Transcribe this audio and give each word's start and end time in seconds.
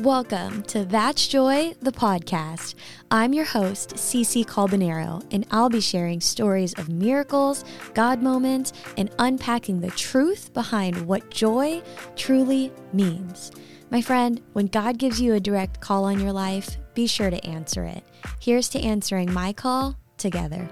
Welcome 0.00 0.62
to 0.64 0.84
That's 0.84 1.26
Joy, 1.26 1.74
the 1.80 1.90
podcast. 1.90 2.74
I'm 3.10 3.32
your 3.32 3.46
host, 3.46 3.94
Cece 3.94 4.44
Calbonero, 4.44 5.24
and 5.32 5.46
I'll 5.50 5.70
be 5.70 5.80
sharing 5.80 6.20
stories 6.20 6.74
of 6.74 6.90
miracles, 6.90 7.64
God 7.94 8.22
moments, 8.22 8.74
and 8.98 9.10
unpacking 9.18 9.80
the 9.80 9.90
truth 9.92 10.52
behind 10.52 11.06
what 11.06 11.30
joy 11.30 11.82
truly 12.14 12.70
means. 12.92 13.52
My 13.88 14.02
friend, 14.02 14.42
when 14.52 14.66
God 14.66 14.98
gives 14.98 15.18
you 15.18 15.32
a 15.32 15.40
direct 15.40 15.80
call 15.80 16.04
on 16.04 16.20
your 16.20 16.32
life, 16.32 16.76
be 16.92 17.06
sure 17.06 17.30
to 17.30 17.46
answer 17.46 17.84
it. 17.84 18.04
Here's 18.38 18.68
to 18.70 18.80
answering 18.80 19.32
my 19.32 19.54
call 19.54 19.96
together. 20.18 20.68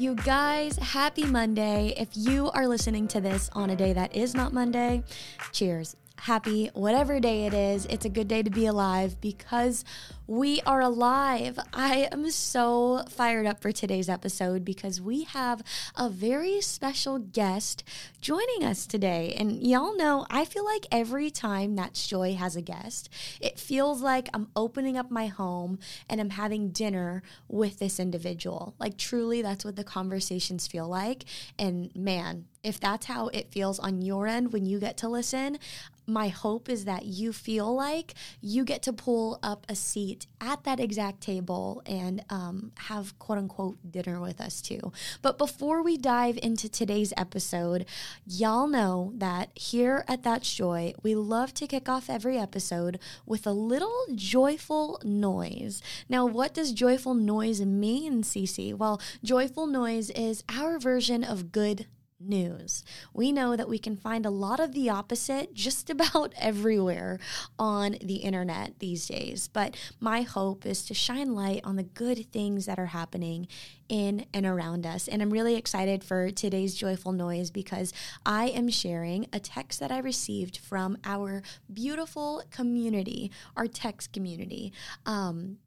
You 0.00 0.14
guys, 0.14 0.78
happy 0.78 1.24
Monday. 1.24 1.92
If 1.94 2.08
you 2.14 2.50
are 2.52 2.66
listening 2.66 3.06
to 3.08 3.20
this 3.20 3.50
on 3.52 3.68
a 3.68 3.76
day 3.76 3.92
that 3.92 4.16
is 4.16 4.34
not 4.34 4.50
Monday, 4.50 5.04
cheers. 5.52 5.94
Happy 6.16 6.70
whatever 6.72 7.20
day 7.20 7.44
it 7.44 7.52
is. 7.52 7.84
It's 7.84 8.06
a 8.06 8.08
good 8.08 8.26
day 8.26 8.42
to 8.42 8.48
be 8.48 8.64
alive 8.64 9.20
because 9.20 9.84
we 10.30 10.60
are 10.60 10.80
alive. 10.80 11.58
I 11.74 12.08
am 12.12 12.30
so 12.30 13.02
fired 13.08 13.46
up 13.46 13.60
for 13.60 13.72
today's 13.72 14.08
episode 14.08 14.64
because 14.64 15.00
we 15.00 15.24
have 15.24 15.60
a 15.96 16.08
very 16.08 16.60
special 16.60 17.18
guest 17.18 17.82
joining 18.20 18.62
us 18.62 18.86
today. 18.86 19.34
And 19.36 19.60
y'all 19.60 19.96
know, 19.96 20.26
I 20.30 20.44
feel 20.44 20.64
like 20.64 20.86
every 20.92 21.32
time 21.32 21.74
That's 21.74 22.06
Joy 22.06 22.34
has 22.34 22.54
a 22.54 22.62
guest, 22.62 23.08
it 23.40 23.58
feels 23.58 24.02
like 24.02 24.28
I'm 24.32 24.46
opening 24.54 24.96
up 24.96 25.10
my 25.10 25.26
home 25.26 25.80
and 26.08 26.20
I'm 26.20 26.30
having 26.30 26.70
dinner 26.70 27.24
with 27.48 27.80
this 27.80 27.98
individual. 27.98 28.76
Like, 28.78 28.96
truly, 28.96 29.42
that's 29.42 29.64
what 29.64 29.74
the 29.74 29.82
conversations 29.82 30.68
feel 30.68 30.86
like. 30.86 31.24
And 31.58 31.90
man, 31.96 32.44
if 32.62 32.78
that's 32.78 33.06
how 33.06 33.28
it 33.28 33.50
feels 33.50 33.80
on 33.80 34.02
your 34.02 34.28
end 34.28 34.52
when 34.52 34.64
you 34.64 34.78
get 34.78 34.96
to 34.98 35.08
listen, 35.08 35.58
my 36.06 36.28
hope 36.28 36.68
is 36.68 36.84
that 36.84 37.06
you 37.06 37.32
feel 37.32 37.74
like 37.74 38.14
you 38.40 38.64
get 38.64 38.82
to 38.82 38.92
pull 38.92 39.38
up 39.42 39.64
a 39.68 39.74
seat 39.74 40.19
at 40.40 40.64
that 40.64 40.80
exact 40.80 41.20
table 41.20 41.82
and 41.86 42.24
um, 42.30 42.72
have 42.76 43.18
quote 43.18 43.38
unquote 43.38 43.78
dinner 43.90 44.20
with 44.20 44.40
us 44.40 44.60
too. 44.60 44.92
But 45.22 45.38
before 45.38 45.82
we 45.82 45.96
dive 45.96 46.38
into 46.42 46.68
today's 46.68 47.12
episode, 47.16 47.86
y'all 48.26 48.66
know 48.66 49.12
that 49.16 49.50
here 49.54 50.04
at 50.08 50.22
That's 50.22 50.54
Joy, 50.54 50.94
we 51.02 51.14
love 51.14 51.54
to 51.54 51.66
kick 51.66 51.88
off 51.88 52.10
every 52.10 52.38
episode 52.38 52.98
with 53.26 53.46
a 53.46 53.52
little 53.52 54.04
joyful 54.14 55.00
noise. 55.04 55.82
Now, 56.08 56.26
what 56.26 56.54
does 56.54 56.72
joyful 56.72 57.14
noise 57.14 57.60
mean, 57.60 58.22
Cece? 58.22 58.74
Well, 58.74 59.00
joyful 59.22 59.66
noise 59.66 60.10
is 60.10 60.42
our 60.48 60.78
version 60.78 61.24
of 61.24 61.52
good 61.52 61.86
news. 62.20 62.84
We 63.12 63.32
know 63.32 63.56
that 63.56 63.68
we 63.68 63.78
can 63.78 63.96
find 63.96 64.26
a 64.26 64.30
lot 64.30 64.60
of 64.60 64.72
the 64.72 64.90
opposite 64.90 65.54
just 65.54 65.90
about 65.90 66.32
everywhere 66.38 67.18
on 67.58 67.96
the 68.02 68.16
internet 68.16 68.78
these 68.78 69.06
days. 69.06 69.48
But 69.48 69.76
my 69.98 70.22
hope 70.22 70.66
is 70.66 70.84
to 70.86 70.94
shine 70.94 71.34
light 71.34 71.60
on 71.64 71.76
the 71.76 71.82
good 71.82 72.30
things 72.32 72.66
that 72.66 72.78
are 72.78 72.86
happening 72.86 73.48
in 73.88 74.24
and 74.32 74.46
around 74.46 74.86
us. 74.86 75.08
And 75.08 75.20
I'm 75.20 75.30
really 75.30 75.56
excited 75.56 76.04
for 76.04 76.30
today's 76.30 76.74
joyful 76.74 77.12
noise 77.12 77.50
because 77.50 77.92
I 78.24 78.46
am 78.46 78.68
sharing 78.68 79.26
a 79.32 79.40
text 79.40 79.80
that 79.80 79.90
I 79.90 79.98
received 79.98 80.58
from 80.58 80.96
our 81.04 81.42
beautiful 81.72 82.42
community, 82.50 83.32
our 83.56 83.66
text 83.66 84.12
community. 84.12 84.72
Um, 85.04 85.58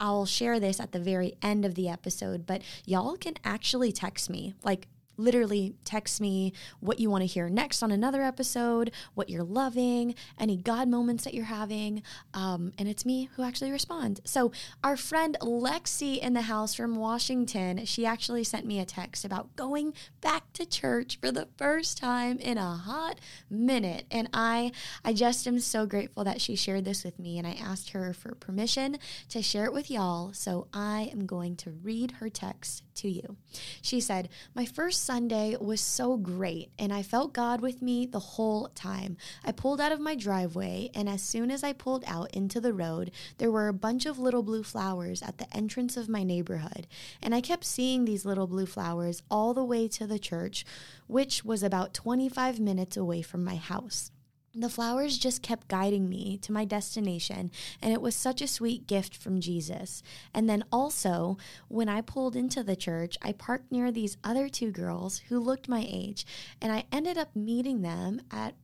I'll 0.00 0.26
share 0.26 0.58
this 0.58 0.80
at 0.80 0.90
the 0.90 0.98
very 0.98 1.34
end 1.40 1.64
of 1.64 1.76
the 1.76 1.88
episode, 1.88 2.44
but 2.44 2.62
y'all 2.84 3.16
can 3.16 3.34
actually 3.44 3.92
text 3.92 4.28
me. 4.28 4.52
Like, 4.64 4.88
literally 5.22 5.74
text 5.84 6.20
me 6.20 6.52
what 6.80 6.98
you 6.98 7.08
want 7.08 7.22
to 7.22 7.26
hear 7.26 7.48
next 7.48 7.82
on 7.82 7.90
another 7.90 8.22
episode, 8.22 8.90
what 9.14 9.30
you're 9.30 9.44
loving, 9.44 10.14
any 10.38 10.56
God 10.56 10.88
moments 10.88 11.24
that 11.24 11.34
you're 11.34 11.44
having. 11.44 12.02
Um, 12.34 12.72
and 12.78 12.88
it's 12.88 13.06
me 13.06 13.28
who 13.34 13.42
actually 13.42 13.70
responds. 13.70 14.20
So, 14.24 14.52
our 14.82 14.96
friend 14.96 15.36
Lexi 15.40 16.18
in 16.18 16.34
the 16.34 16.42
house 16.42 16.74
from 16.74 16.96
Washington, 16.96 17.84
she 17.84 18.04
actually 18.04 18.44
sent 18.44 18.66
me 18.66 18.80
a 18.80 18.84
text 18.84 19.24
about 19.24 19.54
going 19.56 19.94
back 20.20 20.52
to 20.54 20.66
church 20.66 21.18
for 21.20 21.30
the 21.30 21.48
first 21.56 21.98
time 21.98 22.38
in 22.38 22.58
a 22.58 22.76
hot 22.76 23.20
minute. 23.48 24.06
And 24.10 24.28
I, 24.32 24.72
I 25.04 25.12
just 25.12 25.46
am 25.46 25.60
so 25.60 25.86
grateful 25.86 26.24
that 26.24 26.40
she 26.40 26.56
shared 26.56 26.84
this 26.84 27.04
with 27.04 27.18
me. 27.18 27.38
And 27.38 27.46
I 27.46 27.52
asked 27.52 27.90
her 27.90 28.12
for 28.12 28.34
permission 28.34 28.98
to 29.28 29.42
share 29.42 29.64
it 29.64 29.72
with 29.72 29.90
y'all. 29.90 30.32
So, 30.32 30.68
I 30.72 31.10
am 31.12 31.26
going 31.26 31.56
to 31.56 31.70
read 31.70 32.12
her 32.12 32.28
text 32.28 32.82
to 32.96 33.08
you. 33.08 33.36
She 33.80 34.00
said, 34.00 34.28
My 34.54 34.64
first 34.64 35.04
Sunday 35.12 35.54
was 35.60 35.82
so 35.82 36.16
great, 36.16 36.70
and 36.78 36.90
I 36.90 37.02
felt 37.02 37.34
God 37.34 37.60
with 37.60 37.82
me 37.82 38.06
the 38.06 38.18
whole 38.18 38.68
time. 38.68 39.18
I 39.44 39.52
pulled 39.52 39.78
out 39.78 39.92
of 39.92 40.00
my 40.00 40.14
driveway, 40.14 40.88
and 40.94 41.06
as 41.06 41.20
soon 41.20 41.50
as 41.50 41.62
I 41.62 41.74
pulled 41.74 42.02
out 42.06 42.30
into 42.30 42.62
the 42.62 42.72
road, 42.72 43.10
there 43.36 43.50
were 43.50 43.68
a 43.68 43.74
bunch 43.74 44.06
of 44.06 44.18
little 44.18 44.42
blue 44.42 44.62
flowers 44.62 45.20
at 45.20 45.36
the 45.36 45.54
entrance 45.54 45.98
of 45.98 46.08
my 46.08 46.22
neighborhood. 46.22 46.86
And 47.20 47.34
I 47.34 47.42
kept 47.42 47.66
seeing 47.66 48.06
these 48.06 48.24
little 48.24 48.46
blue 48.46 48.64
flowers 48.64 49.22
all 49.30 49.52
the 49.52 49.62
way 49.62 49.86
to 49.86 50.06
the 50.06 50.18
church, 50.18 50.64
which 51.08 51.44
was 51.44 51.62
about 51.62 51.92
25 51.92 52.58
minutes 52.58 52.96
away 52.96 53.20
from 53.20 53.44
my 53.44 53.56
house 53.56 54.11
the 54.54 54.68
flowers 54.68 55.18
just 55.18 55.42
kept 55.42 55.68
guiding 55.68 56.08
me 56.08 56.38
to 56.42 56.52
my 56.52 56.64
destination, 56.64 57.50
and 57.80 57.92
it 57.92 58.02
was 58.02 58.14
such 58.14 58.42
a 58.42 58.46
sweet 58.46 58.86
gift 58.86 59.16
from 59.16 59.40
Jesus. 59.40 60.02
And 60.34 60.48
then 60.48 60.64
also, 60.70 61.38
when 61.68 61.88
I 61.88 62.02
pulled 62.02 62.36
into 62.36 62.62
the 62.62 62.76
church, 62.76 63.16
I 63.22 63.32
parked 63.32 63.72
near 63.72 63.90
these 63.90 64.18
other 64.22 64.48
two 64.48 64.70
girls 64.70 65.18
who 65.28 65.40
looked 65.40 65.68
my 65.68 65.86
age, 65.88 66.26
and 66.60 66.70
I 66.70 66.84
ended 66.92 67.16
up 67.16 67.34
meeting 67.34 67.82
them 67.82 68.20
at 68.30 68.54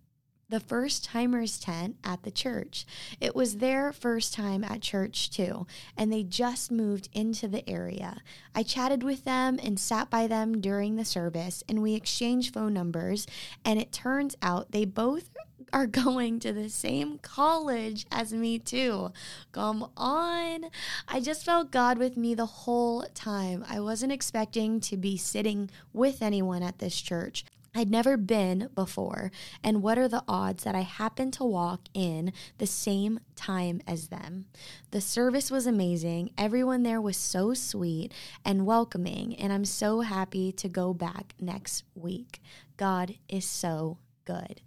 the 0.50 0.60
first 0.60 1.04
timers 1.04 1.58
tent 1.58 1.96
at 2.02 2.22
the 2.22 2.30
church. 2.30 2.86
It 3.20 3.36
was 3.36 3.58
their 3.58 3.92
first 3.92 4.32
time 4.32 4.64
at 4.64 4.80
church 4.80 5.30
too, 5.30 5.66
and 5.96 6.10
they 6.10 6.22
just 6.22 6.70
moved 6.70 7.10
into 7.12 7.48
the 7.48 7.68
area. 7.68 8.22
I 8.54 8.62
chatted 8.62 9.02
with 9.02 9.24
them 9.24 9.58
and 9.62 9.78
sat 9.78 10.08
by 10.08 10.26
them 10.26 10.60
during 10.60 10.96
the 10.96 11.04
service, 11.04 11.62
and 11.68 11.82
we 11.82 11.94
exchanged 11.94 12.54
phone 12.54 12.72
numbers. 12.72 13.26
And 13.64 13.78
it 13.78 13.92
turns 13.92 14.36
out 14.40 14.72
they 14.72 14.86
both 14.86 15.28
are 15.72 15.86
going 15.86 16.40
to 16.40 16.52
the 16.52 16.68
same 16.68 17.18
college 17.18 18.06
as 18.10 18.32
me, 18.32 18.58
too. 18.58 19.12
Come 19.52 19.90
on. 19.96 20.66
I 21.06 21.20
just 21.20 21.44
felt 21.44 21.70
God 21.70 21.98
with 21.98 22.16
me 22.16 22.34
the 22.34 22.46
whole 22.46 23.04
time. 23.14 23.64
I 23.68 23.80
wasn't 23.80 24.12
expecting 24.12 24.80
to 24.80 24.96
be 24.96 25.16
sitting 25.16 25.70
with 25.92 26.22
anyone 26.22 26.62
at 26.62 26.78
this 26.78 27.00
church. 27.00 27.44
I'd 27.74 27.90
never 27.90 28.16
been 28.16 28.70
before, 28.74 29.30
and 29.62 29.82
what 29.82 29.98
are 29.98 30.08
the 30.08 30.24
odds 30.26 30.64
that 30.64 30.74
I 30.74 30.80
happened 30.80 31.34
to 31.34 31.44
walk 31.44 31.82
in 31.94 32.32
the 32.56 32.66
same 32.66 33.20
time 33.36 33.82
as 33.86 34.08
them? 34.08 34.46
The 34.90 35.00
service 35.00 35.50
was 35.50 35.66
amazing. 35.66 36.32
Everyone 36.36 36.82
there 36.82 37.00
was 37.00 37.16
so 37.16 37.54
sweet 37.54 38.12
and 38.44 38.66
welcoming, 38.66 39.36
and 39.36 39.52
I'm 39.52 39.66
so 39.66 40.00
happy 40.00 40.50
to 40.52 40.68
go 40.68 40.94
back 40.94 41.34
next 41.38 41.84
week. 41.94 42.40
God 42.76 43.16
is 43.28 43.44
so 43.44 43.98
good. 44.24 44.62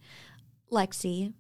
Lexi, 0.72 1.34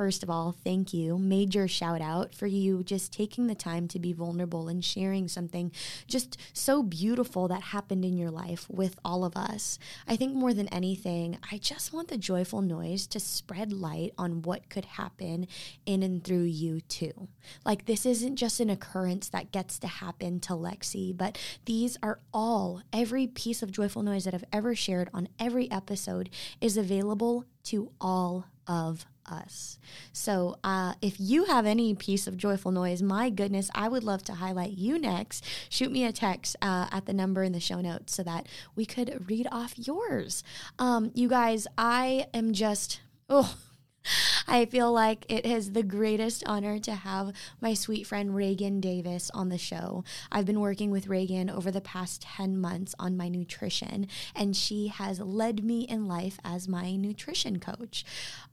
First 0.00 0.22
of 0.22 0.30
all, 0.30 0.56
thank 0.64 0.94
you. 0.94 1.18
Major 1.18 1.68
shout 1.68 2.00
out 2.00 2.34
for 2.34 2.46
you 2.46 2.82
just 2.82 3.12
taking 3.12 3.48
the 3.48 3.54
time 3.54 3.86
to 3.88 3.98
be 3.98 4.14
vulnerable 4.14 4.66
and 4.66 4.82
sharing 4.82 5.28
something 5.28 5.72
just 6.06 6.38
so 6.54 6.82
beautiful 6.82 7.48
that 7.48 7.60
happened 7.60 8.02
in 8.02 8.16
your 8.16 8.30
life 8.30 8.64
with 8.70 8.98
all 9.04 9.26
of 9.26 9.36
us. 9.36 9.78
I 10.08 10.16
think 10.16 10.34
more 10.34 10.54
than 10.54 10.68
anything, 10.68 11.36
I 11.52 11.58
just 11.58 11.92
want 11.92 12.08
the 12.08 12.16
joyful 12.16 12.62
noise 12.62 13.06
to 13.08 13.20
spread 13.20 13.74
light 13.74 14.14
on 14.16 14.40
what 14.40 14.70
could 14.70 14.86
happen 14.86 15.46
in 15.84 16.02
and 16.02 16.24
through 16.24 16.44
you 16.44 16.80
too. 16.80 17.28
Like, 17.66 17.84
this 17.84 18.06
isn't 18.06 18.36
just 18.36 18.58
an 18.58 18.70
occurrence 18.70 19.28
that 19.28 19.52
gets 19.52 19.78
to 19.80 19.86
happen 19.86 20.40
to 20.40 20.54
Lexi, 20.54 21.14
but 21.14 21.36
these 21.66 21.98
are 22.02 22.20
all, 22.32 22.80
every 22.90 23.26
piece 23.26 23.62
of 23.62 23.70
joyful 23.70 24.02
noise 24.02 24.24
that 24.24 24.32
I've 24.32 24.44
ever 24.50 24.74
shared 24.74 25.10
on 25.12 25.28
every 25.38 25.70
episode 25.70 26.30
is 26.58 26.78
available 26.78 27.44
to 27.64 27.92
all 28.00 28.46
of 28.66 29.06
us. 29.30 29.78
So, 30.12 30.56
uh, 30.64 30.94
if 31.00 31.16
you 31.18 31.44
have 31.44 31.66
any 31.66 31.94
piece 31.94 32.26
of 32.26 32.36
joyful 32.36 32.72
noise, 32.72 33.02
my 33.02 33.30
goodness, 33.30 33.70
I 33.74 33.88
would 33.88 34.04
love 34.04 34.24
to 34.24 34.34
highlight 34.34 34.72
you 34.72 34.98
next. 34.98 35.44
Shoot 35.68 35.92
me 35.92 36.04
a 36.04 36.12
text 36.12 36.56
uh, 36.60 36.88
at 36.90 37.06
the 37.06 37.12
number 37.12 37.42
in 37.42 37.52
the 37.52 37.60
show 37.60 37.80
notes 37.80 38.14
so 38.14 38.22
that 38.24 38.48
we 38.74 38.86
could 38.86 39.28
read 39.28 39.46
off 39.52 39.74
yours. 39.76 40.42
Um, 40.78 41.12
you 41.14 41.28
guys, 41.28 41.66
I 41.78 42.26
am 42.34 42.52
just, 42.52 43.00
oh, 43.28 43.56
I 44.48 44.66
feel 44.66 44.92
like 44.92 45.26
it 45.28 45.44
is 45.44 45.72
the 45.72 45.82
greatest 45.82 46.42
honor 46.46 46.78
to 46.80 46.92
have 46.92 47.32
my 47.60 47.74
sweet 47.74 48.06
friend 48.06 48.34
Reagan 48.34 48.80
Davis 48.80 49.30
on 49.32 49.48
the 49.48 49.58
show. 49.58 50.04
I've 50.30 50.46
been 50.46 50.60
working 50.60 50.90
with 50.90 51.08
Reagan 51.08 51.50
over 51.50 51.70
the 51.70 51.80
past 51.80 52.22
10 52.22 52.58
months 52.58 52.94
on 52.98 53.16
my 53.16 53.28
nutrition, 53.28 54.08
and 54.34 54.56
she 54.56 54.88
has 54.88 55.20
led 55.20 55.64
me 55.64 55.82
in 55.82 56.06
life 56.06 56.38
as 56.44 56.68
my 56.68 56.96
nutrition 56.96 57.60
coach. 57.60 58.04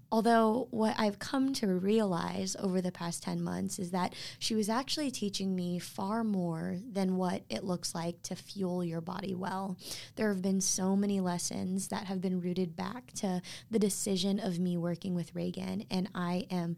Although, 0.10 0.70
what 0.72 0.96
I've 0.98 1.20
come 1.20 1.52
to 1.56 1.68
realize 1.68 2.56
over 2.60 2.80
the 2.80 2.94
past 2.94 3.24
10 3.24 3.44
months 3.44 3.78
is 3.78 3.92
that 3.92 4.16
she 4.40 4.56
was 4.56 4.70
actually 4.70 5.12
teaching 5.12 5.54
me 5.54 5.80
far 5.80 6.24
more 6.24 6.78
than 6.90 7.18
what 7.18 7.42
it 7.50 7.66
looks 7.66 7.94
like 7.94 8.22
to 8.24 8.36
fuel 8.36 8.86
your 8.86 9.02
body 9.02 9.36
well. 9.36 9.76
There 10.16 10.30
have 10.30 10.42
been 10.42 10.62
so 10.62 10.96
many 10.96 11.20
lessons 11.20 11.90
that 11.90 12.06
have 12.06 12.22
been 12.22 12.40
rooted 12.40 12.74
back 12.74 13.12
to 13.16 13.42
the 13.70 13.80
decision 13.80 14.40
of 14.40 14.60
me 14.60 14.78
working 14.78 15.14
with 15.14 15.36
Reagan, 15.38 15.86
and 15.92 16.10
I 16.16 16.48
am 16.50 16.76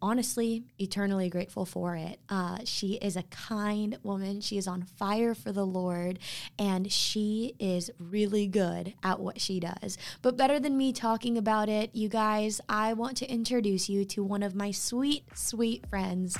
honestly 0.00 0.64
eternally 0.78 1.28
grateful 1.28 1.64
for 1.64 1.96
it. 1.96 2.20
Uh, 2.28 2.58
she 2.64 2.94
is 2.94 3.16
a 3.16 3.24
kind 3.24 3.98
woman. 4.02 4.40
She 4.40 4.56
is 4.56 4.66
on 4.66 4.82
fire 4.82 5.34
for 5.34 5.52
the 5.52 5.66
Lord, 5.66 6.18
and 6.58 6.90
she 6.90 7.54
is 7.58 7.90
really 7.98 8.46
good 8.46 8.94
at 9.02 9.20
what 9.20 9.40
she 9.40 9.60
does. 9.60 9.98
But 10.22 10.36
better 10.36 10.58
than 10.60 10.78
me 10.78 10.92
talking 10.92 11.36
about 11.36 11.68
it, 11.68 11.90
you 11.92 12.08
guys, 12.08 12.60
I 12.68 12.92
want 12.92 13.16
to 13.18 13.30
introduce 13.30 13.88
you 13.88 14.04
to 14.06 14.22
one 14.22 14.42
of 14.42 14.54
my 14.54 14.70
sweet, 14.70 15.24
sweet 15.34 15.86
friends, 15.88 16.38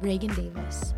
Reagan 0.00 0.34
Davis. 0.34 0.94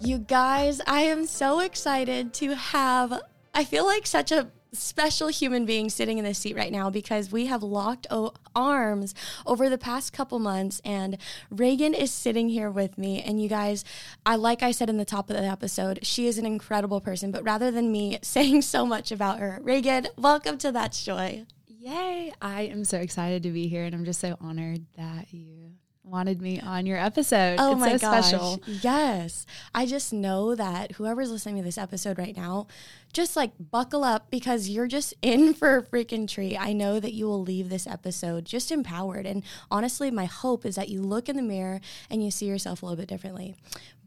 You 0.00 0.18
guys, 0.18 0.82
I 0.86 1.02
am 1.02 1.24
so 1.24 1.60
excited 1.60 2.34
to 2.34 2.54
have, 2.54 3.22
I 3.56 3.64
feel 3.64 3.84
like 3.84 4.06
such 4.06 4.32
a 4.32 4.50
special 4.72 5.28
human 5.28 5.64
being 5.64 5.88
sitting 5.88 6.18
in 6.18 6.24
this 6.24 6.38
seat 6.38 6.56
right 6.56 6.72
now 6.72 6.90
because 6.90 7.30
we 7.30 7.46
have 7.46 7.62
locked 7.62 8.08
o- 8.10 8.32
arms 8.56 9.14
over 9.46 9.68
the 9.68 9.78
past 9.78 10.12
couple 10.12 10.40
months 10.40 10.82
and 10.84 11.16
Reagan 11.50 11.94
is 11.94 12.10
sitting 12.10 12.48
here 12.48 12.68
with 12.68 12.98
me. 12.98 13.22
And 13.22 13.40
you 13.40 13.48
guys 13.48 13.84
I 14.26 14.34
like 14.34 14.64
I 14.64 14.72
said 14.72 14.90
in 14.90 14.96
the 14.96 15.04
top 15.04 15.30
of 15.30 15.36
the 15.36 15.44
episode 15.44 16.00
she 16.02 16.26
is 16.26 16.38
an 16.38 16.46
incredible 16.46 17.00
person. 17.00 17.30
But 17.30 17.44
rather 17.44 17.70
than 17.70 17.92
me 17.92 18.18
saying 18.22 18.62
so 18.62 18.84
much 18.84 19.12
about 19.12 19.38
her 19.38 19.60
Reagan 19.62 20.08
welcome 20.18 20.58
to 20.58 20.72
That's 20.72 21.04
Joy. 21.04 21.46
Yay. 21.68 22.32
I 22.42 22.62
am 22.62 22.84
so 22.84 22.98
excited 22.98 23.44
to 23.44 23.50
be 23.50 23.68
here 23.68 23.84
and 23.84 23.94
I'm 23.94 24.04
just 24.04 24.20
so 24.20 24.36
honored 24.40 24.84
that 24.96 25.32
you 25.32 25.70
wanted 26.04 26.40
me 26.40 26.60
on 26.60 26.86
your 26.86 26.98
episode. 26.98 27.56
Oh 27.58 27.72
it's 27.72 27.80
my 27.80 27.96
so 27.96 27.98
gosh. 27.98 28.28
special. 28.28 28.60
Yes. 28.66 29.46
I 29.74 29.86
just 29.86 30.12
know 30.12 30.54
that 30.54 30.92
whoever's 30.92 31.30
listening 31.30 31.56
to 31.56 31.62
this 31.62 31.78
episode 31.78 32.18
right 32.18 32.36
now, 32.36 32.66
just 33.12 33.36
like 33.36 33.52
buckle 33.58 34.04
up 34.04 34.30
because 34.30 34.68
you're 34.68 34.86
just 34.86 35.14
in 35.22 35.54
for 35.54 35.78
a 35.78 35.82
freaking 35.82 36.28
treat. 36.28 36.56
I 36.56 36.72
know 36.72 37.00
that 37.00 37.14
you 37.14 37.26
will 37.26 37.42
leave 37.42 37.68
this 37.68 37.86
episode 37.86 38.44
just 38.44 38.70
empowered. 38.70 39.26
And 39.26 39.42
honestly, 39.70 40.10
my 40.10 40.26
hope 40.26 40.66
is 40.66 40.76
that 40.76 40.88
you 40.88 41.00
look 41.00 41.28
in 41.28 41.36
the 41.36 41.42
mirror 41.42 41.80
and 42.10 42.24
you 42.24 42.30
see 42.30 42.46
yourself 42.46 42.82
a 42.82 42.86
little 42.86 42.98
bit 43.00 43.08
differently. 43.08 43.54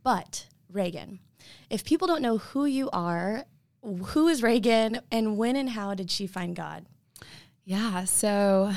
But, 0.04 0.48
Reagan, 0.72 1.20
if 1.70 1.84
people 1.84 2.08
don't 2.08 2.22
know 2.22 2.38
who 2.38 2.66
you 2.66 2.90
are, 2.92 3.46
who 3.82 4.28
is 4.28 4.44
Reagan 4.44 5.02
and 5.12 5.38
when 5.38 5.56
and 5.56 5.72
how 5.72 5.94
did 5.94 6.12
she 6.12 6.28
find 6.28 6.56
God? 6.56 6.86
Yeah, 7.66 8.06
so 8.06 8.72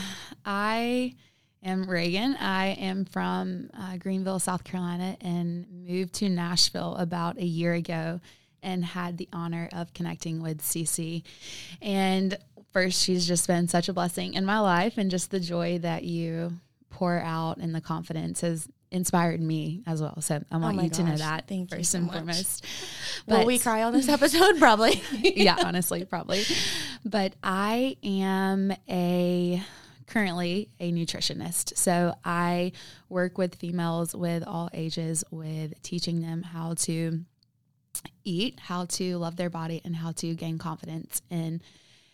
I 0.44 1.14
am 1.62 1.89
Reagan. 1.89 2.37
I 2.37 2.69
am 2.69 3.05
from 3.05 3.71
uh, 3.79 3.97
Greenville, 3.99 4.39
South 4.39 4.65
Carolina, 4.65 5.17
and 5.21 5.67
moved 5.87 6.15
to 6.15 6.29
Nashville 6.29 6.97
about 6.97 7.39
a 7.39 7.45
year 7.45 7.75
ago 7.75 8.21
and 8.62 8.85
had 8.85 9.19
the 9.19 9.29
honor 9.33 9.69
of 9.73 9.93
connecting 9.95 10.43
with 10.43 10.61
Cece. 10.61 11.23
And 11.81 12.37
first, 12.73 13.03
she's 13.03 13.27
just 13.27 13.47
been 13.47 13.69
such 13.69 13.89
a 13.89 13.93
blessing 13.93 14.35
in 14.35 14.45
my 14.45 14.61
life, 14.61 14.99
and 14.99 15.11
just 15.11 15.31
the 15.31 15.41
joy 15.41 15.79
that 15.79 16.05
you 16.05 16.59
pour 16.91 17.19
out 17.21 17.57
and 17.59 17.75
the 17.75 17.81
confidence 17.81 18.41
has 18.43 18.69
inspired 18.91 19.41
me 19.41 19.83
as 19.87 20.03
well. 20.03 20.21
So 20.21 20.43
I 20.51 20.56
want 20.56 20.79
Oh 20.79 20.83
you 20.83 20.91
to 20.91 21.03
know 21.05 21.17
that 21.17 21.47
thank 21.47 21.71
you 21.71 21.79
first 21.79 21.93
so 21.93 21.99
and 21.99 22.11
foremost. 22.11 22.65
Will 23.27 23.47
we 23.47 23.59
cry 23.59 23.85
on 23.85 23.93
this 23.93 24.09
episode? 24.09 24.56
Probably. 24.59 25.01
yeah, 25.23 25.56
honestly, 25.65 26.05
probably. 26.05 26.45
But 27.05 27.35
I 27.43 27.97
am 28.03 28.73
a 28.89 29.63
currently 30.11 30.69
a 30.81 30.93
nutritionist. 30.93 31.77
So 31.77 32.15
I 32.25 32.73
work 33.09 33.39
with 33.39 33.55
females 33.55 34.15
with 34.15 34.43
all 34.47 34.69
ages 34.75 35.25
with 35.31 35.81
teaching 35.83 36.21
them 36.21 36.43
how 36.43 36.75
to 36.75 37.21
eat, 38.25 38.59
how 38.61 38.85
to 38.87 39.17
love 39.19 39.37
their 39.37 39.51
body 39.51 39.81
and 39.85 39.97
how 39.97 40.12
to 40.12 40.35
gain 40.35 40.59
confidence 40.59 41.23
in 41.31 41.61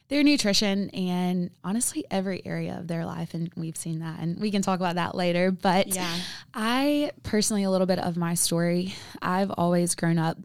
their 0.09 0.23
nutrition 0.23 0.89
and 0.91 1.51
honestly 1.65 2.05
every 2.13 2.41
area 2.47 2.77
of 2.79 2.87
their 2.87 3.05
life 3.05 3.35
and 3.35 3.51
we've 3.57 3.77
seen 3.77 3.99
that 3.99 4.21
and 4.21 4.39
we 4.39 4.53
can 4.53 4.63
talk 4.63 4.79
about 4.79 4.95
that 4.95 5.17
later 5.17 5.51
but 5.51 5.89
Yeah. 5.89 6.17
I 6.55 7.11
personally 7.25 7.65
a 7.65 7.71
little 7.71 7.89
bit 7.89 7.99
of 7.99 8.17
my 8.17 8.35
story 8.35 8.95
I've 9.21 9.51
always 9.51 9.97
grown 9.97 10.17
up 10.17 10.39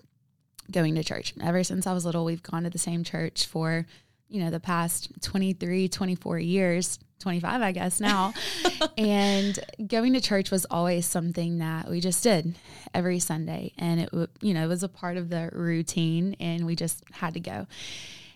going 0.71 0.95
to 0.95 1.03
church 1.03 1.35
ever 1.39 1.63
since 1.63 1.85
I 1.85 1.93
was 1.93 2.05
little 2.05 2.25
we've 2.25 2.41
gone 2.41 2.63
to 2.63 2.71
the 2.71 2.79
same 2.79 3.03
church 3.03 3.45
for 3.45 3.85
you 4.31 4.43
know 4.43 4.49
the 4.49 4.59
past 4.59 5.09
23 5.21 5.87
24 5.89 6.39
years 6.39 6.97
25 7.19 7.61
I 7.61 7.71
guess 7.71 7.99
now 7.99 8.33
and 8.97 9.59
going 9.87 10.13
to 10.13 10.21
church 10.21 10.49
was 10.49 10.65
always 10.71 11.05
something 11.05 11.59
that 11.59 11.89
we 11.89 11.99
just 11.99 12.23
did 12.23 12.55
every 12.93 13.19
Sunday 13.19 13.73
and 13.77 13.99
it 13.99 14.09
w- 14.11 14.27
you 14.41 14.53
know 14.53 14.63
it 14.63 14.67
was 14.67 14.83
a 14.83 14.89
part 14.89 15.17
of 15.17 15.29
the 15.29 15.49
routine 15.53 16.35
and 16.39 16.65
we 16.65 16.75
just 16.75 17.03
had 17.11 17.33
to 17.35 17.39
go 17.39 17.67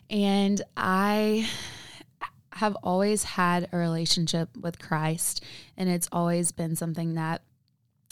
and 0.10 0.62
I 0.78 1.48
have 2.54 2.76
always 2.84 3.24
had 3.24 3.68
a 3.74 3.78
relationship 3.78 4.56
with 4.56 4.80
Christ, 4.80 5.44
and 5.76 5.90
it's 5.90 6.08
always 6.12 6.52
been 6.54 6.76
something 6.76 7.16
that 7.16 7.42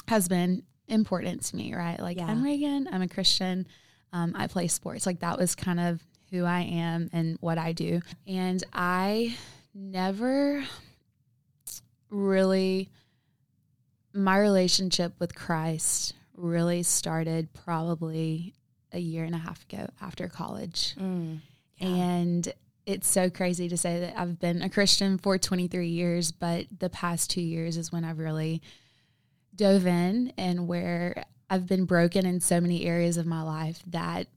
has 0.10 0.28
been 0.28 0.64
important 0.88 1.44
to 1.44 1.56
me, 1.56 1.74
right? 1.74 2.00
Like, 2.00 2.18
Yeah. 2.18 2.26
I'm 2.26 2.44
Reagan, 2.44 2.90
I'm 2.92 3.02
a 3.02 3.08
Christian, 3.08 3.68
um, 4.12 4.34
I 4.36 4.48
play 4.48 4.68
sports. 4.68 5.06
Like, 5.06 5.22
that 5.22 5.38
was 5.40 5.56
kind 5.56 5.80
of 5.80 6.02
who 6.34 6.46
I 6.46 6.62
am 6.62 7.12
and 7.14 7.38
what 7.42 7.60
I 7.60 7.74
do. 7.74 8.02
And 8.28 8.62
I 8.74 9.38
never 9.74 10.64
really, 12.10 12.90
my 14.14 14.40
relationship 14.40 15.14
with 15.20 15.36
Christ 15.36 16.14
really 16.36 16.82
started 16.82 17.54
probably 17.54 18.56
a 18.92 19.00
year 19.00 19.24
and 19.24 19.36
a 19.36 19.38
half 19.38 19.64
ago 19.72 19.88
after 20.02 20.28
college. 20.28 20.96
Mm. 21.00 21.40
And 21.80 22.52
it's 22.88 23.08
so 23.08 23.30
crazy 23.30 23.70
to 23.70 23.78
say 23.78 24.00
that 24.00 24.20
I've 24.20 24.40
been 24.40 24.64
a 24.64 24.70
Christian 24.70 25.20
for 25.20 25.38
23 25.38 25.88
years, 25.88 26.32
but 26.32 26.66
the 26.80 26.90
past 26.90 27.30
two 27.30 27.42
years 27.42 27.78
is 27.78 27.92
when 27.92 28.04
I've 28.04 28.20
really 28.20 28.60
dove 29.56 29.86
in 29.86 30.34
and 30.40 30.68
where 30.68 31.26
I've 31.48 31.68
been 31.68 31.86
broken 31.86 32.26
in 32.26 32.40
so 32.40 32.60
many 32.60 32.86
areas 32.86 33.18
of 33.18 33.28
my 33.28 33.44
life 33.44 33.84
that 33.86 34.28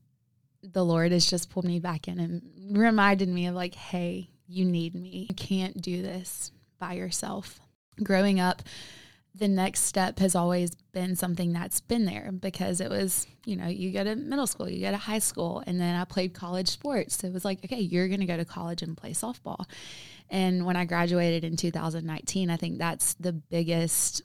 the 0.72 0.84
Lord 0.84 1.12
has 1.12 1.28
just 1.28 1.50
pulled 1.50 1.64
me 1.64 1.78
back 1.78 2.08
in 2.08 2.18
and 2.18 2.78
reminded 2.78 3.28
me 3.28 3.46
of 3.46 3.54
like, 3.54 3.74
hey, 3.74 4.30
you 4.48 4.64
need 4.64 4.94
me. 4.94 5.26
You 5.28 5.34
can't 5.34 5.80
do 5.80 6.02
this 6.02 6.52
by 6.78 6.94
yourself. 6.94 7.60
Growing 8.02 8.40
up, 8.40 8.62
the 9.34 9.48
next 9.48 9.82
step 9.82 10.18
has 10.18 10.34
always 10.34 10.74
been 10.92 11.14
something 11.14 11.52
that's 11.52 11.80
been 11.80 12.04
there 12.04 12.30
because 12.32 12.80
it 12.80 12.90
was, 12.90 13.26
you 13.44 13.56
know, 13.56 13.66
you 13.66 13.92
go 13.92 14.02
to 14.02 14.16
middle 14.16 14.46
school, 14.46 14.68
you 14.68 14.80
go 14.80 14.90
to 14.90 14.96
high 14.96 15.18
school, 15.18 15.62
and 15.66 15.80
then 15.80 15.94
I 15.94 16.04
played 16.04 16.32
college 16.32 16.68
sports. 16.68 17.18
So 17.18 17.26
it 17.26 17.34
was 17.34 17.44
like, 17.44 17.64
okay, 17.64 17.80
you're 17.80 18.08
going 18.08 18.20
to 18.20 18.26
go 18.26 18.36
to 18.36 18.44
college 18.44 18.82
and 18.82 18.96
play 18.96 19.10
softball. 19.10 19.66
And 20.30 20.64
when 20.64 20.76
I 20.76 20.84
graduated 20.84 21.44
in 21.44 21.56
2019, 21.56 22.50
I 22.50 22.56
think 22.56 22.78
that's 22.78 23.14
the 23.14 23.32
biggest 23.32 24.22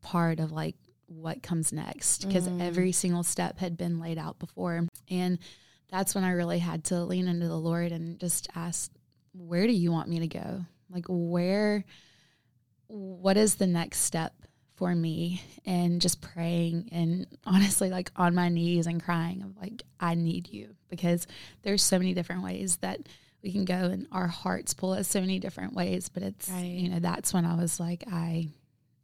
part 0.00 0.40
of 0.40 0.50
like 0.50 0.76
what 1.06 1.42
comes 1.42 1.72
next 1.72 2.26
because 2.26 2.48
mm. 2.48 2.60
every 2.60 2.92
single 2.92 3.22
step 3.22 3.58
had 3.58 3.76
been 3.76 4.00
laid 4.00 4.18
out 4.18 4.38
before. 4.38 4.86
And 5.10 5.38
that's 5.90 6.14
when 6.14 6.24
I 6.24 6.30
really 6.32 6.58
had 6.58 6.84
to 6.84 7.04
lean 7.04 7.28
into 7.28 7.46
the 7.48 7.56
Lord 7.58 7.92
and 7.92 8.18
just 8.18 8.48
ask, 8.54 8.90
where 9.32 9.66
do 9.66 9.72
you 9.72 9.92
want 9.92 10.08
me 10.08 10.20
to 10.20 10.26
go? 10.28 10.64
Like, 10.90 11.06
where, 11.08 11.84
what 12.86 13.36
is 13.36 13.56
the 13.56 13.66
next 13.66 14.00
step 14.00 14.34
for 14.76 14.94
me? 14.94 15.42
And 15.64 16.00
just 16.00 16.20
praying 16.20 16.88
and 16.92 17.26
honestly, 17.46 17.90
like 17.90 18.10
on 18.16 18.34
my 18.34 18.48
knees 18.48 18.86
and 18.86 19.02
crying 19.02 19.42
of 19.42 19.56
like, 19.56 19.82
I 20.00 20.14
need 20.14 20.48
you 20.48 20.74
because 20.88 21.26
there's 21.62 21.82
so 21.82 21.98
many 21.98 22.14
different 22.14 22.42
ways 22.42 22.76
that 22.78 23.00
we 23.42 23.52
can 23.52 23.64
go 23.64 23.74
and 23.74 24.06
our 24.10 24.26
hearts 24.26 24.72
pull 24.74 24.92
us 24.92 25.06
so 25.08 25.20
many 25.20 25.38
different 25.38 25.74
ways. 25.74 26.08
But 26.08 26.22
it's, 26.22 26.48
Right. 26.48 26.64
you 26.64 26.88
know, 26.88 26.98
that's 26.98 27.32
when 27.34 27.44
I 27.44 27.56
was 27.56 27.78
like, 27.78 28.04
I, 28.10 28.48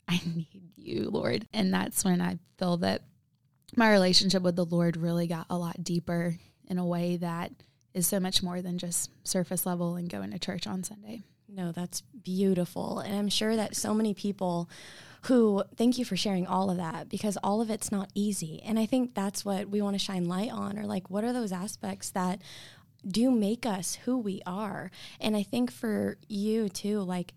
I 0.08 0.20
need 0.34 0.72
you, 0.76 1.10
Lord. 1.10 1.46
And 1.52 1.72
that's 1.72 2.04
when 2.04 2.20
I 2.20 2.38
feel 2.58 2.78
that 2.78 3.02
my 3.76 3.90
relationship 3.92 4.42
with 4.42 4.56
the 4.56 4.64
Lord 4.64 4.96
really 4.96 5.26
got 5.26 5.46
a 5.50 5.56
lot 5.58 5.84
deeper 5.84 6.36
in 6.70 6.78
a 6.78 6.86
way 6.86 7.16
that 7.16 7.52
is 7.92 8.06
so 8.06 8.20
much 8.20 8.42
more 8.42 8.62
than 8.62 8.78
just 8.78 9.10
surface 9.24 9.66
level 9.66 9.96
and 9.96 10.08
going 10.08 10.30
to 10.30 10.38
church 10.38 10.66
on 10.66 10.82
Sunday. 10.84 11.22
No, 11.48 11.72
that's 11.72 12.00
beautiful. 12.00 13.00
And 13.00 13.14
I'm 13.14 13.28
sure 13.28 13.56
that 13.56 13.74
so 13.74 13.92
many 13.92 14.14
people 14.14 14.70
who 15.24 15.64
thank 15.76 15.98
you 15.98 16.04
for 16.04 16.16
sharing 16.16 16.46
all 16.46 16.70
of 16.70 16.76
that 16.78 17.08
because 17.08 17.36
all 17.42 17.60
of 17.60 17.68
it's 17.68 17.92
not 17.92 18.08
easy. 18.14 18.62
And 18.64 18.78
I 18.78 18.86
think 18.86 19.14
that's 19.14 19.44
what 19.44 19.68
we 19.68 19.82
want 19.82 19.94
to 19.94 19.98
shine 19.98 20.26
light 20.26 20.50
on 20.50 20.78
or 20.78 20.86
like 20.86 21.10
what 21.10 21.24
are 21.24 21.32
those 21.32 21.52
aspects 21.52 22.10
that 22.10 22.40
do 23.06 23.30
make 23.30 23.66
us 23.66 23.96
who 24.04 24.16
we 24.16 24.40
are. 24.46 24.90
And 25.20 25.36
I 25.36 25.42
think 25.42 25.70
for 25.70 26.16
you 26.28 26.68
too, 26.68 27.00
like 27.00 27.34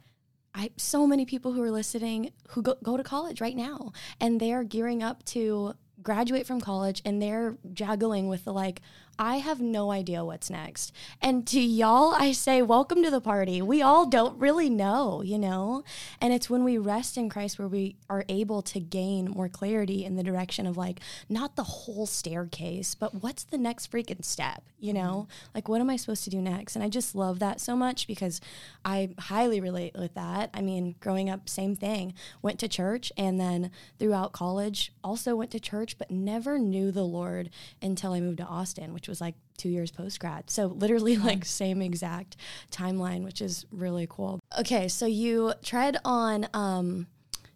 I 0.54 0.72
so 0.78 1.08
many 1.08 1.26
people 1.26 1.54
who 1.54 1.64
are 1.64 1.72
listening 1.72 2.32
who 2.50 2.62
go, 2.62 2.76
go 2.84 2.96
to 2.96 3.04
college 3.04 3.42
right 3.42 3.56
now 3.56 3.92
and 4.22 4.40
they're 4.40 4.64
gearing 4.64 5.02
up 5.02 5.26
to 5.26 5.74
graduate 6.02 6.46
from 6.46 6.62
college 6.62 7.02
and 7.06 7.22
they're 7.22 7.58
juggling 7.74 8.28
with 8.28 8.46
the 8.46 8.54
like 8.54 8.82
I 9.20 9.38
have 9.38 9.62
no 9.62 9.92
idea 9.92 10.26
what's 10.26 10.50
next. 10.50 10.92
And 11.22 11.46
to 11.48 11.60
y'all, 11.60 12.14
I 12.16 12.32
say, 12.32 12.62
welcome 12.62 13.04
to 13.04 13.12
the 13.12 13.22
party. 13.22 13.62
We 13.62 13.82
all 13.82 14.08
don't 14.08 14.40
really 14.40 14.70
know, 14.70 15.22
you 15.22 15.38
know? 15.38 15.84
And 16.20 16.34
it's 16.34 16.50
when 16.50 16.64
we 16.64 16.78
rest 16.78 17.16
in 17.16 17.30
Christ 17.30 17.60
where 17.60 17.68
we 17.68 17.96
are 18.10 18.26
able 18.28 18.62
to 18.64 18.80
gain 18.80 19.30
more 19.30 19.50
clarity 19.50 20.04
in 20.04 20.16
the 20.16 20.24
direction 20.24 20.66
of 20.66 20.78
like, 20.78 21.00
not 21.30 21.56
the 21.56 21.64
whole 21.64 22.08
staircase, 22.08 22.96
but 22.96 23.22
what's 23.22 23.44
the 23.44 23.58
next 23.58 23.92
freaking 23.92 24.26
step, 24.26 24.64
you 24.80 24.94
know? 24.94 25.28
Mm-hmm. 25.28 25.50
Like, 25.56 25.70
what 25.70 25.82
am 25.82 25.90
I 25.90 25.96
supposed 25.96 26.24
to 26.24 26.30
do 26.32 26.42
next? 26.42 26.76
And 26.76 26.84
I 26.84 26.90
just 26.90 27.14
love 27.14 27.40
that 27.40 27.62
so 27.62 27.76
much 27.76 28.08
because 28.08 28.42
I 28.84 29.12
highly 29.20 29.62
relate 29.62 29.94
with 29.96 30.16
that. 30.16 30.50
I 30.54 30.62
mean, 30.62 30.96
growing 31.00 31.30
up, 31.30 31.48
same 31.48 31.76
thing. 31.76 32.14
Went 32.42 32.60
to 32.60 32.68
church 32.68 33.12
and 33.16 33.40
then 33.40 33.70
throughout 34.00 34.32
college, 34.32 34.92
also 35.04 35.36
went 35.36 35.52
to 35.52 35.60
church, 35.60 35.98
but 35.98 36.10
never 36.10 36.58
knew 36.58 36.92
the 36.92 37.04
Lord 37.04 37.52
until 37.82 38.14
I 38.14 38.20
moved 38.20 38.38
to 38.40 38.46
Austin, 38.46 38.94
which 38.94 39.03
was 39.08 39.22
like 39.22 39.36
two 39.58 39.70
years 39.70 39.92
post 39.92 40.20
grad. 40.20 40.50
So 40.50 40.68
literally 40.68 41.18
like 41.18 41.46
same 41.46 41.82
exact 41.82 42.38
timeline, 42.72 43.24
which 43.24 43.42
is 43.42 43.66
really 43.72 44.08
cool. 44.10 44.40
Okay, 44.60 44.88
so 44.88 45.06
you 45.06 45.54
tread 45.64 45.98
on 46.04 46.48
um, 46.54 47.08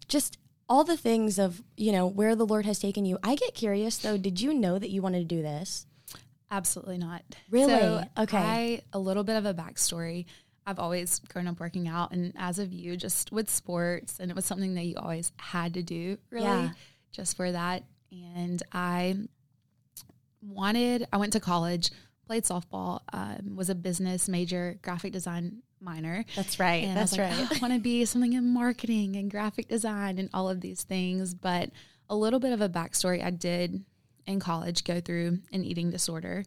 just 0.08 0.38
all 0.68 0.84
the 0.84 0.96
things 0.96 1.38
of 1.38 1.62
you 1.76 1.92
know 1.92 2.06
where 2.06 2.36
the 2.36 2.46
Lord 2.46 2.66
has 2.66 2.78
taken 2.78 3.04
you. 3.04 3.18
I 3.22 3.34
get 3.34 3.54
curious 3.54 3.98
though. 3.98 4.16
Did 4.16 4.40
you 4.40 4.52
know 4.52 4.78
that 4.78 4.90
you 4.90 5.02
wanted 5.02 5.20
to 5.20 5.36
do 5.36 5.42
this? 5.42 5.86
Absolutely 6.50 6.98
not. 6.98 7.22
Really? 7.50 7.72
So 7.72 8.04
okay. 8.18 8.38
I, 8.38 8.82
a 8.92 8.98
little 8.98 9.24
bit 9.24 9.36
of 9.36 9.44
a 9.44 9.54
backstory. 9.54 10.26
I've 10.66 10.78
always 10.78 11.18
grown 11.20 11.46
up 11.46 11.60
working 11.60 11.88
out, 11.88 12.12
and 12.12 12.32
as 12.36 12.58
of 12.58 12.72
you, 12.72 12.96
just 12.96 13.32
with 13.32 13.48
sports, 13.48 14.18
and 14.20 14.30
it 14.30 14.34
was 14.34 14.44
something 14.44 14.74
that 14.74 14.84
you 14.84 14.96
always 14.96 15.32
had 15.38 15.74
to 15.74 15.82
do, 15.82 16.18
really, 16.30 16.44
yeah. 16.44 16.70
just 17.10 17.36
for 17.38 17.50
that. 17.50 17.84
And 18.12 18.62
I 18.72 19.16
wanted, 20.42 21.06
I 21.12 21.16
went 21.16 21.32
to 21.34 21.40
college, 21.40 21.90
played 22.26 22.44
softball, 22.44 23.00
um, 23.12 23.56
was 23.56 23.70
a 23.70 23.74
business 23.74 24.28
major, 24.28 24.78
graphic 24.82 25.12
design 25.12 25.62
minor. 25.80 26.24
That's 26.36 26.58
right. 26.60 26.84
And 26.84 26.96
That's 26.96 27.18
I 27.18 27.22
right. 27.22 27.34
Oh, 27.34 27.48
I 27.56 27.58
want 27.60 27.74
to 27.74 27.80
be 27.80 28.04
something 28.04 28.32
in 28.32 28.52
marketing 28.52 29.16
and 29.16 29.30
graphic 29.30 29.68
design 29.68 30.18
and 30.18 30.28
all 30.34 30.48
of 30.48 30.60
these 30.60 30.82
things. 30.82 31.34
But 31.34 31.70
a 32.08 32.16
little 32.16 32.40
bit 32.40 32.52
of 32.52 32.60
a 32.60 32.68
backstory 32.68 33.24
I 33.24 33.30
did 33.30 33.84
in 34.26 34.40
college 34.40 34.84
go 34.84 35.00
through 35.00 35.38
an 35.52 35.64
eating 35.64 35.90
disorder. 35.90 36.44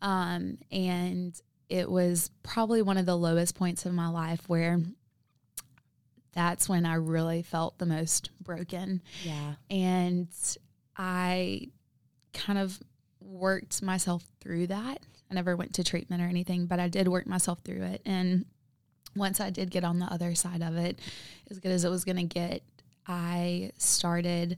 Um, 0.00 0.58
and 0.70 1.40
it 1.68 1.90
was 1.90 2.30
probably 2.42 2.82
one 2.82 2.96
of 2.96 3.06
the 3.06 3.16
lowest 3.16 3.54
points 3.54 3.84
of 3.84 3.92
my 3.92 4.08
life 4.08 4.48
where 4.48 4.80
that's 6.32 6.68
when 6.68 6.86
I 6.86 6.94
really 6.94 7.42
felt 7.42 7.78
the 7.78 7.86
most 7.86 8.30
broken. 8.40 9.02
Yeah. 9.24 9.54
And 9.70 10.28
I 10.96 11.70
kind 12.32 12.58
of 12.58 12.78
worked 13.28 13.82
myself 13.82 14.24
through 14.40 14.68
that. 14.68 15.00
I 15.30 15.34
never 15.34 15.56
went 15.56 15.74
to 15.74 15.84
treatment 15.84 16.22
or 16.22 16.26
anything, 16.26 16.66
but 16.66 16.80
I 16.80 16.88
did 16.88 17.08
work 17.08 17.26
myself 17.26 17.60
through 17.64 17.82
it. 17.82 18.02
And 18.06 18.46
once 19.14 19.40
I 19.40 19.50
did 19.50 19.70
get 19.70 19.84
on 19.84 19.98
the 19.98 20.06
other 20.06 20.34
side 20.34 20.62
of 20.62 20.76
it, 20.76 20.98
as 21.50 21.58
good 21.58 21.72
as 21.72 21.84
it 21.84 21.90
was 21.90 22.04
going 22.04 22.16
to 22.16 22.24
get, 22.24 22.62
I 23.06 23.72
started 23.78 24.56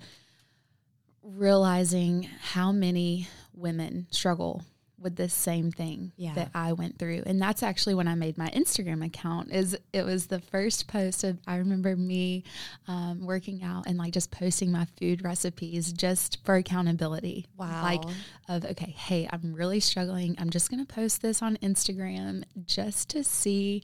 realizing 1.22 2.28
how 2.40 2.72
many 2.72 3.28
women 3.54 4.06
struggle 4.10 4.64
with 5.00 5.16
this 5.16 5.32
same 5.32 5.70
thing 5.70 6.12
yeah. 6.16 6.34
that 6.34 6.50
I 6.54 6.72
went 6.72 6.98
through. 6.98 7.22
And 7.26 7.40
that's 7.40 7.62
actually 7.62 7.94
when 7.94 8.06
I 8.06 8.14
made 8.14 8.36
my 8.36 8.48
Instagram 8.48 9.04
account 9.04 9.50
is 9.50 9.76
it 9.92 10.04
was 10.04 10.26
the 10.26 10.40
first 10.40 10.88
post 10.88 11.24
of 11.24 11.38
I 11.46 11.56
remember 11.56 11.96
me 11.96 12.44
um, 12.86 13.24
working 13.24 13.62
out 13.62 13.86
and 13.86 13.98
like 13.98 14.12
just 14.12 14.30
posting 14.30 14.70
my 14.70 14.86
food 14.98 15.24
recipes 15.24 15.92
just 15.92 16.44
for 16.44 16.56
accountability. 16.56 17.46
Wow. 17.56 17.82
Like 17.82 18.02
of 18.48 18.64
okay, 18.64 18.94
hey, 18.96 19.28
I'm 19.32 19.54
really 19.54 19.80
struggling. 19.80 20.36
I'm 20.38 20.50
just 20.50 20.70
going 20.70 20.84
to 20.84 20.92
post 20.92 21.22
this 21.22 21.42
on 21.42 21.56
Instagram 21.58 22.44
just 22.66 23.08
to 23.10 23.24
see 23.24 23.82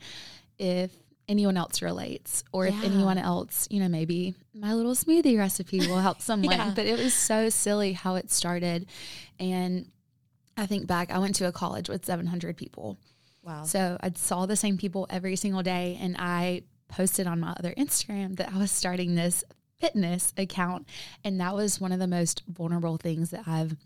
if 0.59 0.91
anyone 1.29 1.57
else 1.57 1.83
relates 1.83 2.45
or 2.53 2.67
yeah. 2.67 2.79
if 2.79 2.85
anyone 2.85 3.19
else, 3.19 3.67
you 3.71 3.81
know, 3.81 3.89
maybe 3.89 4.35
my 4.55 4.75
little 4.75 4.95
smoothie 4.95 5.37
recipe 5.37 5.81
will 5.81 5.99
help 5.99 6.21
someone. 6.23 6.57
yeah. 6.57 6.73
But 6.75 6.87
it 6.87 6.99
was 6.99 7.15
so 7.15 7.49
silly 7.49 7.93
how 7.93 8.15
it 8.15 8.31
started 8.31 8.87
and 9.39 9.91
I 10.57 10.67
think 10.67 10.87
back, 10.87 11.11
I 11.11 11.19
went 11.19 11.35
to 11.37 11.47
a 11.47 11.53
college 11.53 11.89
with 11.89 12.05
700 12.05 12.57
people. 12.57 12.99
Wow. 13.43 13.63
So 13.65 13.97
I 14.01 14.13
saw 14.15 14.47
the 14.47 14.57
same 14.57 14.77
people 14.77 15.07
every 15.11 15.37
single 15.37 15.63
day. 15.63 15.99
And 16.01 16.17
I 16.19 16.63
posted 16.89 17.27
on 17.27 17.41
my 17.41 17.55
other 17.59 17.75
Instagram 17.77 18.37
that 18.37 18.53
I 18.53 18.59
was 18.59 18.71
starting 18.71 19.15
this 19.15 19.45
fitness 19.79 20.33
account. 20.37 20.89
And 21.25 21.41
that 21.41 21.55
was 21.55 21.81
one 21.81 21.93
of 21.93 21.99
the 21.99 22.07
most 22.07 22.43
vulnerable 22.49 22.97
things 22.97 23.31
that 23.31 23.47
I've 23.47 23.77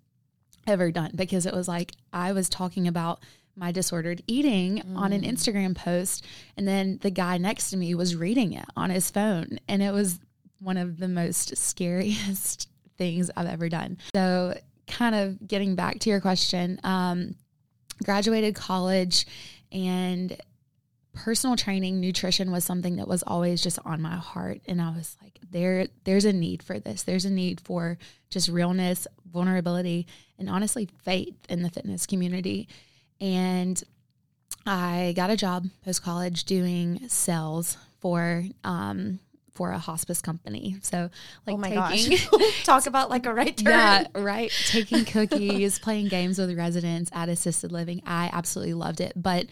ever 0.67 0.91
done 0.91 1.13
because 1.15 1.47
it 1.47 1.55
was 1.55 1.69
like 1.69 1.93
I 2.13 2.33
was 2.33 2.49
talking 2.49 2.87
about 2.87 3.21
my 3.57 3.73
disordered 3.73 4.23
eating 4.27 4.79
mm. 4.79 4.97
on 4.97 5.13
an 5.13 5.23
mm. 5.23 5.29
Instagram 5.29 5.75
post. 5.75 6.25
And 6.57 6.67
then 6.67 6.99
the 7.03 7.11
guy 7.11 7.39
next 7.39 7.71
to 7.71 7.77
me 7.77 7.95
was 7.95 8.17
reading 8.17 8.53
it 8.53 8.67
on 8.77 8.91
his 8.91 9.11
phone. 9.11 9.59
And 9.69 9.83
it 9.83 9.93
was 9.93 10.21
one 10.61 10.77
of 10.77 10.99
the 10.99 11.09
most 11.09 11.57
scariest 11.57 12.69
things 12.99 13.31
I've 13.37 13.47
ever 13.47 13.69
done. 13.69 13.99
So 14.15 14.55
kind 14.91 15.15
of 15.15 15.47
getting 15.47 15.75
back 15.75 16.01
to 16.01 16.11
your 16.11 16.21
question, 16.21 16.79
um, 16.85 17.35
graduated 18.05 18.55
college 18.55 19.27
and 19.73 20.37
personal 21.13 21.57
training 21.57 22.01
nutrition 22.01 22.51
was 22.53 22.65
something 22.65 22.97
that 22.97 23.09
was 23.09 23.23
always 23.25 23.63
just 23.63 23.79
on 23.85 24.01
my 24.01 24.17
heart. 24.17 24.61
And 24.67 24.81
i 24.81 24.91
was 24.91 25.17
like 25.23 25.39
there 25.51 25.87
there's 26.05 26.25
a 26.25 26.33
need 26.33 26.63
for 26.63 26.79
this. 26.79 27.03
There's 27.03 27.25
a 27.25 27.31
need 27.31 27.61
for 27.61 27.99
just 28.31 28.49
realness 28.49 29.07
vulnerability 29.31 30.07
and 30.39 30.49
honestly 30.49 30.89
faith 31.05 31.35
in 31.49 31.63
the 31.63 31.71
fitness 31.71 32.07
community. 32.07 32.69
And 33.21 33.83
i 34.67 35.15
got 35.17 35.31
a 35.31 35.37
job 35.37 35.67
post 35.85 36.03
college 36.03 36.45
doing 36.45 37.09
sales 37.09 37.77
for 38.01 38.45
um, 38.65 39.19
for 39.61 39.73
a 39.73 39.79
hospice 39.79 40.23
company. 40.23 40.79
So 40.81 41.11
like 41.47 41.55
oh 41.55 41.59
my 41.59 41.69
taking, 41.91 42.17
gosh. 42.33 42.65
talk 42.65 42.87
about 42.87 43.11
like 43.11 43.27
a 43.27 43.35
right 43.35 43.55
turn. 43.55 43.71
Yeah, 43.71 44.07
right. 44.15 44.51
Taking 44.69 45.05
cookies, 45.05 45.79
playing 45.79 46.09
games 46.09 46.39
with 46.39 46.57
residents 46.57 47.11
at 47.13 47.29
assisted 47.29 47.71
living. 47.71 48.01
I 48.07 48.31
absolutely 48.33 48.73
loved 48.73 49.03
it. 49.03 49.13
But 49.15 49.49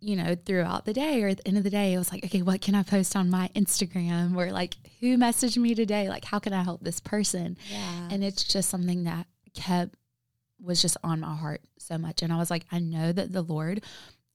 you 0.00 0.16
know, 0.16 0.36
throughout 0.46 0.86
the 0.86 0.94
day 0.94 1.22
or 1.22 1.28
at 1.28 1.36
the 1.36 1.48
end 1.48 1.58
of 1.58 1.64
the 1.64 1.70
day, 1.70 1.92
it 1.92 1.98
was 1.98 2.10
like, 2.10 2.24
okay, 2.24 2.40
what 2.40 2.62
can 2.62 2.74
I 2.74 2.82
post 2.82 3.14
on 3.14 3.28
my 3.28 3.50
Instagram? 3.54 4.38
Or 4.38 4.50
like, 4.50 4.76
who 5.00 5.18
messaged 5.18 5.58
me 5.58 5.74
today? 5.74 6.08
Like, 6.08 6.24
how 6.24 6.38
can 6.38 6.54
I 6.54 6.62
help 6.62 6.82
this 6.82 7.00
person? 7.00 7.58
Yeah. 7.70 8.08
And 8.10 8.24
it's 8.24 8.44
just 8.44 8.70
something 8.70 9.04
that 9.04 9.26
kept 9.52 9.94
was 10.62 10.80
just 10.80 10.96
on 11.04 11.20
my 11.20 11.34
heart 11.34 11.60
so 11.76 11.98
much. 11.98 12.22
And 12.22 12.32
I 12.32 12.38
was 12.38 12.50
like, 12.50 12.64
I 12.72 12.78
know 12.78 13.12
that 13.12 13.34
the 13.34 13.42
Lord 13.42 13.84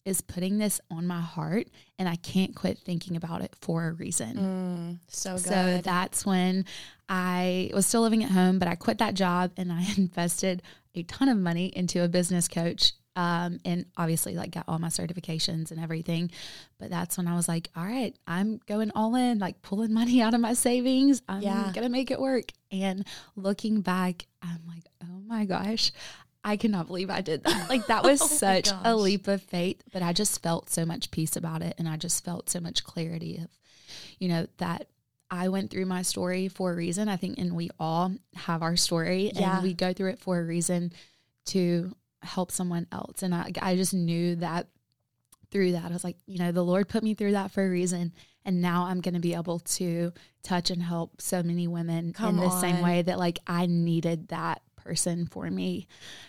is 0.07 0.21
putting 0.21 0.57
this 0.57 0.79
on 0.89 1.05
my 1.05 1.19
heart 1.19 1.67
and 1.99 2.07
I 2.07 2.15
can't 2.15 2.55
quit 2.55 2.79
thinking 2.79 3.17
about 3.17 3.41
it 3.41 3.53
for 3.59 3.89
a 3.89 3.91
reason. 3.91 4.37
Mm, 4.37 4.99
so 5.13 5.33
good. 5.33 5.41
So 5.41 5.81
that's 5.83 6.25
when 6.25 6.63
I 7.09 7.71
was 7.73 7.85
still 7.85 8.03
living 8.03 8.23
at 8.23 8.31
home, 8.31 8.57
but 8.57 8.69
I 8.69 8.75
quit 8.75 8.99
that 8.99 9.15
job 9.15 9.51
and 9.57 9.69
I 9.69 9.85
invested 9.97 10.63
a 10.95 11.03
ton 11.03 11.27
of 11.27 11.37
money 11.37 11.65
into 11.75 12.05
a 12.05 12.07
business 12.07 12.47
coach. 12.47 12.93
Um, 13.17 13.57
and 13.65 13.85
obviously 13.97 14.35
like 14.35 14.51
got 14.51 14.65
all 14.67 14.77
my 14.79 14.89
certifications 14.89 15.71
and 15.71 15.79
everything. 15.79 16.31
But 16.79 16.89
that's 16.89 17.17
when 17.17 17.27
I 17.27 17.35
was 17.35 17.49
like, 17.49 17.69
all 17.75 17.83
right, 17.83 18.15
I'm 18.27 18.61
going 18.65 18.91
all 18.95 19.15
in, 19.15 19.39
like 19.39 19.61
pulling 19.61 19.91
money 19.93 20.21
out 20.21 20.35
of 20.35 20.39
my 20.39 20.53
savings. 20.53 21.21
I'm 21.27 21.41
yeah. 21.41 21.71
gonna 21.73 21.89
make 21.89 22.11
it 22.11 22.19
work. 22.19 22.53
And 22.71 23.05
looking 23.35 23.81
back, 23.81 24.27
I'm 24.41 24.61
like, 24.67 24.83
oh 25.03 25.19
my 25.25 25.45
gosh, 25.45 25.91
I 26.47 26.55
cannot 26.55 26.87
believe 26.87 27.09
I 27.09 27.19
did 27.19 27.43
that. 27.43 27.69
Like 27.69 27.87
that 27.87 28.03
was 28.05 28.21
oh 28.21 28.25
such 28.25 28.69
a 28.85 28.95
leap 28.95 29.27
of 29.27 29.41
faith, 29.41 29.83
but 29.91 30.01
I 30.01 30.13
just 30.13 30.41
felt 30.41 30.69
so 30.69 30.85
much 30.85 31.11
peace 31.11 31.35
about 31.35 31.61
it 31.61 31.75
and 31.77 31.89
I 31.89 31.97
just 31.97 32.23
felt 32.23 32.49
so 32.49 32.61
much 32.61 32.85
clarity 32.85 33.37
of 33.43 33.49
you 34.17 34.29
know 34.29 34.47
that 34.57 34.87
I 35.29 35.49
went 35.49 35.71
through 35.71 35.87
my 35.87 36.03
story 36.03 36.47
for 36.47 36.71
a 36.71 36.75
reason. 36.75 37.09
I 37.09 37.17
think 37.17 37.37
and 37.37 37.53
we 37.53 37.69
all 37.77 38.13
have 38.33 38.63
our 38.63 38.77
story 38.77 39.31
yeah. 39.35 39.55
and 39.55 39.63
we 39.63 39.73
go 39.73 39.91
through 39.91 40.11
it 40.11 40.19
for 40.19 40.39
a 40.39 40.43
reason 40.43 40.93
to 41.47 41.93
help 42.21 42.51
someone 42.51 42.87
else. 42.93 43.23
And 43.23 43.35
I 43.35 43.51
I 43.61 43.75
just 43.75 43.93
knew 43.93 44.37
that 44.37 44.67
through 45.51 45.73
that. 45.73 45.85
I 45.85 45.93
was 45.93 46.05
like, 46.05 46.17
you 46.27 46.39
know, 46.39 46.53
the 46.53 46.63
Lord 46.63 46.87
put 46.87 47.03
me 47.03 47.13
through 47.13 47.33
that 47.33 47.51
for 47.51 47.65
a 47.65 47.69
reason. 47.69 48.13
And 48.45 48.61
now 48.61 48.85
I'm 48.85 49.01
going 49.01 49.15
to 49.15 49.19
be 49.19 49.33
able 49.33 49.59
to 49.59 50.13
touch 50.43 50.71
and 50.71 50.81
help 50.81 51.21
so 51.21 51.43
many 51.43 51.67
women 51.67 52.13
Come 52.13 52.35
in 52.35 52.41
the 52.41 52.47
on. 52.47 52.61
same 52.61 52.81
way 52.81 53.01
that 53.01 53.19
like 53.19 53.39
I 53.45 53.65
needed 53.65 54.29
that 54.29 54.61
person 54.87 55.27
for 55.27 55.49
me. 55.51 55.85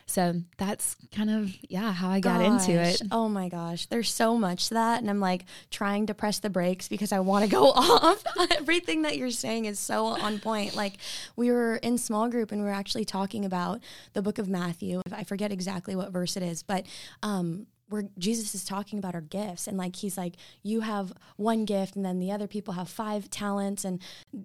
So 0.07 0.43
that's 0.57 0.97
kind 1.15 1.31
of, 1.31 1.55
yeah, 1.69 1.93
how 1.93 2.11
I 2.11 2.19
got 2.19 2.41
gosh. 2.41 2.69
into 2.69 2.81
it. 2.81 3.03
Oh 3.13 3.29
my 3.29 3.49
gosh. 3.49 3.87
There's 3.87 4.13
so 4.13 4.37
much 4.37 4.71
that. 4.71 5.01
And 5.01 5.09
I'm 5.09 5.21
like 5.21 5.45
trying 5.71 6.07
to 6.07 6.15
press 6.15 6.41
the 6.41 6.51
brakes 6.51 6.89
because 6.89 7.13
I 7.13 7.21
want 7.21 7.45
to 7.45 7.51
go 7.51 7.67
off. 7.71 8.25
Everything 8.51 9.03
that 9.03 9.17
you're 9.17 9.31
saying 9.31 9.67
is 9.67 9.79
so 9.79 10.07
on 10.07 10.41
point. 10.41 10.75
Like 10.75 10.95
we 11.37 11.53
were 11.53 11.77
in 11.77 11.99
small 11.99 12.29
group 12.29 12.51
and 12.51 12.61
we 12.61 12.67
were 12.67 12.75
actually 12.75 13.05
talking 13.05 13.45
about 13.45 13.81
the 14.15 14.23
book 14.23 14.39
of 14.39 14.49
Matthew. 14.49 15.03
I 15.13 15.23
forget 15.23 15.53
exactly 15.53 15.95
what 15.95 16.11
verse 16.11 16.37
it 16.37 16.43
is, 16.43 16.65
but 16.65 16.85
um, 17.23 17.67
where 17.89 18.05
Jesus 18.19 18.55
is 18.55 18.65
talking 18.65 18.99
about 18.99 19.15
our 19.15 19.21
gifts. 19.21 19.67
And 19.67 19.77
like 19.77 19.97
he's 19.97 20.17
like 20.17 20.35
you 20.63 20.81
have 20.81 21.13
one 21.37 21.65
gift 21.65 21.97
and 21.97 22.05
then 22.05 22.19
the 22.19 22.31
other 22.31 22.47
people 22.47 22.75
have 22.75 22.89
five 22.89 23.31
talents. 23.31 23.85
And 23.85 24.01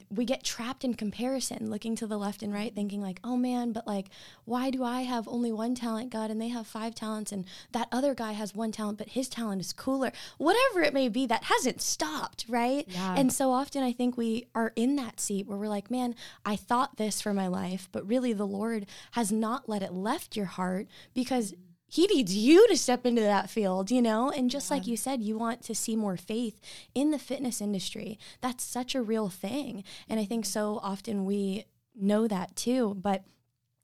we 0.10 0.26
get 0.26 0.44
trapped 0.44 0.84
in 0.84 0.94
comparison 0.94 1.70
looking 1.70 1.96
to 1.98 2.08
the 2.08 2.18
left 2.18 2.42
and 2.42 2.54
right 2.54 2.74
thinking 2.74 3.02
like 3.02 3.20
oh 3.24 3.38
man 3.38 3.72
but 3.72 3.86
like 3.86 4.08
why 4.46 4.70
do 4.70 4.84
I 4.84 5.02
have 5.02 5.28
only 5.28 5.52
one 5.52 5.76
talent 5.76 6.12
God 6.12 6.32
and 6.32 6.42
they 6.42 6.50
have 6.50 6.68
five 6.68 6.96
talents 6.96 7.32
and 7.32 7.46
that 7.72 7.88
other 7.92 8.14
guy 8.14 8.34
has 8.34 8.56
one 8.56 8.72
talent 8.72 8.98
but 8.98 9.10
his 9.10 9.30
talent 9.30 9.62
is 9.62 9.74
cooler? 9.74 10.12
Whatever 10.38 10.82
it 10.82 10.94
may 10.94 11.10
be 11.10 11.26
that 11.28 11.46
hasn't 11.46 11.82
stopped 11.82 12.46
right? 12.48 12.86
Yeah. 12.88 13.16
and 13.18 13.32
so 13.32 13.52
often 13.52 13.84
I 13.84 13.92
think 13.92 14.18
we 14.18 14.48
are 14.56 14.74
in 14.76 14.96
that 14.98 15.20
seat 15.20 15.48
where 15.48 15.58
we're 15.58 15.68
like 15.68 15.92
man 15.92 16.16
I 16.46 16.56
thought 16.56 16.98
this 16.98 17.22
for 17.22 17.34
my 17.34 17.48
life 17.48 17.90
but 17.92 18.08
really 18.08 18.34
the 18.34 18.48
Lord 18.48 18.86
has 19.12 19.32
not 19.32 19.68
let 19.68 19.82
it 19.82 19.94
left 19.94 20.36
your 20.36 20.46
heart 20.46 20.88
because 21.14 21.54
he 21.94 22.08
needs 22.08 22.36
you 22.36 22.68
to 22.70 22.76
step 22.76 23.06
into 23.06 23.22
that 23.22 23.52
field, 23.52 23.92
you 23.92 24.02
know? 24.02 24.32
And 24.32 24.50
just 24.50 24.72
like 24.72 24.88
you 24.88 24.98
said, 24.98 25.22
you 25.22 25.38
want 25.38 25.62
to 25.66 25.76
see 25.76 25.96
more 25.96 26.18
faith 26.18 26.60
in 26.96 27.12
the 27.12 27.20
fitness 27.20 27.62
industry. 27.62 28.18
That's 28.42 28.64
such 28.64 28.96
a 28.96 29.04
real 29.04 29.30
thing. 29.30 29.84
And 30.10 30.20
I 30.20 30.26
think 30.26 30.46
so 30.46 30.80
often 30.82 31.24
we 31.24 31.66
know 31.96 32.28
that 32.28 32.56
too. 32.56 32.96
But 33.00 33.26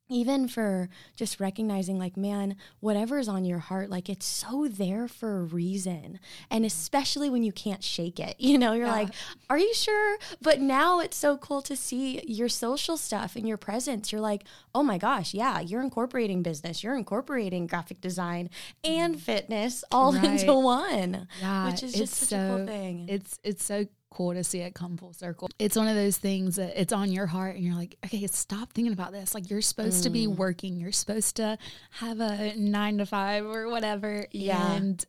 even 0.10 0.48
for 0.48 0.90
just 1.16 1.40
recognizing 1.40 1.98
like 2.00 2.18
man 2.18 2.56
whatever 2.80 3.20
is 3.20 3.28
on 3.28 3.46
your 3.46 3.60
heart 3.60 3.90
like 3.90 4.10
it's 4.10 4.26
so 4.26 4.68
there 4.68 5.08
for 5.08 5.38
a 5.40 5.44
reason. 5.44 6.20
And 6.50 6.66
especially 6.66 7.30
when 7.30 7.44
you 7.44 7.52
can't 7.52 7.84
shake 7.84 8.20
it 8.20 8.36
you 8.40 8.58
know 8.58 8.74
you're 8.74 8.88
Yeah. 8.88 8.92
like 8.94 9.10
are 9.50 9.58
you 9.58 9.74
sure? 9.74 10.18
But 10.42 10.60
now 10.60 11.00
it's 11.00 11.18
so 11.18 11.38
cool 11.38 11.62
to 11.64 11.76
see 11.76 12.22
your 12.28 12.50
social 12.50 12.98
stuff 12.98 13.36
and 13.36 13.48
your 13.48 13.58
presence. 13.58 14.12
You're 14.12 14.22
like 14.22 14.44
oh 14.76 14.84
my 14.84 14.98
gosh 14.98 15.34
yeah 15.34 15.60
you're 15.60 15.82
incorporating 15.82 16.44
business 16.44 16.84
you're 16.84 16.96
incorporating 16.98 17.68
graphic 17.68 18.02
design 18.02 18.50
and 18.84 19.16
mm. 19.16 19.20
fitness 19.20 19.84
all 19.92 20.14
Right. 20.20 20.24
into 20.42 20.54
one 20.54 21.28
Yeah, 21.40 21.70
which 21.72 21.84
is 21.84 21.94
just 21.94 22.14
such 22.16 22.32
a 22.38 22.56
cool 22.58 22.66
thing. 22.66 23.08
It's 23.10 23.40
it's 23.44 23.64
so 23.64 23.86
cool 24.12 24.34
to 24.34 24.44
see 24.44 24.60
it 24.60 24.74
come 24.74 24.98
full 24.98 25.14
circle. 25.14 25.50
It's 25.60 25.76
one 25.76 25.88
of 25.88 25.96
those 25.96 26.18
things 26.18 26.56
that 26.56 26.80
it's 26.80 26.92
on 26.94 27.12
your 27.12 27.28
heart 27.28 27.56
and 27.56 27.64
you're 27.64 27.76
like, 27.76 27.96
okay, 28.06 28.26
stop 28.28 28.74
thinking 28.74 28.94
about 28.94 29.12
this. 29.12 29.34
Like 29.36 29.50
you're 29.50 29.62
supposed 29.62 30.04
to 30.04 30.10
be 30.10 30.26
Mm. 30.28 30.36
working. 30.36 30.78
You're 30.80 30.92
supposed 30.92 31.36
to 31.38 31.58
have 31.92 32.20
a 32.20 32.56
nine 32.56 32.98
to 32.98 33.06
five 33.06 33.46
or 33.46 33.70
whatever. 33.70 34.26
Yeah. 34.32 34.74
And 34.74 35.06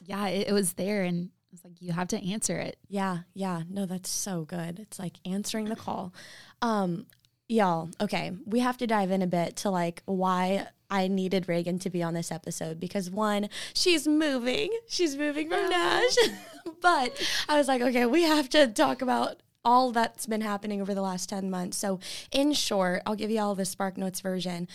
yeah, 0.00 0.28
it, 0.28 0.48
it 0.48 0.52
was 0.52 0.74
there 0.74 1.02
and 1.04 1.30
it's 1.52 1.64
like 1.64 1.80
you 1.80 1.92
have 1.92 2.08
to 2.08 2.22
answer 2.30 2.58
it. 2.58 2.76
Yeah, 2.88 3.18
yeah. 3.32 3.62
No, 3.70 3.86
that's 3.86 4.10
so 4.10 4.44
good. 4.44 4.78
It's 4.80 4.98
like 4.98 5.14
answering 5.24 5.66
the 5.66 5.76
call. 5.76 6.12
Um, 6.60 7.06
y'all, 7.48 7.90
okay, 8.00 8.32
we 8.44 8.60
have 8.60 8.76
to 8.78 8.86
dive 8.86 9.10
in 9.10 9.22
a 9.22 9.26
bit 9.26 9.56
to 9.58 9.70
like 9.70 10.02
why 10.06 10.66
I 10.90 11.08
needed 11.08 11.48
Reagan 11.48 11.78
to 11.80 11.90
be 11.90 12.02
on 12.02 12.12
this 12.14 12.30
episode 12.32 12.78
because 12.80 13.08
one, 13.10 13.48
she's 13.72 14.06
moving. 14.06 14.70
She's 14.88 15.16
moving 15.16 15.48
from 15.48 15.68
Nash. 15.70 16.16
but 16.80 17.20
I 17.48 17.58
was 17.58 17.68
like, 17.68 17.82
okay, 17.82 18.06
we 18.06 18.22
have 18.22 18.48
to 18.50 18.66
talk 18.66 19.02
about 19.02 19.42
all 19.64 19.92
that's 19.92 20.26
been 20.26 20.42
happening 20.42 20.80
over 20.80 20.94
the 20.94 21.02
last 21.02 21.28
10 21.28 21.50
months. 21.50 21.78
So, 21.78 21.98
in 22.30 22.52
short, 22.52 23.02
I'll 23.06 23.14
give 23.14 23.30
you 23.30 23.40
all 23.40 23.54
the 23.54 23.64
Spark 23.64 23.96
Notes 23.96 24.20
version. 24.20 24.68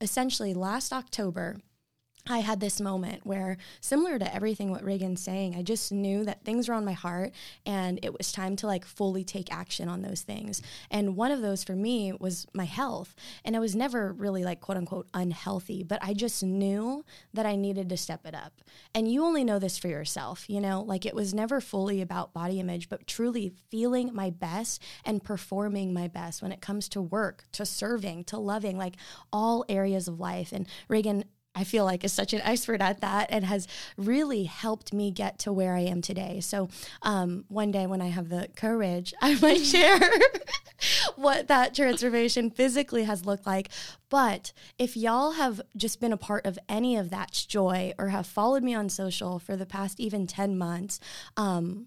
Essentially, 0.00 0.52
last 0.52 0.92
October, 0.92 1.56
I 2.26 2.38
had 2.38 2.58
this 2.58 2.80
moment 2.80 3.26
where, 3.26 3.58
similar 3.82 4.18
to 4.18 4.34
everything 4.34 4.70
what 4.70 4.82
Reagan's 4.82 5.20
saying, 5.20 5.56
I 5.56 5.62
just 5.62 5.92
knew 5.92 6.24
that 6.24 6.42
things 6.42 6.68
were 6.68 6.74
on 6.74 6.82
my 6.82 6.94
heart 6.94 7.32
and 7.66 8.00
it 8.02 8.16
was 8.16 8.32
time 8.32 8.56
to 8.56 8.66
like 8.66 8.86
fully 8.86 9.24
take 9.24 9.52
action 9.52 9.90
on 9.90 10.00
those 10.00 10.22
things. 10.22 10.62
And 10.90 11.16
one 11.16 11.30
of 11.30 11.42
those 11.42 11.62
for 11.62 11.76
me 11.76 12.14
was 12.18 12.46
my 12.54 12.64
health. 12.64 13.14
And 13.44 13.54
I 13.54 13.58
was 13.58 13.76
never 13.76 14.10
really 14.10 14.42
like 14.42 14.62
quote 14.62 14.78
unquote 14.78 15.06
unhealthy, 15.12 15.82
but 15.82 15.98
I 16.00 16.14
just 16.14 16.42
knew 16.42 17.04
that 17.34 17.44
I 17.44 17.56
needed 17.56 17.90
to 17.90 17.96
step 17.98 18.24
it 18.24 18.34
up. 18.34 18.62
And 18.94 19.06
you 19.12 19.22
only 19.22 19.44
know 19.44 19.58
this 19.58 19.76
for 19.76 19.88
yourself, 19.88 20.48
you 20.48 20.62
know, 20.62 20.80
like 20.80 21.04
it 21.04 21.14
was 21.14 21.34
never 21.34 21.60
fully 21.60 22.00
about 22.00 22.32
body 22.32 22.58
image, 22.58 22.88
but 22.88 23.06
truly 23.06 23.52
feeling 23.68 24.14
my 24.14 24.30
best 24.30 24.82
and 25.04 25.22
performing 25.22 25.92
my 25.92 26.08
best 26.08 26.40
when 26.40 26.52
it 26.52 26.62
comes 26.62 26.88
to 26.88 27.02
work, 27.02 27.44
to 27.52 27.66
serving, 27.66 28.24
to 28.24 28.38
loving, 28.38 28.78
like 28.78 28.96
all 29.30 29.66
areas 29.68 30.08
of 30.08 30.18
life. 30.18 30.52
And 30.52 30.66
Reagan, 30.88 31.24
I 31.54 31.64
feel 31.64 31.84
like 31.84 32.04
is 32.04 32.12
such 32.12 32.32
an 32.32 32.40
expert 32.42 32.80
at 32.80 33.00
that 33.00 33.28
and 33.30 33.44
has 33.44 33.68
really 33.96 34.44
helped 34.44 34.92
me 34.92 35.10
get 35.10 35.38
to 35.40 35.52
where 35.52 35.74
I 35.74 35.80
am 35.80 36.00
today. 36.00 36.40
So 36.40 36.68
um, 37.02 37.44
one 37.48 37.70
day 37.70 37.86
when 37.86 38.00
I 38.00 38.08
have 38.08 38.28
the 38.28 38.48
courage, 38.56 39.14
I 39.22 39.38
might 39.40 39.64
share 39.64 40.00
what 41.16 41.48
that 41.48 41.74
transformation 41.74 42.50
physically 42.50 43.04
has 43.04 43.24
looked 43.24 43.46
like. 43.46 43.68
But 44.08 44.52
if 44.78 44.96
y'all 44.96 45.32
have 45.32 45.60
just 45.76 46.00
been 46.00 46.12
a 46.12 46.16
part 46.16 46.46
of 46.46 46.58
any 46.68 46.96
of 46.96 47.10
that 47.10 47.32
joy 47.48 47.92
or 47.98 48.08
have 48.08 48.26
followed 48.26 48.62
me 48.62 48.74
on 48.74 48.88
social 48.88 49.38
for 49.38 49.56
the 49.56 49.66
past 49.66 50.00
even 50.00 50.26
10 50.26 50.58
months, 50.58 51.00
um, 51.36 51.86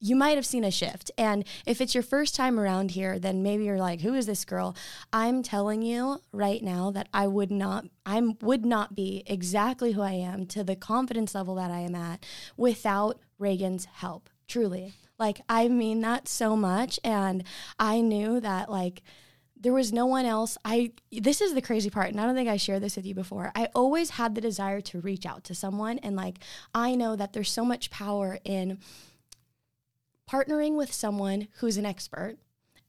you 0.00 0.16
might 0.16 0.36
have 0.36 0.46
seen 0.46 0.64
a 0.64 0.70
shift. 0.70 1.10
And 1.18 1.44
if 1.66 1.80
it's 1.80 1.94
your 1.94 2.02
first 2.02 2.34
time 2.34 2.58
around 2.58 2.92
here, 2.92 3.18
then 3.18 3.42
maybe 3.42 3.64
you're 3.64 3.78
like, 3.78 4.00
who 4.00 4.14
is 4.14 4.26
this 4.26 4.44
girl? 4.44 4.74
I'm 5.12 5.42
telling 5.42 5.82
you 5.82 6.20
right 6.32 6.62
now 6.62 6.90
that 6.92 7.08
I 7.12 7.26
would 7.26 7.50
not 7.50 7.84
I 8.06 8.20
would 8.40 8.64
not 8.64 8.94
be 8.94 9.22
exactly 9.26 9.92
who 9.92 10.02
I 10.02 10.12
am 10.12 10.46
to 10.46 10.64
the 10.64 10.74
confidence 10.74 11.34
level 11.34 11.54
that 11.56 11.70
I 11.70 11.80
am 11.80 11.94
at 11.94 12.24
without 12.56 13.20
Reagan's 13.38 13.84
help. 13.84 14.30
Truly. 14.48 14.94
Like 15.18 15.42
I 15.48 15.68
mean 15.68 16.00
that 16.00 16.26
so 16.26 16.56
much 16.56 16.98
and 17.04 17.44
I 17.78 18.00
knew 18.00 18.40
that 18.40 18.70
like 18.70 19.02
there 19.62 19.74
was 19.74 19.92
no 19.92 20.06
one 20.06 20.24
else 20.24 20.56
i 20.64 20.90
this 21.12 21.42
is 21.42 21.52
the 21.52 21.60
crazy 21.60 21.90
part 21.90 22.08
and 22.08 22.18
i 22.18 22.24
don't 22.24 22.34
think 22.34 22.48
i 22.48 22.56
shared 22.56 22.82
this 22.82 22.96
with 22.96 23.04
you 23.04 23.14
before 23.14 23.52
i 23.54 23.68
always 23.74 24.10
had 24.10 24.34
the 24.34 24.40
desire 24.40 24.80
to 24.80 25.00
reach 25.02 25.26
out 25.26 25.44
to 25.44 25.54
someone 25.54 25.98
and 25.98 26.16
like 26.16 26.38
i 26.74 26.94
know 26.94 27.14
that 27.14 27.34
there's 27.34 27.50
so 27.50 27.62
much 27.62 27.90
power 27.90 28.38
in 28.42 28.78
partnering 30.30 30.76
with 30.76 30.92
someone 30.92 31.48
who's 31.54 31.76
an 31.76 31.86
expert 31.86 32.36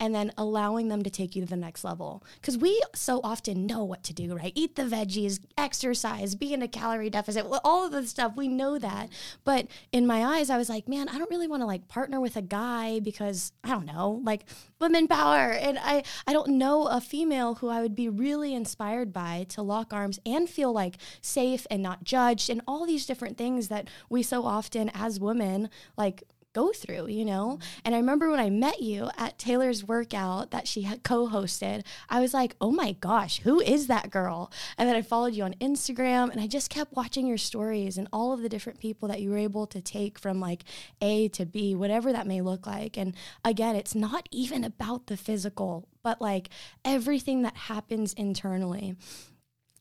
and 0.02 0.16
then 0.16 0.34
allowing 0.36 0.88
them 0.88 1.04
to 1.04 1.12
take 1.12 1.36
you 1.36 1.44
to 1.44 1.48
the 1.48 1.56
next 1.56 1.84
level. 1.84 2.24
Because 2.42 2.58
we 2.58 2.82
so 2.96 3.22
often 3.24 3.68
know 3.68 3.84
what 3.84 4.04
to 4.06 4.14
do, 4.14 4.36
right? 4.36 4.52
Eat 4.56 4.76
the 4.76 4.82
veggies, 4.82 5.40
exercise, 5.60 6.34
be 6.34 6.56
in 6.56 6.64
a 6.64 6.68
calorie 6.68 7.12
deficit, 7.12 7.46
all 7.64 7.86
of 7.86 7.92
the 7.92 8.08
stuff. 8.08 8.36
We 8.36 8.48
know 8.48 8.80
that. 8.80 9.10
But 9.44 9.68
in 9.92 10.08
my 10.08 10.26
eyes, 10.26 10.50
I 10.50 10.58
was 10.58 10.70
like, 10.70 10.90
man, 10.90 11.08
I 11.08 11.20
don't 11.20 11.30
really 11.30 11.48
want 11.48 11.62
to 11.62 11.68
like 11.68 11.88
partner 11.88 12.20
with 12.20 12.36
a 12.36 12.42
guy 12.42 13.00
because 13.00 13.52
I 13.64 13.70
don't 13.70 13.86
know, 13.86 14.22
like 14.24 14.46
women 14.80 15.08
power. 15.08 15.52
And 15.52 15.78
I, 15.78 16.02
I 16.26 16.34
don't 16.34 16.58
know 16.58 16.88
a 16.88 17.00
female 17.00 17.54
who 17.56 17.70
I 17.70 17.84
would 17.84 17.96
be 17.96 18.10
really 18.10 18.56
inspired 18.56 19.14
by 19.14 19.46
to 19.50 19.62
lock 19.62 19.94
arms 19.94 20.20
and 20.26 20.50
feel 20.50 20.74
like 20.74 20.98
safe 21.22 21.68
and 21.70 21.84
not 21.84 22.04
judged 22.04 22.50
and 22.50 22.62
all 22.68 22.88
these 22.88 23.06
different 23.06 23.38
things 23.38 23.68
that 23.68 23.88
we 24.10 24.24
so 24.24 24.46
often 24.46 24.90
as 24.96 25.20
women 25.20 25.70
like 25.96 26.24
go 26.54 26.72
through, 26.72 27.08
you 27.08 27.26
know? 27.26 27.60
Mm-hmm. 27.60 27.80
And 27.86 27.96
I 27.96 27.98
remember 28.00 28.30
when 28.30 28.40
I 28.40 28.50
met 28.50 28.82
you 28.82 29.10
at 29.18 29.38
Taylor's 29.38 29.84
workout 29.88 30.52
that 30.52 30.68
she 30.68 30.84
had 30.84 31.04
co 31.04 31.28
hosted, 31.28 31.84
I 32.10 32.20
was 32.20 32.34
like, 32.34 32.56
oh 32.62 32.72
my 32.72 32.94
gosh, 32.94 33.40
who 33.40 33.60
is 33.60 33.88
that 33.88 34.10
girl? 34.10 34.52
And 34.78 34.88
then 34.88 34.96
I 34.96 35.02
followed 35.02 35.34
you 35.34 35.44
on 35.44 35.54
Instagram 35.56 36.32
and 36.32 36.40
I 36.42 36.48
just 36.48 36.70
kept 36.70 36.94
watching 36.94 37.28
your 37.28 37.38
stories 37.38 37.98
and 37.98 38.08
all 38.12 38.34
of 38.34 38.42
the 38.42 38.50
different 38.50 38.80
people 38.80 39.08
that 39.10 39.22
you 39.22 39.30
were 39.30 39.38
able 39.38 39.68
to 39.68 39.82
take 39.82 40.20
from 40.20 40.40
like 40.40 40.64
A 41.02 41.28
to 41.30 41.46
B, 41.46 41.76
whatever 41.76 42.12
that 42.12 42.28
may 42.28 42.42
look 42.42 42.68
like. 42.68 42.98
And 42.98 43.16
again, 43.44 43.76
it's 43.76 43.96
not 43.96 44.28
even 44.32 44.64
about 44.64 45.08
the 45.08 45.18
physical, 45.18 45.88
but 46.04 46.22
like 46.22 46.50
everything 46.84 47.44
that 47.44 47.56
happens 47.56 48.14
internally. 48.14 48.96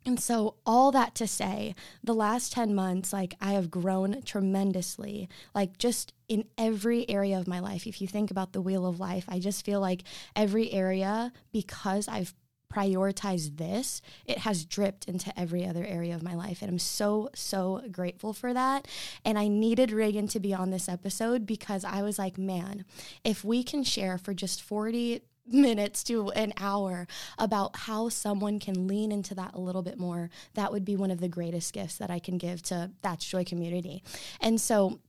And 0.07 0.19
so, 0.19 0.55
all 0.65 0.91
that 0.93 1.15
to 1.17 1.27
say, 1.27 1.75
the 2.03 2.15
last 2.15 2.53
10 2.53 2.75
months, 2.75 3.13
like 3.13 3.35
I 3.41 3.53
have 3.53 3.71
grown 3.71 4.23
tremendously, 4.23 5.29
like 5.55 5.77
just 5.77 6.15
in 6.27 6.45
every 6.57 7.09
area 7.11 7.39
of 7.39 7.47
my 7.47 7.61
life. 7.61 7.87
If 7.87 8.01
you 8.01 8.07
think 8.07 8.31
about 8.31 8.53
the 8.53 8.63
wheel 8.63 8.87
of 8.87 8.99
life, 8.99 9.25
I 9.29 9.41
just 9.41 9.65
feel 9.65 9.81
like 9.81 10.05
every 10.35 10.73
area, 10.73 11.33
because 11.53 12.09
I've 12.09 12.35
prioritized 12.73 13.57
this, 13.59 14.01
it 14.27 14.39
has 14.39 14.65
dripped 14.65 15.07
into 15.07 15.39
every 15.39 15.67
other 15.67 15.85
area 15.85 16.15
of 16.15 16.23
my 16.23 16.35
life. 16.35 16.63
And 16.63 16.71
I'm 16.71 16.79
so, 16.79 17.29
so 17.35 17.83
grateful 17.91 18.33
for 18.33 18.55
that. 18.55 18.87
And 19.25 19.39
I 19.39 19.49
needed 19.49 19.91
Reagan 19.91 20.29
to 20.29 20.41
be 20.41 20.55
on 20.55 20.71
this 20.71 20.89
episode 20.89 21.47
because 21.47 21.85
I 21.85 22.03
was 22.03 22.19
like, 22.19 22.39
man, 22.39 22.85
if 23.25 23.45
we 23.45 23.63
can 23.65 23.83
share 23.83 24.19
for 24.19 24.33
just 24.33 24.63
40 24.63 25.23
minutes 25.53 26.03
to 26.05 26.31
an 26.31 26.53
hour 26.57 27.07
about 27.39 27.77
how 27.77 28.09
someone 28.09 28.59
can 28.59 28.87
lean 28.87 29.13
into 29.13 29.35
that 29.35 29.55
a 29.55 29.61
little 29.61 29.83
bit 29.83 29.99
more, 29.99 30.31
that 30.55 30.73
would 30.73 30.85
be 30.85 30.97
one 30.97 31.11
of 31.11 31.21
the 31.21 31.29
greatest 31.29 31.73
gifts 31.73 31.97
that 31.99 32.11
I 32.11 32.19
can 32.19 32.39
give 32.39 32.63
to 32.65 32.91
That's 33.03 33.25
Joy 33.25 33.45
community. 33.45 34.03
And 34.41 34.61
so 34.61 35.01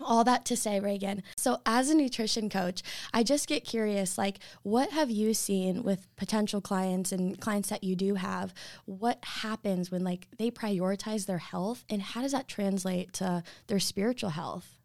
all 0.00 0.24
that 0.24 0.44
to 0.46 0.56
say, 0.56 0.80
Reagan. 0.80 1.22
So, 1.36 1.60
as 1.64 1.90
a 1.90 1.94
nutrition 1.94 2.48
coach, 2.48 2.82
I 3.12 3.22
just 3.22 3.46
get 3.46 3.64
curious 3.64 4.18
like, 4.18 4.38
what 4.62 4.90
have 4.90 5.10
you 5.10 5.34
seen 5.34 5.82
with 5.82 6.08
potential 6.16 6.60
clients 6.60 7.12
and 7.12 7.40
clients 7.40 7.68
that 7.68 7.84
you 7.84 7.94
do 7.94 8.14
have? 8.14 8.52
What 8.86 9.24
happens 9.24 9.90
when 9.90 10.02
like 10.02 10.28
they 10.38 10.50
prioritize 10.50 11.26
their 11.26 11.38
health 11.38 11.84
and 11.88 12.02
how 12.02 12.22
does 12.22 12.32
that 12.32 12.48
translate 12.48 13.12
to 13.14 13.42
their 13.66 13.80
spiritual 13.80 14.30
health? 14.30 14.78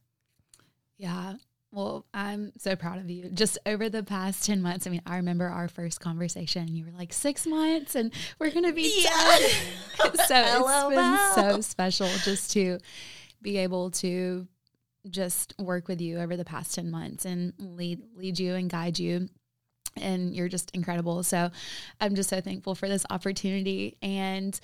Yeah. 0.98 1.36
Well, 1.72 2.06
I'm 2.14 2.52
so 2.58 2.76
proud 2.76 2.98
of 2.98 3.10
you. 3.10 3.30
Just 3.30 3.60
over 3.66 3.90
the 3.90 4.04
past 4.04 4.44
10 4.46 4.62
months, 4.62 4.88
I 4.88 4.90
mean, 4.90 5.04
I 5.06 5.18
remember 5.18 5.48
our 5.48 5.68
first 5.68 6.00
conversation. 6.00 6.76
You 6.76 6.86
were 6.86 6.92
like, 6.92 7.14
six 7.14 7.46
months 7.46 7.96
and 7.96 8.12
we're 8.40 8.50
going 8.50 8.66
to 8.66 8.74
be 8.74 9.04
yeah. 9.04 9.38
done. 10.00 10.16
so 10.28 10.90
it's 10.90 10.96
been 10.96 11.20
so 11.36 11.62
special 11.62 12.08
just 12.24 12.52
to 12.54 12.80
be 13.42 13.58
able 13.58 13.92
to 13.92 14.48
just 15.10 15.54
work 15.60 15.88
with 15.88 16.02
you 16.02 16.20
over 16.20 16.36
the 16.36 16.46
past 16.46 16.76
10 16.76 16.92
months 16.92 17.26
and 17.26 17.54
lead 17.58 18.02
lead 18.16 18.38
you 18.38 18.56
and 18.56 18.70
guide 18.70 19.00
you 19.00 19.30
and 19.97 20.36
you're 20.36 20.49
just 20.49 20.71
incredible. 20.71 21.23
So 21.23 21.49
I'm 21.99 22.15
just 22.15 22.30
so 22.30 22.41
thankful 22.41 22.75
for 22.75 22.88
this 22.88 23.06
opportunity. 23.10 23.97
And 24.02 24.60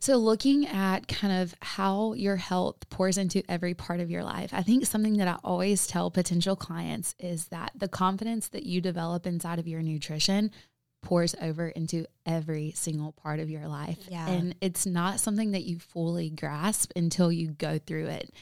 so, 0.00 0.16
looking 0.16 0.66
at 0.66 1.06
kind 1.06 1.42
of 1.42 1.54
how 1.62 2.14
your 2.14 2.34
health 2.34 2.88
pours 2.90 3.18
into 3.18 3.42
every 3.48 3.74
part 3.74 4.00
of 4.00 4.10
your 4.10 4.24
life, 4.24 4.50
I 4.52 4.62
think 4.62 4.84
something 4.86 5.18
that 5.18 5.28
I 5.28 5.36
always 5.44 5.86
tell 5.86 6.10
potential 6.10 6.56
clients 6.56 7.14
is 7.20 7.46
that 7.46 7.70
the 7.76 7.88
confidence 7.88 8.48
that 8.48 8.64
you 8.64 8.80
develop 8.80 9.26
inside 9.26 9.60
of 9.60 9.68
your 9.68 9.80
nutrition 9.80 10.50
pours 11.02 11.34
over 11.40 11.68
into 11.68 12.06
every 12.24 12.72
single 12.72 13.12
part 13.12 13.40
of 13.40 13.50
your 13.50 13.68
life. 13.68 13.98
Yeah. 14.08 14.28
And 14.28 14.54
it's 14.60 14.86
not 14.86 15.20
something 15.20 15.52
that 15.52 15.64
you 15.64 15.78
fully 15.78 16.30
grasp 16.30 16.92
until 16.96 17.30
you 17.30 17.50
go 17.50 17.78
through 17.78 18.06
it 18.06 18.32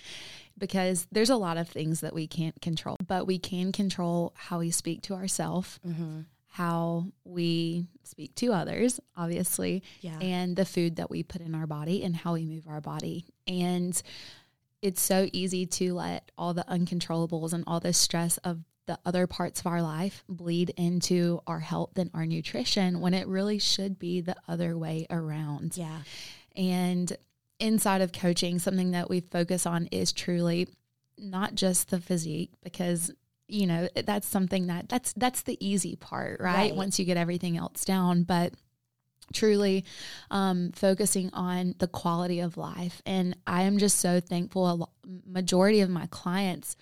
because 0.61 1.09
there's 1.11 1.31
a 1.31 1.37
lot 1.37 1.57
of 1.57 1.68
things 1.68 2.01
that 2.01 2.14
we 2.14 2.29
can't 2.29 2.61
control, 2.62 2.96
but 3.07 3.27
we 3.27 3.38
can 3.38 3.73
control 3.73 4.33
how 4.37 4.61
we 4.61 4.70
speak 4.70 5.03
to 5.03 5.14
ourselves, 5.14 5.81
mm-hmm. 5.85 6.20
how 6.46 7.07
we 7.25 7.87
speak 8.05 8.35
to 8.37 8.53
others, 8.53 9.01
obviously, 9.16 9.83
yeah. 10.03 10.18
and 10.20 10.55
the 10.55 10.64
food 10.64 10.96
that 10.96 11.11
we 11.11 11.23
put 11.23 11.40
in 11.40 11.55
our 11.55 11.66
body 11.66 12.05
and 12.05 12.14
how 12.14 12.35
we 12.35 12.44
move 12.44 12.68
our 12.68 12.81
body. 12.81 13.25
And 13.49 14.01
it's 14.83 15.03
so 15.03 15.29
easy 15.33 15.66
to 15.66 15.94
let 15.94 16.31
all 16.38 16.55
the 16.55 16.64
uncontrollables 16.68 17.53
and 17.53 17.64
all 17.66 17.81
the 17.81 17.92
stress 17.92 18.37
of 18.38 18.61
the 18.87 18.99
other 19.05 19.27
parts 19.27 19.61
of 19.61 19.66
our 19.66 19.83
life 19.83 20.25
bleed 20.29 20.73
into 20.77 21.40
our 21.46 21.61
health 21.61 21.96
and 21.96 22.11
our 22.14 22.27
nutrition 22.27 23.01
when 23.01 23.14
it 23.14 23.29
really 23.29 23.59
should 23.59 23.99
be 23.99 24.20
the 24.20 24.37
other 24.49 24.77
way 24.77 25.07
around. 25.11 25.77
Yeah. 25.77 26.01
And 26.57 27.16
inside 27.61 28.01
of 28.01 28.12
coaching, 28.12 28.59
something 28.59 28.92
that 28.92 29.09
we 29.09 29.20
focus 29.20 29.66
on 29.66 29.87
is 29.92 30.12
truly 30.12 30.68
not 31.18 31.55
just 31.55 31.90
the 31.90 32.01
physique 32.01 32.51
because 32.62 33.12
you 33.46 33.66
know 33.66 33.88
that's 34.07 34.27
something 34.27 34.68
that 34.68 34.88
that's 34.88 35.12
that's 35.14 35.42
the 35.42 35.59
easy 35.64 35.96
part 35.96 36.40
right, 36.40 36.55
right. 36.55 36.77
once 36.77 36.99
you 36.99 37.05
get 37.05 37.16
everything 37.16 37.57
else 37.57 37.85
down 37.85 38.23
but 38.23 38.55
truly 39.33 39.85
um, 40.31 40.73
focusing 40.75 41.31
on 41.33 41.75
the 41.79 41.87
quality 41.87 42.40
of 42.40 42.57
life 42.57 43.03
and 43.05 43.37
i 43.46 43.62
am 43.62 43.79
just 43.79 43.99
so 43.99 44.20
thankful 44.20 44.70
a 44.70 44.75
lo- 44.75 44.90
majority 45.27 45.81
of 45.81 45.90
my 45.90 46.07
clients 46.07 46.77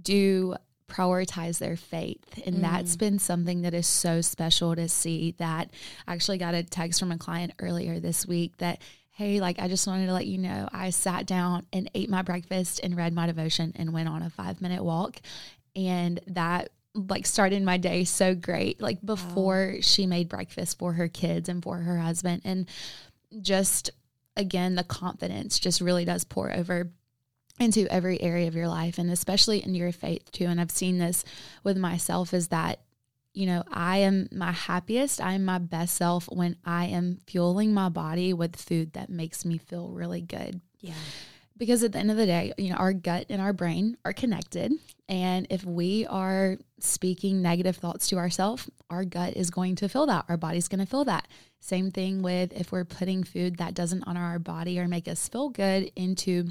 do 0.00 0.54
prioritize 0.88 1.58
their 1.58 1.76
faith 1.76 2.40
and 2.44 2.56
mm. 2.56 2.60
that's 2.60 2.96
been 2.96 3.18
something 3.18 3.62
that 3.62 3.72
is 3.72 3.86
so 3.86 4.20
special 4.20 4.74
to 4.76 4.88
see 4.88 5.34
that 5.38 5.70
i 6.06 6.12
actually 6.12 6.38
got 6.38 6.54
a 6.54 6.62
text 6.62 7.00
from 7.00 7.12
a 7.12 7.18
client 7.18 7.52
earlier 7.60 7.98
this 7.98 8.26
week 8.26 8.56
that 8.58 8.80
hey, 9.12 9.40
like 9.40 9.58
I 9.58 9.68
just 9.68 9.86
wanted 9.86 10.06
to 10.06 10.12
let 10.12 10.26
you 10.26 10.38
know 10.38 10.68
I 10.72 10.90
sat 10.90 11.26
down 11.26 11.66
and 11.72 11.90
ate 11.94 12.08
my 12.08 12.22
breakfast 12.22 12.80
and 12.82 12.96
read 12.96 13.12
my 13.12 13.26
devotion 13.26 13.72
and 13.76 13.92
went 13.92 14.08
on 14.08 14.22
a 14.22 14.30
five 14.30 14.60
minute 14.60 14.82
walk. 14.82 15.20
And 15.76 16.20
that 16.28 16.70
like 16.94 17.26
started 17.26 17.62
my 17.62 17.76
day 17.76 18.04
so 18.04 18.34
great, 18.34 18.80
like 18.80 19.04
before 19.04 19.72
wow. 19.74 19.80
she 19.80 20.06
made 20.06 20.28
breakfast 20.28 20.78
for 20.78 20.94
her 20.94 21.08
kids 21.08 21.48
and 21.48 21.62
for 21.62 21.78
her 21.78 21.98
husband. 21.98 22.42
And 22.44 22.66
just 23.40 23.90
again, 24.36 24.74
the 24.74 24.84
confidence 24.84 25.58
just 25.58 25.80
really 25.80 26.06
does 26.06 26.24
pour 26.24 26.50
over 26.50 26.90
into 27.60 27.86
every 27.92 28.20
area 28.20 28.48
of 28.48 28.54
your 28.54 28.68
life 28.68 28.96
and 28.96 29.10
especially 29.10 29.62
in 29.62 29.74
your 29.74 29.92
faith 29.92 30.32
too. 30.32 30.46
And 30.46 30.58
I've 30.58 30.70
seen 30.70 30.98
this 30.98 31.22
with 31.62 31.76
myself 31.76 32.32
is 32.32 32.48
that 32.48 32.80
you 33.34 33.46
know, 33.46 33.62
I 33.70 33.98
am 33.98 34.28
my 34.30 34.52
happiest, 34.52 35.20
I 35.20 35.32
am 35.32 35.44
my 35.44 35.58
best 35.58 35.96
self 35.96 36.26
when 36.30 36.56
I 36.64 36.86
am 36.86 37.18
fueling 37.26 37.72
my 37.72 37.88
body 37.88 38.32
with 38.32 38.56
food 38.56 38.92
that 38.92 39.08
makes 39.10 39.44
me 39.44 39.58
feel 39.58 39.88
really 39.88 40.20
good. 40.20 40.60
Yeah. 40.80 40.94
Because 41.56 41.82
at 41.82 41.92
the 41.92 41.98
end 41.98 42.10
of 42.10 42.16
the 42.16 42.26
day, 42.26 42.52
you 42.58 42.70
know, 42.70 42.76
our 42.76 42.92
gut 42.92 43.26
and 43.28 43.40
our 43.40 43.52
brain 43.52 43.96
are 44.04 44.12
connected. 44.12 44.72
And 45.08 45.46
if 45.50 45.64
we 45.64 46.06
are 46.06 46.58
speaking 46.80 47.42
negative 47.42 47.76
thoughts 47.76 48.08
to 48.08 48.16
ourselves, 48.16 48.68
our 48.90 49.04
gut 49.04 49.36
is 49.36 49.50
going 49.50 49.76
to 49.76 49.88
feel 49.88 50.06
that. 50.06 50.24
Our 50.28 50.36
body's 50.36 50.68
going 50.68 50.80
to 50.80 50.86
feel 50.86 51.04
that. 51.04 51.28
Same 51.60 51.90
thing 51.90 52.22
with 52.22 52.52
if 52.52 52.72
we're 52.72 52.84
putting 52.84 53.22
food 53.22 53.58
that 53.58 53.74
doesn't 53.74 54.04
honor 54.04 54.22
our 54.22 54.38
body 54.38 54.78
or 54.80 54.88
make 54.88 55.06
us 55.08 55.28
feel 55.28 55.50
good 55.50 55.92
into 55.94 56.48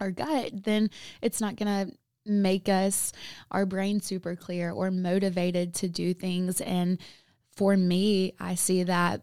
our 0.00 0.10
gut, 0.10 0.64
then 0.64 0.90
it's 1.20 1.40
not 1.40 1.56
going 1.56 1.88
to 1.88 1.94
make 2.26 2.68
us 2.68 3.12
our 3.50 3.66
brain 3.66 4.00
super 4.00 4.36
clear 4.36 4.70
or 4.70 4.90
motivated 4.90 5.74
to 5.74 5.88
do 5.88 6.14
things. 6.14 6.60
And 6.60 6.98
for 7.60 7.76
me 7.76 8.32
i 8.40 8.54
see 8.54 8.84
that 8.84 9.22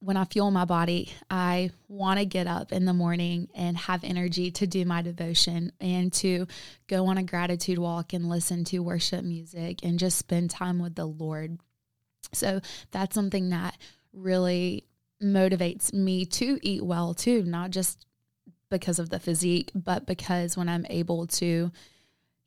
when 0.00 0.16
i 0.16 0.24
fuel 0.24 0.50
my 0.50 0.64
body 0.64 1.12
i 1.30 1.70
want 1.86 2.18
to 2.18 2.24
get 2.24 2.46
up 2.46 2.72
in 2.72 2.84
the 2.84 2.92
morning 2.92 3.48
and 3.54 3.76
have 3.76 4.02
energy 4.04 4.50
to 4.50 4.66
do 4.66 4.84
my 4.84 5.02
devotion 5.02 5.70
and 5.80 6.12
to 6.12 6.46
go 6.86 7.06
on 7.06 7.18
a 7.18 7.22
gratitude 7.22 7.78
walk 7.78 8.12
and 8.12 8.28
listen 8.28 8.64
to 8.64 8.80
worship 8.80 9.24
music 9.24 9.78
and 9.84 9.98
just 9.98 10.18
spend 10.18 10.50
time 10.50 10.78
with 10.78 10.94
the 10.94 11.06
lord. 11.06 11.58
So 12.32 12.60
that's 12.90 13.14
something 13.14 13.50
that 13.50 13.78
really 14.12 14.84
motivates 15.22 15.92
me 15.92 16.24
to 16.24 16.58
eat 16.62 16.84
well 16.84 17.14
too 17.14 17.42
not 17.42 17.70
just 17.70 18.06
because 18.70 18.98
of 18.98 19.10
the 19.10 19.18
physique 19.18 19.70
but 19.74 20.06
because 20.06 20.56
when 20.56 20.68
i'm 20.68 20.86
able 20.90 21.26
to 21.26 21.72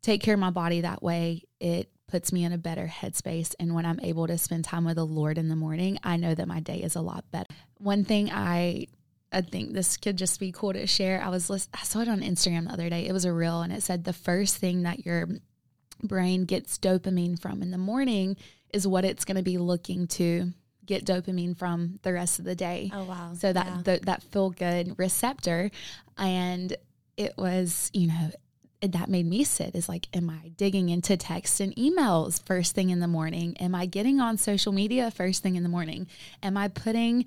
take 0.02 0.22
care 0.22 0.34
of 0.34 0.40
my 0.40 0.50
body 0.50 0.82
that 0.82 1.04
way, 1.04 1.44
it 1.60 1.90
puts 2.08 2.34
me 2.34 2.44
in 2.44 2.52
a 2.52 2.58
better 2.58 2.88
headspace. 2.88 3.56
And 3.60 3.74
when 3.74 3.86
I'm 3.86 4.00
able 4.02 4.28
to 4.28 4.38
spend 4.38 4.66
time 4.66 4.86
with 4.86 4.98
the 4.98 5.06
Lord 5.06 5.38
in 5.38 5.50
the 5.50 5.56
morning, 5.56 5.98
I 6.04 6.18
know 6.18 6.36
that 6.36 6.48
my 6.48 6.60
day 6.60 6.80
is 6.80 6.96
a 6.96 7.02
lot 7.02 7.24
better. 7.32 7.48
One 7.78 8.04
thing 8.04 8.30
I 8.32 8.88
I 9.34 9.40
think 9.40 9.72
this 9.72 9.96
could 9.96 10.18
just 10.18 10.42
be 10.42 10.52
cool 10.52 10.74
to 10.74 10.86
share. 10.86 11.22
I 11.24 11.30
was 11.30 11.50
list- 11.50 11.70
I 11.74 11.84
saw 11.84 12.02
it 12.02 12.10
on 12.10 12.20
Instagram 12.20 12.68
the 12.68 12.74
other 12.74 12.90
day. 12.90 13.08
It 13.08 13.14
was 13.14 13.24
a 13.24 13.32
reel 13.32 13.62
and 13.62 13.72
it 13.72 13.82
said 13.82 14.04
the 14.04 14.12
first 14.12 14.58
thing 14.58 14.84
that 14.84 15.06
your 15.06 15.30
brain 16.04 16.44
gets 16.44 16.78
dopamine 16.78 17.40
from 17.40 17.62
in 17.62 17.72
the 17.72 17.78
morning 17.78 18.36
is 18.74 18.88
what 18.88 19.06
it's 19.06 19.24
going 19.24 19.38
to 19.38 19.44
be 19.44 19.58
looking 19.58 20.08
to 20.08 20.52
get 20.86 21.06
dopamine 21.06 21.58
from 21.58 22.00
the 22.02 22.12
rest 22.12 22.40
of 22.40 22.46
the 22.46 22.56
day. 22.56 22.92
Oh 22.94 23.06
wow. 23.06 23.32
So 23.38 23.54
that 23.54 23.66
yeah. 23.66 23.82
the, 23.84 24.00
that 24.06 24.24
feel 24.24 24.50
good 24.50 25.00
receptor 25.00 25.72
and 26.18 26.76
it 27.16 27.34
was, 27.38 27.90
you 27.94 28.08
know, 28.08 28.32
that 28.82 29.10
made 29.10 29.26
me 29.26 29.44
sit 29.44 29.76
is 29.76 29.88
like, 29.88 30.08
am 30.15 30.30
I 30.30 30.50
digging 30.50 30.89
into 30.89 31.15
texts 31.15 31.60
and 31.60 31.76
emails 31.76 32.44
first 32.44 32.74
thing 32.74 32.89
in 32.89 33.00
the 33.00 33.08
morning? 33.08 33.56
Am 33.58 33.76
I 33.76 33.86
getting 33.86 34.20
on 34.20 34.38
social 34.38 34.72
media 34.72 35.12
first 35.12 35.44
thing 35.44 35.56
in 35.56 35.63
the 35.63 35.70
morning? 35.70 36.08
Am 36.41 36.58
I 36.58 36.67
putting 36.67 37.26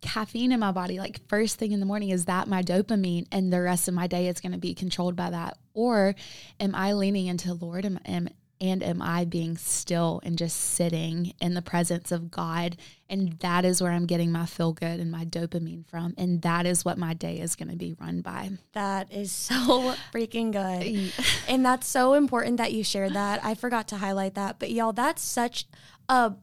caffeine 0.00 0.52
in 0.52 0.60
my 0.60 0.72
body 0.72 0.98
like 0.98 1.26
first 1.28 1.58
thing 1.58 1.72
in 1.72 1.80
the 1.80 1.86
morning? 1.86 2.10
Is 2.10 2.26
that 2.26 2.48
my 2.48 2.62
dopamine? 2.62 3.26
And 3.32 3.52
the 3.52 3.60
rest 3.60 3.88
of 3.88 3.94
my 3.94 4.06
day 4.06 4.28
is 4.28 4.40
going 4.40 4.52
to 4.52 4.58
be 4.58 4.74
controlled 4.74 5.16
by 5.16 5.30
that? 5.30 5.58
Or 5.74 6.14
am 6.60 6.74
I 6.74 6.92
leaning 6.92 7.26
into 7.26 7.54
Lord? 7.54 7.84
Am, 7.84 7.98
am, 8.04 8.28
and 8.62 8.80
am 8.80 9.02
I 9.02 9.24
being 9.24 9.56
still 9.56 10.20
and 10.22 10.38
just 10.38 10.56
sitting 10.56 11.34
in 11.40 11.54
the 11.54 11.60
presence 11.60 12.12
of 12.12 12.30
God? 12.30 12.76
And 13.10 13.32
that 13.40 13.64
is 13.64 13.82
where 13.82 13.90
I'm 13.90 14.06
getting 14.06 14.30
my 14.30 14.46
feel 14.46 14.72
good 14.72 15.00
and 15.00 15.10
my 15.10 15.24
dopamine 15.24 15.84
from. 15.84 16.14
And 16.16 16.42
that 16.42 16.64
is 16.64 16.84
what 16.84 16.96
my 16.96 17.12
day 17.12 17.40
is 17.40 17.56
going 17.56 17.70
to 17.70 17.76
be 17.76 17.96
run 18.00 18.20
by. 18.20 18.50
That 18.72 19.12
is 19.12 19.32
so 19.50 19.94
freaking 20.14 20.52
good. 20.52 21.12
and 21.48 21.66
that's 21.66 21.88
so 21.88 22.14
important 22.14 22.58
that 22.58 22.72
you 22.72 22.84
shared 22.84 23.14
that. 23.14 23.44
I 23.44 23.56
forgot 23.56 23.88
to 23.88 23.96
highlight 23.96 24.36
that. 24.36 24.60
But 24.60 24.70
y'all, 24.70 24.92
that's 24.92 25.22
such 25.22 25.66
a 26.08 26.34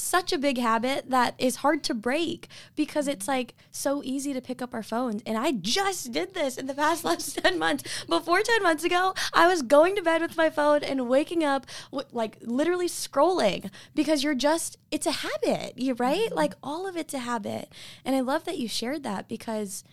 such 0.00 0.32
a 0.32 0.38
big 0.38 0.58
habit 0.58 1.10
that 1.10 1.34
is 1.38 1.56
hard 1.56 1.82
to 1.84 1.94
break 1.94 2.48
because 2.76 3.06
it's 3.06 3.28
like 3.28 3.54
so 3.70 4.02
easy 4.04 4.32
to 4.32 4.40
pick 4.40 4.60
up 4.60 4.74
our 4.74 4.82
phones. 4.82 5.22
And 5.26 5.36
I 5.38 5.52
just 5.52 6.12
did 6.12 6.34
this 6.34 6.56
in 6.56 6.66
the 6.66 6.74
past 6.74 7.04
last 7.10 7.38
10 7.38 7.58
months. 7.58 8.04
Before 8.06 8.40
10 8.40 8.62
months 8.62 8.84
ago, 8.84 9.14
I 9.32 9.46
was 9.46 9.62
going 9.62 9.96
to 9.96 10.02
bed 10.02 10.22
with 10.22 10.36
my 10.36 10.50
phone 10.50 10.82
and 10.82 11.08
waking 11.08 11.44
up 11.44 11.66
like 12.12 12.38
literally 12.40 12.88
scrolling 12.88 13.70
because 13.94 14.24
you're 14.24 14.34
just, 14.34 14.78
it's 14.90 15.06
a 15.06 15.10
habit, 15.12 15.74
you 15.76 15.94
right? 15.94 16.26
Mm-hmm. 16.26 16.34
Like 16.34 16.54
all 16.62 16.86
of 16.86 16.96
it's 16.96 17.14
a 17.14 17.18
habit. 17.18 17.72
And 18.04 18.16
I 18.16 18.20
love 18.20 18.44
that 18.44 18.58
you 18.58 18.68
shared 18.68 19.02
that 19.04 19.28
because 19.28 19.84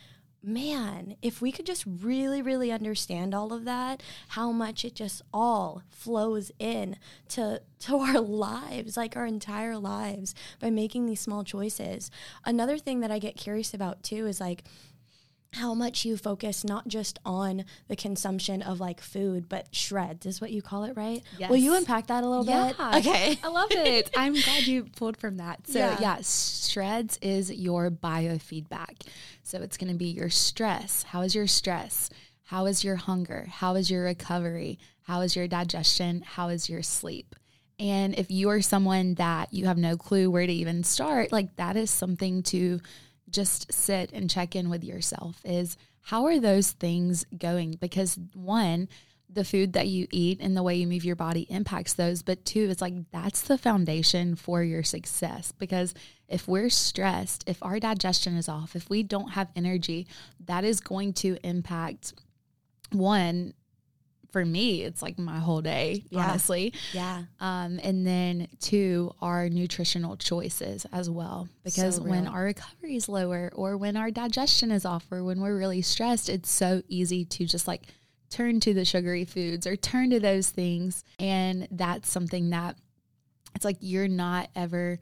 man, 0.44 1.16
if 1.22 1.42
we 1.42 1.52
could 1.52 1.66
just 1.66 1.84
really, 1.86 2.42
really 2.42 2.72
understand 2.72 3.34
all 3.34 3.52
of 3.52 3.66
that, 3.66 4.02
how 4.30 4.52
much 4.52 4.86
it 4.86 4.96
just 4.96 5.22
all 5.34 5.82
flows 5.90 6.52
in 6.60 6.98
to 7.30 7.62
to 7.80 7.98
our 8.00 8.20
lives, 8.20 8.98
like 8.98 9.16
our 9.16 9.26
entire 9.26 9.78
lives, 9.78 10.34
by 10.60 10.70
making 10.70 11.06
these 11.06 11.20
small 11.20 11.44
choices. 11.44 12.10
Another 12.46 12.78
thing 12.78 13.02
that 13.02 13.12
I 13.12 13.20
get 13.20 13.36
curious 13.36 13.74
about 13.74 14.04
too 14.04 14.26
is 14.26 14.40
like 14.40 14.64
how 15.54 15.74
much 15.74 16.06
you 16.06 16.18
focus 16.18 16.64
not 16.64 16.88
just 16.88 17.20
on 17.26 17.66
the 17.88 17.96
consumption 17.96 18.62
of 18.62 18.80
like 18.80 19.02
food, 19.02 19.48
but 19.50 19.74
shreds 19.74 20.26
is 20.26 20.42
what 20.42 20.52
you 20.52 20.62
call 20.62 20.84
it, 20.84 20.96
right? 20.96 21.24
Yes. 21.38 21.50
Will 21.50 21.58
you 21.58 21.76
unpack 21.76 22.08
that 22.08 22.24
a 22.24 22.28
little 22.28 22.46
yeah. 22.46 22.68
bit? 22.68 22.80
Okay. 22.98 23.40
I 23.44 23.48
love 23.48 23.72
it. 23.72 24.10
I'm 24.18 24.34
glad 24.34 24.68
you 24.68 24.86
pulled 24.96 25.18
from 25.18 25.38
that. 25.38 25.68
So, 25.68 25.80
yeah. 25.80 25.98
yeah, 26.00 26.18
shreds 26.22 27.18
is 27.22 27.52
your 27.52 27.90
biofeedback. 27.90 29.08
So, 29.44 29.62
it's 29.62 29.78
going 29.78 29.92
to 29.92 29.98
be 29.98 30.08
your 30.08 30.30
stress. 30.30 31.04
How 31.04 31.22
is 31.22 31.34
your 31.34 31.48
stress? 31.48 32.10
How 32.44 32.66
is 32.66 32.84
your 32.84 32.96
hunger? 32.96 33.48
How 33.50 33.76
is 33.76 33.90
your 33.90 34.04
recovery? 34.04 34.80
How 35.04 35.22
is 35.22 35.36
your 35.36 35.48
digestion? 35.48 36.22
How 36.22 36.50
is 36.50 36.70
your 36.70 36.84
sleep? 36.84 37.36
And 37.80 38.18
if 38.18 38.32
you 38.32 38.50
are 38.50 38.62
someone 38.62 39.16
that 39.16 39.54
you 39.54 39.66
have 39.66 39.78
no 39.78 39.98
clue 39.98 40.32
where 40.32 40.48
to 40.48 40.52
even 40.52 40.84
start, 40.84 41.32
like 41.32 41.56
that 41.58 41.78
is 41.78 41.92
something 41.92 42.42
to 42.44 42.80
just 43.30 43.72
sit 43.72 44.12
and 44.14 44.30
check 44.30 44.56
in 44.56 44.70
with 44.70 44.84
yourself 44.84 45.42
is 45.44 45.78
how 46.02 46.26
are 46.26 46.40
those 46.40 46.72
things 46.72 47.26
going? 47.38 47.72
Because 47.80 48.18
one, 48.34 48.88
the 49.30 49.44
food 49.44 49.74
that 49.74 49.88
you 49.88 50.08
eat 50.10 50.40
and 50.40 50.56
the 50.56 50.64
way 50.64 50.76
you 50.76 50.88
move 50.88 51.04
your 51.04 51.16
body 51.16 51.46
impacts 51.50 51.94
those. 51.94 52.22
But 52.22 52.46
two, 52.46 52.70
it's 52.70 52.82
like 52.82 52.94
that's 53.12 53.42
the 53.42 53.58
foundation 53.58 54.36
for 54.36 54.64
your 54.64 54.84
success. 54.84 55.52
Because 55.52 55.94
if 56.30 56.48
we're 56.48 56.70
stressed, 56.70 57.44
if 57.48 57.62
our 57.62 57.80
digestion 57.80 58.38
is 58.38 58.48
off, 58.48 58.76
if 58.76 58.90
we 58.90 59.04
don't 59.04 59.32
have 59.32 59.52
energy, 59.56 60.08
that 60.46 60.64
is 60.64 60.80
going 60.80 61.14
to 61.14 61.38
impact 61.44 62.14
one 62.92 63.54
for 64.32 64.44
me, 64.46 64.84
it's 64.84 65.02
like 65.02 65.18
my 65.18 65.40
whole 65.40 65.62
day, 65.62 66.04
Yeah. 66.10 66.20
honestly. 66.30 66.74
Yeah. 66.94 67.24
Um, 67.40 67.80
and 67.82 68.06
then 68.06 68.48
two, 68.60 69.14
our 69.22 69.50
nutritional 69.50 70.18
choices 70.18 70.86
as 70.92 71.10
well. 71.10 71.48
Because 71.64 71.96
So 71.96 72.04
when 72.04 72.28
our 72.28 72.44
recovery 72.44 72.96
is 72.96 73.08
lower 73.08 73.52
or 73.56 73.78
when 73.78 73.96
our 73.96 74.12
digestion 74.12 74.70
is 74.72 74.86
off 74.86 75.06
or 75.12 75.24
when 75.24 75.40
we're 75.42 75.58
really 75.58 75.82
stressed, 75.82 76.30
it's 76.30 76.52
so 76.52 76.82
easy 76.88 77.24
to 77.26 77.46
just 77.46 77.68
like 77.68 77.84
turn 78.30 78.60
to 78.60 78.74
the 78.74 78.84
sugary 78.84 79.24
foods 79.24 79.66
or 79.66 79.76
turn 79.78 80.10
to 80.10 80.20
those 80.20 80.50
things. 80.50 81.04
And 81.20 81.68
that's 81.72 82.10
something 82.10 82.50
that 82.50 82.76
it's 83.56 83.64
like 83.66 83.78
you're 83.80 84.10
not 84.10 84.50
ever, 84.56 85.00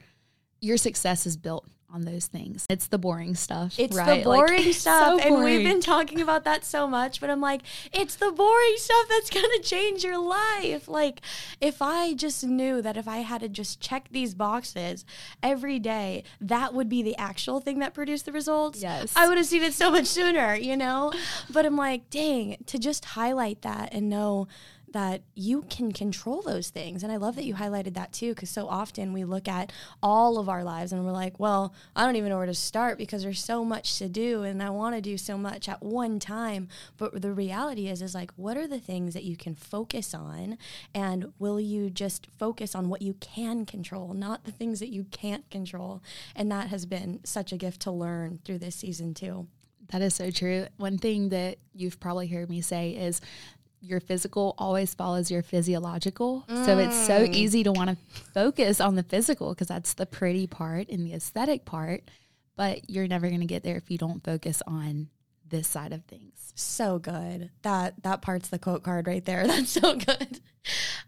your 0.66 0.78
success 0.78 1.26
is 1.26 1.38
built 1.38 1.68
on 1.96 2.02
those 2.02 2.26
things. 2.26 2.66
It's 2.70 2.88
the 2.88 2.98
boring 2.98 3.36
stuff. 3.36 3.76
It's 3.80 3.96
right? 3.96 4.18
the 4.18 4.24
boring 4.26 4.64
it's 4.68 4.80
stuff. 4.80 5.22
so 5.22 5.26
And 5.26 5.44
we've 5.44 5.64
been 5.64 5.80
talking 5.80 6.20
about 6.20 6.44
that 6.44 6.66
so 6.66 6.88
much, 6.88 7.22
but 7.22 7.30
I'm 7.30 7.40
like, 7.40 7.62
it's 7.94 8.16
the 8.16 8.32
boring 8.32 8.74
stuff 8.76 9.06
that's 9.08 9.30
going 9.30 9.46
to 9.46 9.62
change 9.64 10.04
your 10.04 10.18
life. 10.18 10.90
Like, 10.90 11.22
if 11.62 11.82
I 11.82 12.14
just 12.14 12.44
knew 12.44 12.82
that 12.82 12.98
if 12.98 13.08
I 13.08 13.20
had 13.20 13.42
to 13.42 13.50
just 13.50 13.80
check 13.80 14.10
these 14.12 14.34
boxes 14.34 15.06
every 15.42 15.80
day, 15.80 16.24
that 16.42 16.74
would 16.74 16.90
be 16.90 17.02
the 17.02 17.16
actual 17.16 17.62
thing 17.62 17.80
that 17.80 17.94
produced 17.94 18.26
the 18.26 18.34
results. 18.34 18.82
Yes. 18.82 19.14
I 19.16 19.28
would 19.30 19.38
have 19.38 19.48
seen 19.48 19.64
it 19.64 19.74
so 19.74 19.90
much 19.90 20.08
sooner, 20.08 20.56
you 20.56 20.76
know? 20.76 21.14
But 21.50 21.66
I'm 21.66 21.78
like, 21.78 22.10
dang, 22.10 22.58
to 22.66 22.78
just 22.78 23.06
highlight 23.06 23.62
that 23.62 23.94
and 23.94 24.10
know 24.10 24.50
that 24.96 25.22
you 25.34 25.64
can 25.70 25.92
control 25.92 26.42
those 26.42 26.70
things. 26.70 27.04
And 27.04 27.12
I 27.12 27.18
love 27.18 27.36
that 27.36 27.44
you 27.44 27.56
highlighted 27.56 27.96
that 27.96 28.14
too, 28.14 28.34
because 28.34 28.50
so 28.50 28.68
often 28.68 29.12
we 29.12 29.26
look 29.26 29.48
at 29.48 29.74
all 30.02 30.38
of 30.38 30.48
our 30.48 30.64
lives 30.64 30.94
and 30.94 31.06
we're 31.06 31.12
like, 31.12 31.40
well, 31.40 31.74
I 31.96 32.06
don't 32.06 32.16
even 32.16 32.30
know 32.30 32.38
where 32.38 32.46
to 32.46 32.54
start 32.54 32.98
because 32.98 33.22
there's 33.22 33.44
so 33.44 33.66
much 33.66 33.98
to 33.98 34.08
do 34.08 34.44
and 34.44 34.64
I 34.64 34.70
want 34.70 34.96
to 34.96 35.02
do 35.02 35.18
so 35.18 35.38
much 35.38 35.68
at 35.68 35.84
one 35.84 36.20
time. 36.20 36.70
But 36.98 37.22
the 37.22 37.34
reality 37.34 37.88
is, 37.88 38.02
is 38.02 38.16
like, 38.16 38.32
what 38.38 38.56
are 38.56 38.68
the 38.68 38.80
things 38.80 39.14
that 39.14 39.24
you 39.24 39.36
can 39.36 39.54
focus 39.54 40.14
on? 40.14 40.58
And 40.94 41.34
will 41.40 41.60
you 41.60 41.90
just 41.90 42.28
focus 42.40 42.74
on 42.74 42.88
what 42.88 43.02
you 43.02 43.16
can 43.16 43.66
control, 43.66 44.14
not 44.14 44.46
the 44.46 44.52
things 44.52 44.80
that 44.80 44.94
you 44.94 45.04
can't 45.12 45.50
control? 45.50 46.02
And 46.36 46.50
that 46.52 46.70
has 46.70 46.86
been 46.86 47.20
such 47.26 47.52
a 47.52 47.58
gift 47.58 47.82
to 47.82 47.92
learn 47.92 48.40
through 48.46 48.60
this 48.60 48.76
season 48.76 49.14
too. 49.14 49.48
That 49.90 50.02
is 50.02 50.16
so 50.16 50.32
true. 50.32 50.66
One 50.78 50.98
thing 50.98 51.30
that 51.30 51.58
you've 51.74 52.00
probably 52.00 52.28
heard 52.28 52.50
me 52.50 52.62
say 52.62 52.92
is 52.92 53.22
your 53.86 54.00
physical 54.00 54.56
always 54.58 54.94
follows 54.94 55.30
your 55.30 55.44
physiological. 55.44 56.46
So 56.66 56.78
it's 56.80 57.08
so 57.08 57.24
easy 57.32 57.64
to 57.64 57.72
want 57.72 57.92
to 57.92 57.98
focus 58.34 58.82
on 58.82 58.96
the 58.96 59.04
physical 59.04 59.50
because 59.50 59.68
that's 59.68 59.94
the 59.94 60.06
pretty 60.06 60.48
part 60.48 60.90
and 60.90 61.06
the 61.06 61.14
aesthetic 61.14 61.66
part, 61.66 62.04
but 62.56 62.90
you're 62.90 63.08
never 63.08 63.28
going 63.28 63.42
to 63.42 63.46
get 63.46 63.64
there 63.64 63.78
if 63.78 63.92
you 63.92 63.98
don't 63.98 64.24
focus 64.24 64.62
on 64.66 65.10
this 65.48 65.68
side 65.68 65.94
of 65.94 66.04
things. 66.06 66.54
So 66.56 67.00
good. 67.00 67.52
That 67.62 68.02
that 68.04 68.22
part's 68.22 68.50
the 68.50 68.60
quote 68.60 68.84
card 68.84 69.08
right 69.08 69.24
there. 69.24 69.46
That's 69.48 69.70
so 69.70 69.96
good. 69.96 70.40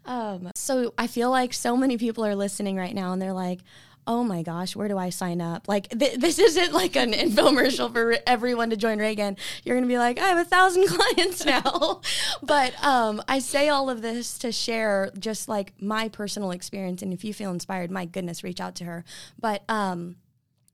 Um, 0.04 0.50
so 0.54 0.94
I 0.96 1.06
feel 1.06 1.30
like 1.30 1.52
so 1.52 1.76
many 1.76 1.98
people 1.98 2.24
are 2.24 2.36
listening 2.36 2.76
right 2.76 2.94
now 2.94 3.12
and 3.12 3.20
they're 3.20 3.32
like, 3.32 3.60
"Oh 4.08 4.24
my 4.24 4.42
gosh, 4.42 4.74
where 4.74 4.88
do 4.88 4.98
I 4.98 5.10
sign 5.10 5.40
up?" 5.40 5.68
Like 5.68 5.88
th- 5.90 6.18
this 6.18 6.40
isn't 6.40 6.72
like 6.72 6.96
an 6.96 7.12
infomercial 7.12 7.92
for 7.92 8.16
everyone 8.26 8.70
to 8.70 8.76
join 8.76 8.98
Reagan. 8.98 9.36
You're 9.62 9.76
gonna 9.76 9.86
be 9.86 9.98
like, 9.98 10.18
"I 10.18 10.26
have 10.26 10.38
a 10.38 10.44
thousand 10.44 10.88
clients 10.88 11.44
now," 11.44 12.00
but 12.42 12.72
um, 12.84 13.22
I 13.28 13.38
say 13.38 13.68
all 13.68 13.88
of 13.88 14.02
this 14.02 14.38
to 14.38 14.50
share 14.50 15.12
just 15.18 15.48
like 15.48 15.74
my 15.80 16.08
personal 16.08 16.50
experience. 16.50 17.02
And 17.02 17.12
if 17.12 17.24
you 17.24 17.32
feel 17.32 17.52
inspired, 17.52 17.90
my 17.90 18.06
goodness, 18.06 18.42
reach 18.42 18.60
out 18.60 18.74
to 18.76 18.84
her. 18.84 19.04
But 19.38 19.62
um, 19.68 20.16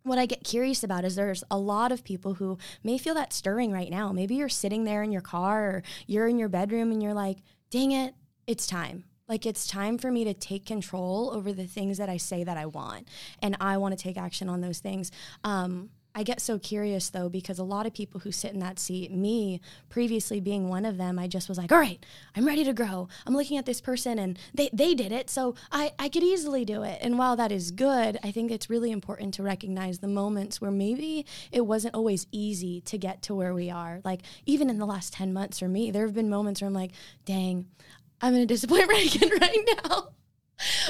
what 0.04 0.18
I 0.18 0.26
get 0.26 0.44
curious 0.44 0.84
about 0.84 1.04
is 1.04 1.16
there's 1.16 1.42
a 1.50 1.58
lot 1.58 1.90
of 1.90 2.04
people 2.04 2.34
who 2.34 2.58
may 2.82 2.98
feel 2.98 3.14
that 3.14 3.32
stirring 3.32 3.72
right 3.72 3.90
now. 3.90 4.12
Maybe 4.12 4.36
you're 4.36 4.48
sitting 4.48 4.84
there 4.84 5.02
in 5.02 5.10
your 5.10 5.22
car 5.22 5.64
or 5.64 5.82
you're 6.06 6.28
in 6.28 6.38
your 6.38 6.48
bedroom 6.48 6.92
and 6.92 7.02
you're 7.02 7.14
like, 7.14 7.38
dang 7.70 7.92
it, 7.92 8.14
it's 8.46 8.66
time. 8.66 9.04
Like 9.28 9.46
it's 9.46 9.66
time 9.66 9.98
for 9.98 10.10
me 10.10 10.24
to 10.24 10.34
take 10.34 10.66
control 10.66 11.30
over 11.32 11.52
the 11.52 11.66
things 11.66 11.98
that 11.98 12.08
I 12.08 12.18
say 12.18 12.44
that 12.44 12.56
I 12.56 12.66
want. 12.66 13.08
And 13.40 13.56
I 13.60 13.78
want 13.78 13.96
to 13.96 14.02
take 14.02 14.16
action 14.16 14.48
on 14.48 14.60
those 14.60 14.80
things. 14.80 15.10
Um, 15.42 15.90
I 16.16 16.22
get 16.22 16.40
so 16.40 16.60
curious 16.60 17.08
though, 17.08 17.28
because 17.28 17.58
a 17.58 17.64
lot 17.64 17.86
of 17.86 17.94
people 17.94 18.20
who 18.20 18.30
sit 18.30 18.52
in 18.52 18.60
that 18.60 18.78
seat, 18.78 19.10
me 19.10 19.60
previously 19.88 20.38
being 20.38 20.68
one 20.68 20.84
of 20.84 20.96
them, 20.96 21.18
I 21.18 21.26
just 21.26 21.48
was 21.48 21.58
like, 21.58 21.72
all 21.72 21.78
right, 21.78 22.04
I'm 22.36 22.46
ready 22.46 22.62
to 22.64 22.72
grow. 22.72 23.08
I'm 23.26 23.34
looking 23.34 23.58
at 23.58 23.66
this 23.66 23.80
person 23.80 24.20
and 24.20 24.38
they, 24.54 24.70
they 24.72 24.94
did 24.94 25.10
it. 25.10 25.28
So 25.28 25.56
I, 25.72 25.92
I 25.98 26.08
could 26.08 26.22
easily 26.22 26.64
do 26.64 26.84
it. 26.84 27.00
And 27.02 27.18
while 27.18 27.34
that 27.34 27.50
is 27.50 27.72
good, 27.72 28.18
I 28.22 28.30
think 28.30 28.52
it's 28.52 28.70
really 28.70 28.92
important 28.92 29.34
to 29.34 29.42
recognize 29.42 29.98
the 29.98 30.06
moments 30.06 30.60
where 30.60 30.70
maybe 30.70 31.26
it 31.50 31.62
wasn't 31.62 31.96
always 31.96 32.28
easy 32.30 32.80
to 32.82 32.96
get 32.96 33.20
to 33.22 33.34
where 33.34 33.54
we 33.54 33.68
are. 33.68 34.00
Like 34.04 34.20
even 34.46 34.70
in 34.70 34.78
the 34.78 34.86
last 34.86 35.14
10 35.14 35.32
months 35.32 35.58
for 35.58 35.68
me, 35.68 35.90
there 35.90 36.06
have 36.06 36.14
been 36.14 36.30
moments 36.30 36.60
where 36.60 36.68
I'm 36.68 36.74
like, 36.74 36.92
dang, 37.24 37.66
I'm 38.24 38.32
going 38.32 38.48
to 38.48 38.54
disappoint 38.54 38.88
Reagan 38.88 39.28
right 39.40 39.68
now 39.84 40.08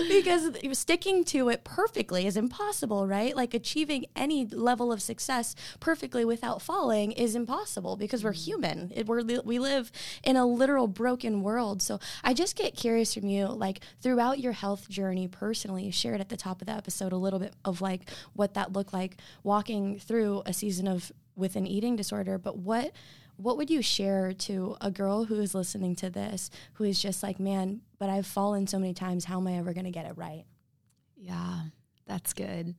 because 0.06 0.52
sticking 0.78 1.24
to 1.24 1.48
it 1.48 1.64
perfectly 1.64 2.28
is 2.28 2.36
impossible, 2.36 3.08
right? 3.08 3.34
Like 3.34 3.54
achieving 3.54 4.04
any 4.14 4.46
level 4.46 4.92
of 4.92 5.02
success 5.02 5.56
perfectly 5.80 6.24
without 6.24 6.62
falling 6.62 7.10
is 7.10 7.34
impossible 7.34 7.96
because 7.96 8.22
we're 8.22 8.34
mm. 8.34 8.44
human. 8.44 8.92
It, 8.94 9.06
we're, 9.06 9.24
we 9.42 9.58
live 9.58 9.90
in 10.22 10.36
a 10.36 10.46
literal 10.46 10.86
broken 10.86 11.42
world. 11.42 11.82
So 11.82 11.98
I 12.22 12.34
just 12.34 12.54
get 12.54 12.76
curious 12.76 13.14
from 13.14 13.26
you, 13.26 13.46
like 13.46 13.80
throughout 14.00 14.38
your 14.38 14.52
health 14.52 14.88
journey 14.88 15.26
personally, 15.26 15.86
you 15.86 15.90
shared 15.90 16.20
at 16.20 16.28
the 16.28 16.36
top 16.36 16.60
of 16.60 16.68
the 16.68 16.72
episode 16.74 17.10
a 17.12 17.16
little 17.16 17.40
bit 17.40 17.54
of 17.64 17.80
like 17.80 18.10
what 18.34 18.54
that 18.54 18.72
looked 18.72 18.92
like 18.92 19.16
walking 19.42 19.98
through 19.98 20.44
a 20.46 20.52
season 20.52 20.86
of 20.86 21.10
with 21.34 21.56
an 21.56 21.66
eating 21.66 21.96
disorder, 21.96 22.38
but 22.38 22.58
what 22.58 22.92
what 23.36 23.56
would 23.56 23.70
you 23.70 23.82
share 23.82 24.32
to 24.32 24.76
a 24.80 24.90
girl 24.90 25.24
who 25.24 25.40
is 25.40 25.54
listening 25.54 25.96
to 25.96 26.10
this 26.10 26.50
who 26.74 26.84
is 26.84 27.00
just 27.00 27.22
like, 27.22 27.38
man, 27.40 27.80
but 27.98 28.08
I've 28.08 28.26
fallen 28.26 28.66
so 28.66 28.78
many 28.78 28.94
times. 28.94 29.24
How 29.24 29.38
am 29.38 29.46
I 29.46 29.58
ever 29.58 29.72
going 29.72 29.84
to 29.84 29.90
get 29.90 30.06
it 30.06 30.16
right? 30.16 30.44
Yeah, 31.16 31.62
that's 32.06 32.32
good. 32.32 32.74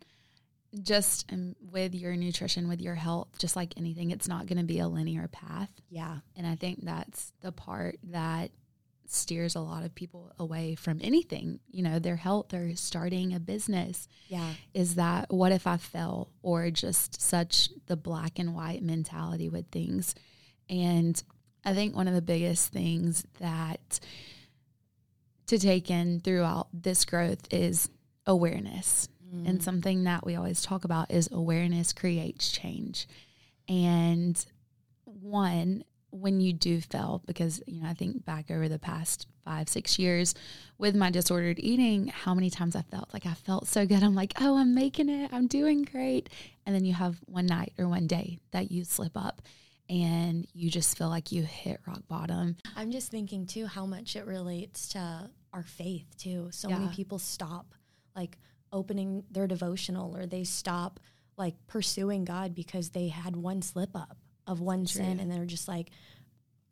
Just 0.81 1.31
um, 1.31 1.55
with 1.71 1.95
your 1.95 2.15
nutrition, 2.15 2.67
with 2.67 2.81
your 2.81 2.95
health, 2.95 3.29
just 3.39 3.55
like 3.55 3.73
anything, 3.77 4.11
it's 4.11 4.27
not 4.27 4.45
going 4.45 4.57
to 4.57 4.65
be 4.65 4.79
a 4.79 4.87
linear 4.87 5.27
path. 5.27 5.69
Yeah. 5.89 6.17
And 6.35 6.45
I 6.45 6.55
think 6.55 6.83
that's 6.83 7.31
the 7.41 7.51
part 7.51 7.97
that 8.03 8.51
steers 9.07 9.55
a 9.55 9.61
lot 9.61 9.83
of 9.83 9.95
people 9.95 10.31
away 10.39 10.75
from 10.75 10.99
anything, 11.01 11.59
you 11.71 11.83
know, 11.83 11.99
their 11.99 12.15
health 12.15 12.53
or 12.53 12.75
starting 12.75 13.33
a 13.33 13.39
business. 13.39 14.07
Yeah. 14.27 14.53
Is 14.73 14.95
that 14.95 15.31
what 15.31 15.51
if 15.51 15.67
I 15.67 15.77
fell 15.77 16.31
or 16.41 16.69
just 16.71 17.21
such 17.21 17.69
the 17.87 17.95
black 17.95 18.39
and 18.39 18.55
white 18.55 18.83
mentality 18.83 19.49
with 19.49 19.67
things? 19.71 20.15
And 20.69 21.21
I 21.63 21.73
think 21.73 21.95
one 21.95 22.07
of 22.07 22.13
the 22.13 22.21
biggest 22.21 22.71
things 22.71 23.25
that 23.39 23.99
to 25.47 25.59
take 25.59 25.89
in 25.89 26.19
throughout 26.19 26.67
this 26.73 27.05
growth 27.05 27.47
is 27.51 27.89
awareness. 28.25 29.07
And 29.31 29.59
mm. 29.59 29.61
something 29.61 30.03
that 30.05 30.25
we 30.25 30.35
always 30.35 30.61
talk 30.61 30.85
about 30.85 31.11
is 31.11 31.29
awareness 31.31 31.91
creates 31.91 32.51
change. 32.51 33.07
And 33.67 34.43
one, 35.03 35.83
when 36.11 36.39
you 36.39 36.53
do 36.53 36.79
fail, 36.79 37.21
because, 37.25 37.61
you 37.67 37.81
know, 37.81 37.89
I 37.89 37.93
think 37.93 38.23
back 38.23 38.49
over 38.49 38.69
the 38.69 38.79
past 38.79 39.27
five, 39.43 39.67
six 39.67 39.99
years 39.99 40.35
with 40.77 40.95
my 40.95 41.11
disordered 41.11 41.59
eating, 41.59 42.07
how 42.07 42.33
many 42.33 42.49
times 42.49 42.75
I 42.75 42.83
felt 42.83 43.13
like 43.13 43.25
I 43.25 43.33
felt 43.33 43.67
so 43.67 43.85
good. 43.85 44.03
I'm 44.03 44.15
like, 44.15 44.33
oh, 44.39 44.57
I'm 44.57 44.73
making 44.73 45.09
it. 45.09 45.31
I'm 45.33 45.47
doing 45.47 45.83
great. 45.83 46.29
And 46.65 46.73
then 46.73 46.85
you 46.85 46.93
have 46.93 47.17
one 47.25 47.45
night 47.45 47.73
or 47.77 47.87
one 47.87 48.07
day 48.07 48.39
that 48.51 48.71
you 48.71 48.83
slip 48.85 49.17
up 49.17 49.41
and 49.89 50.47
you 50.53 50.69
just 50.69 50.97
feel 50.97 51.09
like 51.09 51.31
you 51.31 51.43
hit 51.43 51.79
rock 51.87 52.01
bottom. 52.07 52.57
I'm 52.75 52.91
just 52.91 53.11
thinking 53.11 53.45
too 53.45 53.65
how 53.67 53.85
much 53.85 54.15
it 54.15 54.25
relates 54.25 54.89
to 54.89 55.29
our 55.53 55.63
faith 55.63 56.05
too. 56.17 56.49
So 56.51 56.69
many 56.69 56.87
people 56.89 57.19
stop 57.19 57.73
like 58.15 58.37
opening 58.71 59.23
their 59.31 59.47
devotional 59.47 60.15
or 60.17 60.25
they 60.25 60.43
stop 60.43 60.99
like 61.37 61.55
pursuing 61.67 62.25
God 62.25 62.55
because 62.55 62.89
they 62.89 63.09
had 63.09 63.35
one 63.35 63.61
slip 63.61 63.95
up 63.95 64.17
of 64.47 64.59
one 64.61 64.85
sin 64.85 65.19
and 65.19 65.31
they're 65.31 65.45
just 65.45 65.67
like 65.67 65.89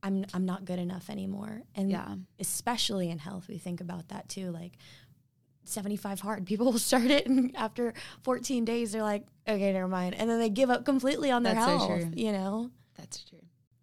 I'm 0.02 0.26
I'm 0.34 0.45
not 0.45 0.65
good 0.65 0.80
enough 0.80 1.10
anymore. 1.10 1.62
And 1.76 1.89
Yeah. 1.91 2.15
especially 2.39 3.10
in 3.10 3.19
health, 3.19 3.47
we 3.47 3.58
think 3.58 3.80
about 3.80 4.10
that 4.10 4.28
too. 4.28 4.52
Like 4.52 4.73
75 5.65 6.19
hard. 6.19 6.45
People 6.47 6.71
will 6.71 6.80
start 6.80 7.06
it 7.06 7.26
and 7.28 7.56
after 7.56 7.93
14 8.23 8.65
days 8.65 8.91
they're 8.91 9.02
like, 9.04 9.26
okay, 9.47 9.71
never 9.71 9.88
mind. 9.88 10.15
And 10.15 10.30
then 10.30 10.39
they 10.39 10.49
give 10.49 10.69
up 10.69 10.84
completely 10.84 11.32
on 11.32 11.43
their 11.43 11.54
That's 11.56 11.65
so 11.65 11.78
health, 11.78 12.02
true. 12.02 12.12
you 12.15 12.32
know? 12.32 12.71
That's 13.03 13.23
true. 13.25 13.39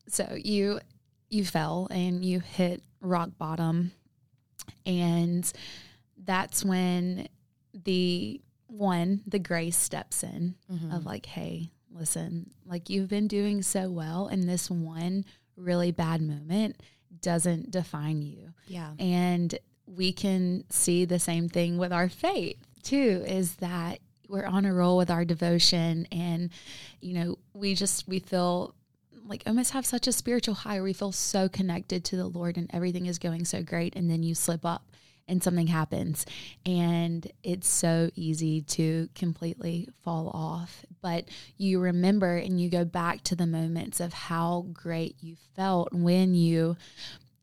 So 0.08 0.36
you 0.36 0.80
you 1.28 1.44
fell 1.44 1.86
and 1.90 2.24
you 2.24 2.40
hit 2.40 2.82
rock 3.00 3.30
bottom. 3.38 3.92
And 4.84 5.50
that's 6.18 6.64
when 6.64 7.28
the 7.72 8.40
one, 8.66 9.22
the 9.26 9.38
grace 9.38 9.76
steps 9.76 10.22
in 10.22 10.54
mm-hmm. 10.70 10.92
of 10.92 11.06
like, 11.06 11.26
hey, 11.26 11.70
listen, 11.92 12.50
like 12.66 12.90
you've 12.90 13.08
been 13.08 13.28
doing 13.28 13.62
so 13.62 13.90
well, 13.90 14.28
and 14.28 14.48
this 14.48 14.70
one 14.70 15.24
really 15.56 15.92
bad 15.92 16.20
moment 16.20 16.76
doesn't 17.20 17.70
define 17.70 18.22
you. 18.22 18.52
Yeah. 18.66 18.90
And 18.98 19.58
we 19.86 20.12
can 20.12 20.64
see 20.70 21.04
the 21.04 21.18
same 21.18 21.48
thing 21.48 21.78
with 21.78 21.92
our 21.92 22.08
faith 22.08 22.58
too, 22.82 23.24
is 23.26 23.56
that 23.56 23.98
we're 24.28 24.46
on 24.46 24.64
a 24.64 24.72
roll 24.72 24.96
with 24.96 25.10
our 25.10 25.24
devotion 25.24 26.06
and, 26.12 26.50
you 27.00 27.14
know, 27.14 27.38
we 27.52 27.74
just, 27.74 28.06
we 28.06 28.20
feel 28.20 28.74
like 29.30 29.44
almost 29.46 29.70
have 29.70 29.86
such 29.86 30.08
a 30.08 30.12
spiritual 30.12 30.54
high 30.54 30.74
where 30.74 30.82
we 30.82 30.92
feel 30.92 31.12
so 31.12 31.48
connected 31.48 32.04
to 32.04 32.16
the 32.16 32.26
Lord 32.26 32.56
and 32.56 32.68
everything 32.74 33.06
is 33.06 33.18
going 33.18 33.44
so 33.44 33.62
great. 33.62 33.94
And 33.94 34.10
then 34.10 34.24
you 34.24 34.34
slip 34.34 34.66
up 34.66 34.90
and 35.28 35.42
something 35.42 35.68
happens 35.68 36.26
and 36.66 37.30
it's 37.44 37.68
so 37.68 38.10
easy 38.16 38.62
to 38.62 39.08
completely 39.14 39.88
fall 40.02 40.28
off 40.30 40.84
but 41.02 41.28
you 41.56 41.78
remember 41.78 42.36
and 42.36 42.60
you 42.60 42.68
go 42.68 42.84
back 42.84 43.22
to 43.22 43.36
the 43.36 43.46
moments 43.46 44.00
of 44.00 44.12
how 44.12 44.66
great 44.72 45.14
you 45.20 45.36
felt 45.54 45.92
when 45.92 46.34
you 46.34 46.76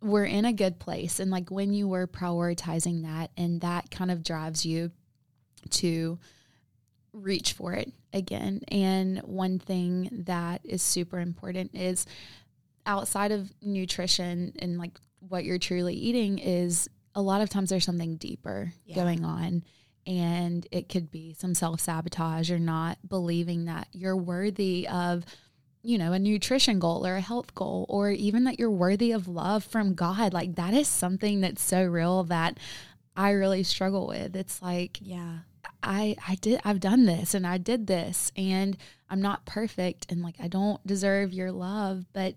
were 0.02 0.26
in 0.26 0.44
a 0.44 0.52
good 0.52 0.80
place 0.80 1.18
and 1.18 1.32
like 1.32 1.50
when 1.50 1.74
you 1.74 1.88
were 1.88 2.06
prioritizing 2.06 3.04
that 3.04 3.32
and 3.38 3.62
that 3.62 3.90
kind 3.90 4.12
of 4.12 4.22
drives 4.22 4.66
you 4.66 4.92
to 5.70 6.20
reach 7.18 7.54
for 7.54 7.74
it 7.74 7.92
again. 8.14 8.62
And 8.70 9.20
one 9.20 9.60
thing 9.60 10.24
that 10.26 10.62
is 10.64 10.82
super 10.82 11.20
important 11.20 11.72
is 11.74 12.06
outside 12.86 13.32
of 13.32 13.52
nutrition 13.62 14.54
and 14.60 14.78
like 14.78 14.98
what 15.20 15.44
you're 15.44 15.58
truly 15.58 15.94
eating 15.94 16.40
is 16.40 16.90
a 17.16 17.22
lot 17.22 17.42
of 17.42 17.50
times 17.50 17.70
there's 17.70 17.86
something 17.86 18.16
deeper 18.16 18.74
yeah. 18.86 18.96
going 18.96 19.26
on. 19.26 19.64
And 20.06 20.66
it 20.72 20.88
could 20.88 21.12
be 21.12 21.34
some 21.34 21.54
self-sabotage 21.54 22.50
or 22.50 22.60
not 22.60 22.98
believing 23.08 23.66
that 23.66 23.90
you're 23.92 24.16
worthy 24.16 24.88
of 24.88 25.26
you 25.84 25.98
know 25.98 26.12
a 26.12 26.20
nutrition 26.20 26.80
goal 26.80 27.06
or 27.06 27.16
a 27.16 27.22
health 27.22 27.54
goal 27.56 27.86
or 27.88 28.12
even 28.12 28.44
that 28.46 28.60
you're 28.60 28.72
worthy 28.72 29.12
of 29.12 29.28
love 29.28 29.64
from 29.64 29.96
God. 29.96 30.34
Like 30.34 30.56
that 30.56 30.74
is 30.74 30.88
something 30.88 31.42
that's 31.42 31.62
so 31.62 31.84
real 31.84 32.24
that 32.26 32.58
I 33.16 33.32
really 33.32 33.64
struggle 33.64 34.08
with. 34.08 34.36
It's 34.36 34.62
like 34.62 34.98
yeah 35.02 35.40
I 35.88 36.16
I 36.28 36.36
did 36.36 36.60
I've 36.64 36.80
done 36.80 37.06
this 37.06 37.34
and 37.34 37.48
I 37.48 37.58
did 37.58 37.88
this 37.88 38.32
and 38.36 38.78
I'm 39.10 39.22
not 39.22 39.46
perfect 39.46 40.12
and 40.12 40.22
like 40.22 40.36
I 40.40 40.48
don't 40.48 40.86
deserve 40.86 41.34
your 41.34 41.52
love 41.52 42.06
but 42.14 42.36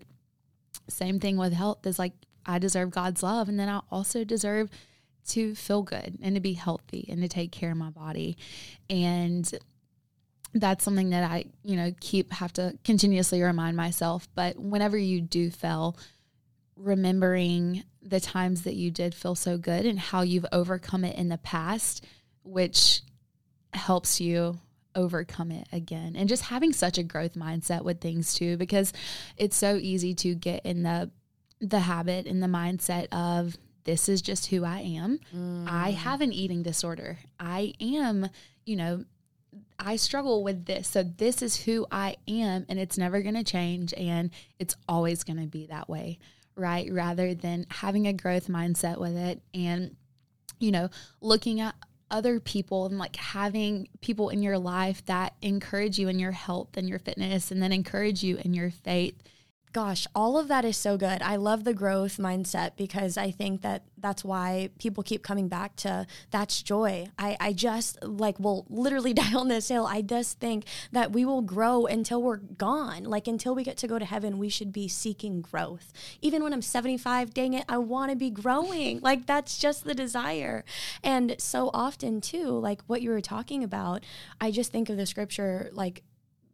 same 0.87 1.19
thing 1.19 1.37
with 1.37 1.53
health 1.53 1.85
is 1.85 1.99
like 1.99 2.13
I 2.45 2.59
deserve 2.59 2.91
God's 2.91 3.23
love. 3.23 3.49
And 3.49 3.59
then 3.59 3.69
I 3.69 3.81
also 3.91 4.23
deserve 4.23 4.69
to 5.29 5.55
feel 5.55 5.83
good 5.83 6.17
and 6.21 6.35
to 6.35 6.41
be 6.41 6.53
healthy 6.53 7.05
and 7.09 7.21
to 7.21 7.27
take 7.27 7.51
care 7.51 7.71
of 7.71 7.77
my 7.77 7.89
body. 7.89 8.37
And 8.89 9.49
that's 10.53 10.83
something 10.83 11.11
that 11.11 11.29
I, 11.29 11.45
you 11.63 11.75
know, 11.75 11.93
keep 11.99 12.31
have 12.33 12.53
to 12.53 12.77
continuously 12.83 13.41
remind 13.41 13.77
myself. 13.77 14.27
But 14.35 14.57
whenever 14.57 14.97
you 14.97 15.21
do 15.21 15.49
fail, 15.49 15.97
remembering 16.75 17.83
the 18.01 18.19
times 18.19 18.63
that 18.63 18.75
you 18.75 18.89
did 18.89 19.13
feel 19.13 19.35
so 19.35 19.57
good 19.57 19.85
and 19.85 19.99
how 19.99 20.21
you've 20.21 20.47
overcome 20.51 21.05
it 21.05 21.15
in 21.15 21.29
the 21.29 21.37
past, 21.37 22.03
which 22.43 23.01
helps 23.73 24.19
you 24.21 24.59
overcome 24.95 25.51
it 25.51 25.67
again. 25.71 26.15
And 26.15 26.27
just 26.27 26.43
having 26.43 26.73
such 26.73 26.97
a 26.97 27.03
growth 27.03 27.33
mindset 27.33 27.83
with 27.83 28.01
things 28.01 28.33
too, 28.33 28.57
because 28.57 28.93
it's 29.37 29.55
so 29.55 29.75
easy 29.75 30.13
to 30.15 30.35
get 30.35 30.65
in 30.65 30.83
the 30.83 31.11
the 31.59 31.79
habit 31.79 32.25
and 32.25 32.41
the 32.41 32.47
mindset 32.47 33.07
of 33.11 33.55
this 33.83 34.09
is 34.09 34.21
just 34.21 34.47
who 34.47 34.63
I 34.63 34.79
am. 34.79 35.19
Mm. 35.35 35.67
I 35.69 35.91
have 35.91 36.21
an 36.21 36.33
eating 36.33 36.63
disorder. 36.63 37.19
I 37.39 37.73
am, 37.79 38.29
you 38.65 38.75
know, 38.75 39.05
I 39.77 39.95
struggle 39.95 40.43
with 40.43 40.65
this. 40.65 40.87
So 40.87 41.03
this 41.03 41.41
is 41.41 41.61
who 41.63 41.85
I 41.91 42.15
am 42.27 42.65
and 42.67 42.79
it's 42.79 42.97
never 42.97 43.21
going 43.21 43.35
to 43.35 43.43
change 43.43 43.93
and 43.93 44.31
it's 44.59 44.75
always 44.87 45.23
going 45.23 45.39
to 45.39 45.47
be 45.47 45.67
that 45.67 45.87
way, 45.89 46.19
right? 46.55 46.91
Rather 46.91 47.33
than 47.33 47.65
having 47.69 48.07
a 48.07 48.13
growth 48.13 48.47
mindset 48.47 48.99
with 48.99 49.15
it 49.15 49.41
and 49.53 49.95
you 50.59 50.71
know, 50.71 50.89
looking 51.21 51.59
at 51.59 51.75
other 52.11 52.39
people 52.39 52.85
and 52.85 52.99
like 52.99 53.15
having 53.15 53.87
people 54.01 54.29
in 54.29 54.43
your 54.43 54.59
life 54.59 55.03
that 55.05 55.33
encourage 55.41 55.97
you 55.97 56.07
in 56.09 56.19
your 56.19 56.31
health 56.31 56.75
and 56.75 56.87
your 56.87 56.99
fitness 56.99 57.49
and 57.49 57.63
then 57.63 57.71
encourage 57.71 58.23
you 58.23 58.37
in 58.43 58.53
your 58.53 58.69
faith 58.69 59.15
gosh, 59.73 60.07
all 60.13 60.37
of 60.37 60.47
that 60.49 60.65
is 60.65 60.77
so 60.77 60.97
good. 60.97 61.21
I 61.21 61.35
love 61.35 61.63
the 61.63 61.73
growth 61.73 62.17
mindset 62.17 62.75
because 62.75 63.17
I 63.17 63.31
think 63.31 63.61
that 63.61 63.83
that's 63.97 64.23
why 64.23 64.69
people 64.79 65.03
keep 65.03 65.23
coming 65.23 65.47
back 65.47 65.75
to 65.77 66.07
that's 66.31 66.61
joy. 66.61 67.07
I, 67.17 67.37
I 67.39 67.53
just 67.53 68.03
like 68.03 68.39
will 68.39 68.65
literally 68.69 69.13
die 69.21 69.33
on 69.33 69.47
this 69.47 69.69
hill. 69.69 69.85
I 69.85 70.01
just 70.01 70.39
think 70.39 70.65
that 70.91 71.11
we 71.11 71.25
will 71.25 71.41
grow 71.41 71.85
until 71.85 72.21
we're 72.21 72.37
gone. 72.37 73.03
Like 73.03 73.27
until 73.27 73.55
we 73.55 73.63
get 73.63 73.77
to 73.77 73.87
go 73.87 73.99
to 73.99 74.05
heaven, 74.05 74.37
we 74.37 74.49
should 74.49 74.73
be 74.73 74.87
seeking 74.87 75.41
growth. 75.41 75.93
Even 76.21 76.43
when 76.43 76.53
I'm 76.53 76.61
75, 76.61 77.33
dang 77.33 77.53
it, 77.53 77.65
I 77.69 77.77
want 77.77 78.11
to 78.11 78.17
be 78.17 78.29
growing. 78.29 78.99
Like 79.11 79.25
that's 79.25 79.57
just 79.57 79.83
the 79.83 79.95
desire. 79.95 80.63
And 81.03 81.35
so 81.39 81.69
often 81.73 82.21
too, 82.21 82.47
like 82.47 82.81
what 82.87 83.01
you 83.01 83.09
were 83.09 83.21
talking 83.21 83.63
about, 83.63 84.03
I 84.39 84.51
just 84.51 84.71
think 84.71 84.89
of 84.89 84.97
the 84.97 85.05
scripture 85.05 85.69
like 85.73 86.03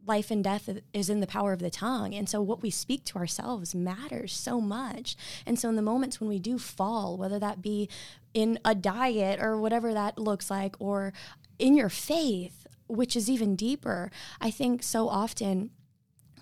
life 0.06 0.30
and 0.30 0.42
death 0.42 0.68
is 0.92 1.10
in 1.10 1.20
the 1.20 1.26
power 1.26 1.52
of 1.52 1.58
the 1.58 1.70
tongue. 1.70 2.14
And 2.14 2.28
so 2.28 2.40
what 2.40 2.62
we 2.62 2.70
speak 2.70 3.04
to 3.06 3.18
ourselves 3.18 3.74
matters 3.74 4.32
so 4.32 4.60
much. 4.60 5.16
And 5.44 5.58
so 5.58 5.68
in 5.68 5.76
the 5.76 5.82
moments 5.82 6.20
when 6.20 6.28
we 6.28 6.38
do 6.38 6.58
fall, 6.58 7.16
whether 7.16 7.38
that 7.38 7.62
be 7.62 7.88
in 8.32 8.58
a 8.64 8.74
diet 8.74 9.40
or 9.40 9.60
whatever 9.60 9.92
that 9.92 10.18
looks 10.18 10.50
like, 10.50 10.76
or 10.78 11.12
in 11.58 11.76
your 11.76 11.88
faith, 11.88 12.66
which 12.86 13.14
is 13.16 13.28
even 13.28 13.56
deeper, 13.56 14.10
I 14.40 14.50
think 14.50 14.82
so 14.82 15.08
often 15.08 15.70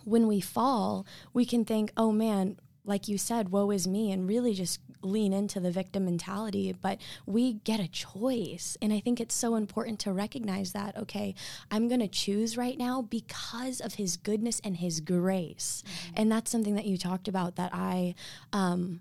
when 0.05 0.29
we 0.29 0.41
fall, 0.41 1.05
we 1.33 1.45
can 1.45 1.65
think, 1.65 1.91
oh 1.97 2.13
man, 2.13 2.59
like 2.85 3.09
you 3.09 3.19
said, 3.19 3.49
woe 3.49 3.73
is 3.73 3.89
me, 3.89 4.13
and 4.13 4.29
really 4.29 4.55
just 4.55 4.79
lean 5.11 5.33
into 5.33 5.61
the 5.61 5.71
victim 5.71 6.05
mentality, 6.05 6.75
but 6.81 6.99
we 7.27 7.55
get 7.55 7.81
a 7.81 7.89
choice. 7.89 8.77
And 8.83 8.93
I 8.93 9.01
think 9.01 9.21
it's 9.21 9.35
so 9.35 9.55
important 9.55 9.99
to 10.01 10.13
recognize 10.13 10.73
that, 10.73 10.97
okay, 10.97 11.35
I'm 11.71 11.89
going 11.89 12.01
to 12.01 12.09
choose 12.09 12.57
right 12.57 12.79
now 12.79 13.03
because 13.03 13.81
of 13.81 13.95
his 13.95 14.17
goodness 14.17 14.61
and 14.65 14.77
his 14.77 15.01
grace. 15.01 15.83
Mm-hmm. 15.87 16.15
And 16.17 16.33
that's 16.33 16.51
something 16.51 16.75
that 16.75 16.87
you 16.87 16.99
talked 16.99 17.29
about 17.29 17.57
that 17.57 17.71
I, 17.73 18.15
um, 18.53 19.01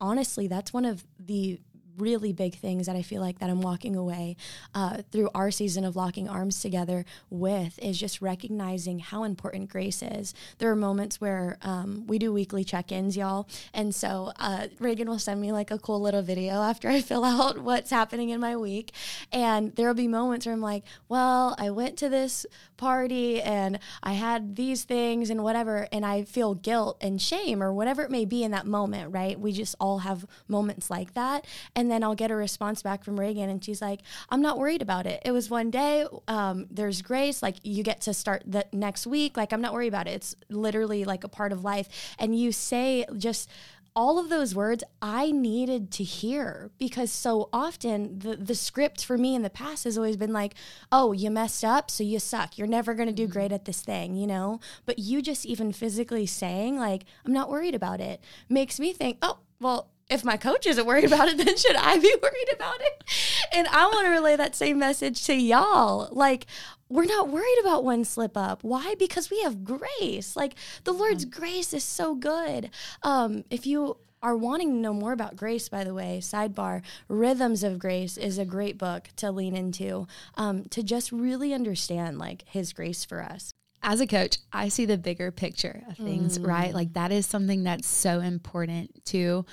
honestly, 0.00 0.46
that's 0.46 0.72
one 0.72 0.84
of 0.84 1.04
the 1.18 1.60
really 1.98 2.32
big 2.32 2.56
things 2.56 2.86
that 2.86 2.96
I 2.96 3.02
feel 3.02 3.20
like 3.20 3.38
that 3.38 3.50
I'm 3.50 3.60
walking 3.60 3.96
away 3.96 4.36
uh, 4.74 4.98
through 5.10 5.30
our 5.34 5.50
season 5.50 5.84
of 5.84 5.96
locking 5.96 6.28
arms 6.28 6.60
together 6.60 7.04
with 7.30 7.78
is 7.80 7.98
just 7.98 8.20
recognizing 8.20 8.98
how 8.98 9.24
important 9.24 9.70
grace 9.70 10.02
is. 10.02 10.34
There 10.58 10.70
are 10.70 10.76
moments 10.76 11.20
where 11.20 11.58
um, 11.62 12.06
we 12.06 12.18
do 12.18 12.32
weekly 12.32 12.64
check-ins, 12.64 13.16
y'all, 13.16 13.48
and 13.72 13.94
so 13.94 14.32
uh, 14.38 14.68
Reagan 14.78 15.08
will 15.08 15.18
send 15.18 15.40
me 15.40 15.52
like 15.52 15.70
a 15.70 15.78
cool 15.78 16.00
little 16.00 16.22
video 16.22 16.62
after 16.62 16.88
I 16.88 17.00
fill 17.02 17.24
out 17.24 17.58
what's 17.58 17.90
happening 17.90 18.30
in 18.30 18.40
my 18.40 18.56
week, 18.56 18.92
and 19.32 19.74
there 19.76 19.86
will 19.86 19.94
be 19.94 20.08
moments 20.08 20.46
where 20.46 20.52
I'm 20.52 20.60
like, 20.60 20.84
well, 21.08 21.54
I 21.58 21.70
went 21.70 21.96
to 21.98 22.08
this 22.08 22.46
party 22.76 23.40
and 23.40 23.78
I 24.02 24.14
had 24.14 24.56
these 24.56 24.84
things 24.84 25.30
and 25.30 25.42
whatever, 25.42 25.88
and 25.92 26.04
I 26.04 26.24
feel 26.24 26.54
guilt 26.54 26.98
and 27.00 27.20
shame 27.20 27.62
or 27.62 27.72
whatever 27.72 28.02
it 28.02 28.10
may 28.10 28.24
be 28.24 28.42
in 28.42 28.50
that 28.50 28.66
moment, 28.66 29.12
right? 29.12 29.38
We 29.38 29.52
just 29.52 29.74
all 29.80 29.98
have 29.98 30.26
moments 30.48 30.90
like 30.90 31.14
that, 31.14 31.46
and 31.74 31.83
and 31.84 31.90
then 31.90 32.02
I'll 32.02 32.14
get 32.14 32.30
a 32.30 32.34
response 32.34 32.82
back 32.82 33.04
from 33.04 33.20
Reagan, 33.20 33.50
and 33.50 33.62
she's 33.62 33.82
like, 33.82 34.00
I'm 34.30 34.40
not 34.40 34.58
worried 34.58 34.80
about 34.80 35.06
it. 35.06 35.20
It 35.22 35.32
was 35.32 35.50
one 35.50 35.70
day. 35.70 36.06
Um, 36.26 36.66
there's 36.70 37.02
grace. 37.02 37.42
Like, 37.42 37.56
you 37.62 37.82
get 37.82 38.00
to 38.02 38.14
start 38.14 38.42
the 38.46 38.64
next 38.72 39.06
week. 39.06 39.36
Like, 39.36 39.52
I'm 39.52 39.60
not 39.60 39.74
worried 39.74 39.88
about 39.88 40.08
it. 40.08 40.12
It's 40.12 40.34
literally 40.48 41.04
like 41.04 41.24
a 41.24 41.28
part 41.28 41.52
of 41.52 41.62
life. 41.62 42.14
And 42.18 42.34
you 42.38 42.52
say 42.52 43.04
just, 43.18 43.50
all 43.96 44.18
of 44.18 44.28
those 44.28 44.54
words 44.54 44.82
I 45.02 45.30
needed 45.30 45.92
to 45.92 46.04
hear 46.04 46.70
because 46.78 47.12
so 47.12 47.48
often 47.52 48.18
the, 48.18 48.34
the 48.34 48.54
script 48.54 49.04
for 49.04 49.16
me 49.16 49.36
in 49.36 49.42
the 49.42 49.50
past 49.50 49.84
has 49.84 49.96
always 49.96 50.16
been 50.16 50.32
like, 50.32 50.54
oh, 50.90 51.12
you 51.12 51.30
messed 51.30 51.64
up, 51.64 51.90
so 51.90 52.02
you 52.02 52.18
suck. 52.18 52.58
You're 52.58 52.66
never 52.66 52.94
going 52.94 53.08
to 53.08 53.14
do 53.14 53.28
great 53.28 53.52
at 53.52 53.66
this 53.66 53.82
thing, 53.82 54.16
you 54.16 54.26
know? 54.26 54.58
But 54.84 54.98
you 54.98 55.22
just 55.22 55.46
even 55.46 55.70
physically 55.70 56.26
saying, 56.26 56.76
like, 56.76 57.04
I'm 57.24 57.32
not 57.32 57.50
worried 57.50 57.74
about 57.74 58.00
it, 58.00 58.24
makes 58.48 58.80
me 58.80 58.92
think, 58.92 59.18
oh, 59.22 59.38
well, 59.60 59.90
if 60.10 60.24
my 60.24 60.36
coach 60.36 60.66
isn't 60.66 60.86
worried 60.86 61.04
about 61.04 61.28
it, 61.28 61.36
then 61.44 61.56
should 61.56 61.76
I 61.76 61.98
be 61.98 62.14
worried 62.22 62.52
about 62.52 62.80
it? 62.80 63.04
And 63.52 63.66
I 63.68 63.86
want 63.86 64.06
to 64.06 64.10
relay 64.10 64.36
that 64.36 64.54
same 64.56 64.78
message 64.78 65.24
to 65.26 65.34
y'all. 65.34 66.08
Like, 66.12 66.46
we're 66.88 67.06
not 67.06 67.28
worried 67.28 67.58
about 67.60 67.84
one 67.84 68.04
slip 68.04 68.36
up. 68.36 68.62
Why? 68.62 68.94
Because 68.98 69.30
we 69.30 69.42
have 69.42 69.64
grace. 69.64 70.36
Like, 70.36 70.54
the 70.84 70.92
Lord's 70.92 71.24
grace 71.24 71.72
is 71.72 71.84
so 71.84 72.14
good. 72.14 72.70
Um, 73.02 73.44
if 73.50 73.66
you 73.66 73.96
are 74.22 74.36
wanting 74.36 74.70
to 74.70 74.78
know 74.78 74.94
more 74.94 75.12
about 75.12 75.36
grace, 75.36 75.68
by 75.68 75.84
the 75.84 75.92
way, 75.92 76.18
sidebar, 76.22 76.82
Rhythms 77.08 77.62
of 77.62 77.78
Grace 77.78 78.16
is 78.16 78.38
a 78.38 78.46
great 78.46 78.78
book 78.78 79.08
to 79.16 79.30
lean 79.30 79.54
into 79.54 80.06
um, 80.36 80.64
to 80.70 80.82
just 80.82 81.12
really 81.12 81.52
understand 81.52 82.18
like 82.18 82.42
His 82.46 82.72
grace 82.72 83.04
for 83.04 83.22
us. 83.22 83.52
as 83.82 84.00
a 84.00 84.06
coach, 84.06 84.38
I 84.50 84.70
see 84.70 84.86
the 84.86 84.96
bigger 84.96 85.30
picture 85.30 85.84
of 85.90 85.98
things, 85.98 86.38
mm. 86.38 86.46
right? 86.46 86.72
Like 86.72 86.94
that 86.94 87.12
is 87.12 87.26
something 87.26 87.64
that's 87.64 87.86
so 87.86 88.20
important 88.20 89.04
to 89.06 89.44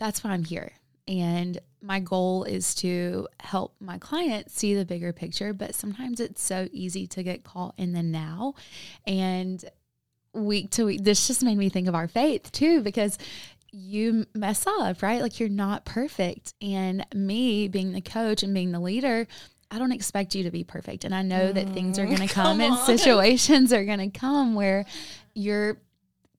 that's 0.00 0.24
why 0.24 0.30
I'm 0.30 0.44
here. 0.44 0.72
And 1.06 1.58
my 1.82 2.00
goal 2.00 2.44
is 2.44 2.74
to 2.76 3.28
help 3.38 3.74
my 3.80 3.98
clients 3.98 4.54
see 4.54 4.74
the 4.74 4.84
bigger 4.84 5.12
picture, 5.12 5.52
but 5.52 5.74
sometimes 5.74 6.20
it's 6.20 6.42
so 6.42 6.68
easy 6.72 7.06
to 7.08 7.22
get 7.22 7.44
caught 7.44 7.74
in 7.76 7.92
the 7.92 8.02
now. 8.02 8.54
And 9.06 9.62
week 10.32 10.70
to 10.70 10.86
week, 10.86 11.04
this 11.04 11.26
just 11.26 11.42
made 11.42 11.58
me 11.58 11.68
think 11.68 11.86
of 11.86 11.94
our 11.94 12.08
faith 12.08 12.50
too, 12.50 12.80
because 12.80 13.18
you 13.72 14.26
mess 14.34 14.66
up, 14.66 15.02
right? 15.02 15.20
Like 15.20 15.38
you're 15.38 15.48
not 15.48 15.84
perfect. 15.84 16.54
And 16.62 17.06
me 17.14 17.68
being 17.68 17.92
the 17.92 18.00
coach 18.00 18.42
and 18.42 18.54
being 18.54 18.72
the 18.72 18.80
leader, 18.80 19.26
I 19.70 19.78
don't 19.78 19.92
expect 19.92 20.34
you 20.34 20.44
to 20.44 20.50
be 20.50 20.64
perfect. 20.64 21.04
And 21.04 21.14
I 21.14 21.22
know 21.22 21.52
that 21.52 21.68
things 21.70 21.98
are 21.98 22.06
mm, 22.06 22.16
going 22.16 22.28
to 22.28 22.34
come, 22.34 22.58
come 22.58 22.60
and 22.60 22.78
situations 22.78 23.72
are 23.72 23.84
going 23.84 24.10
to 24.10 24.18
come 24.18 24.54
where 24.54 24.86
you're 25.34 25.76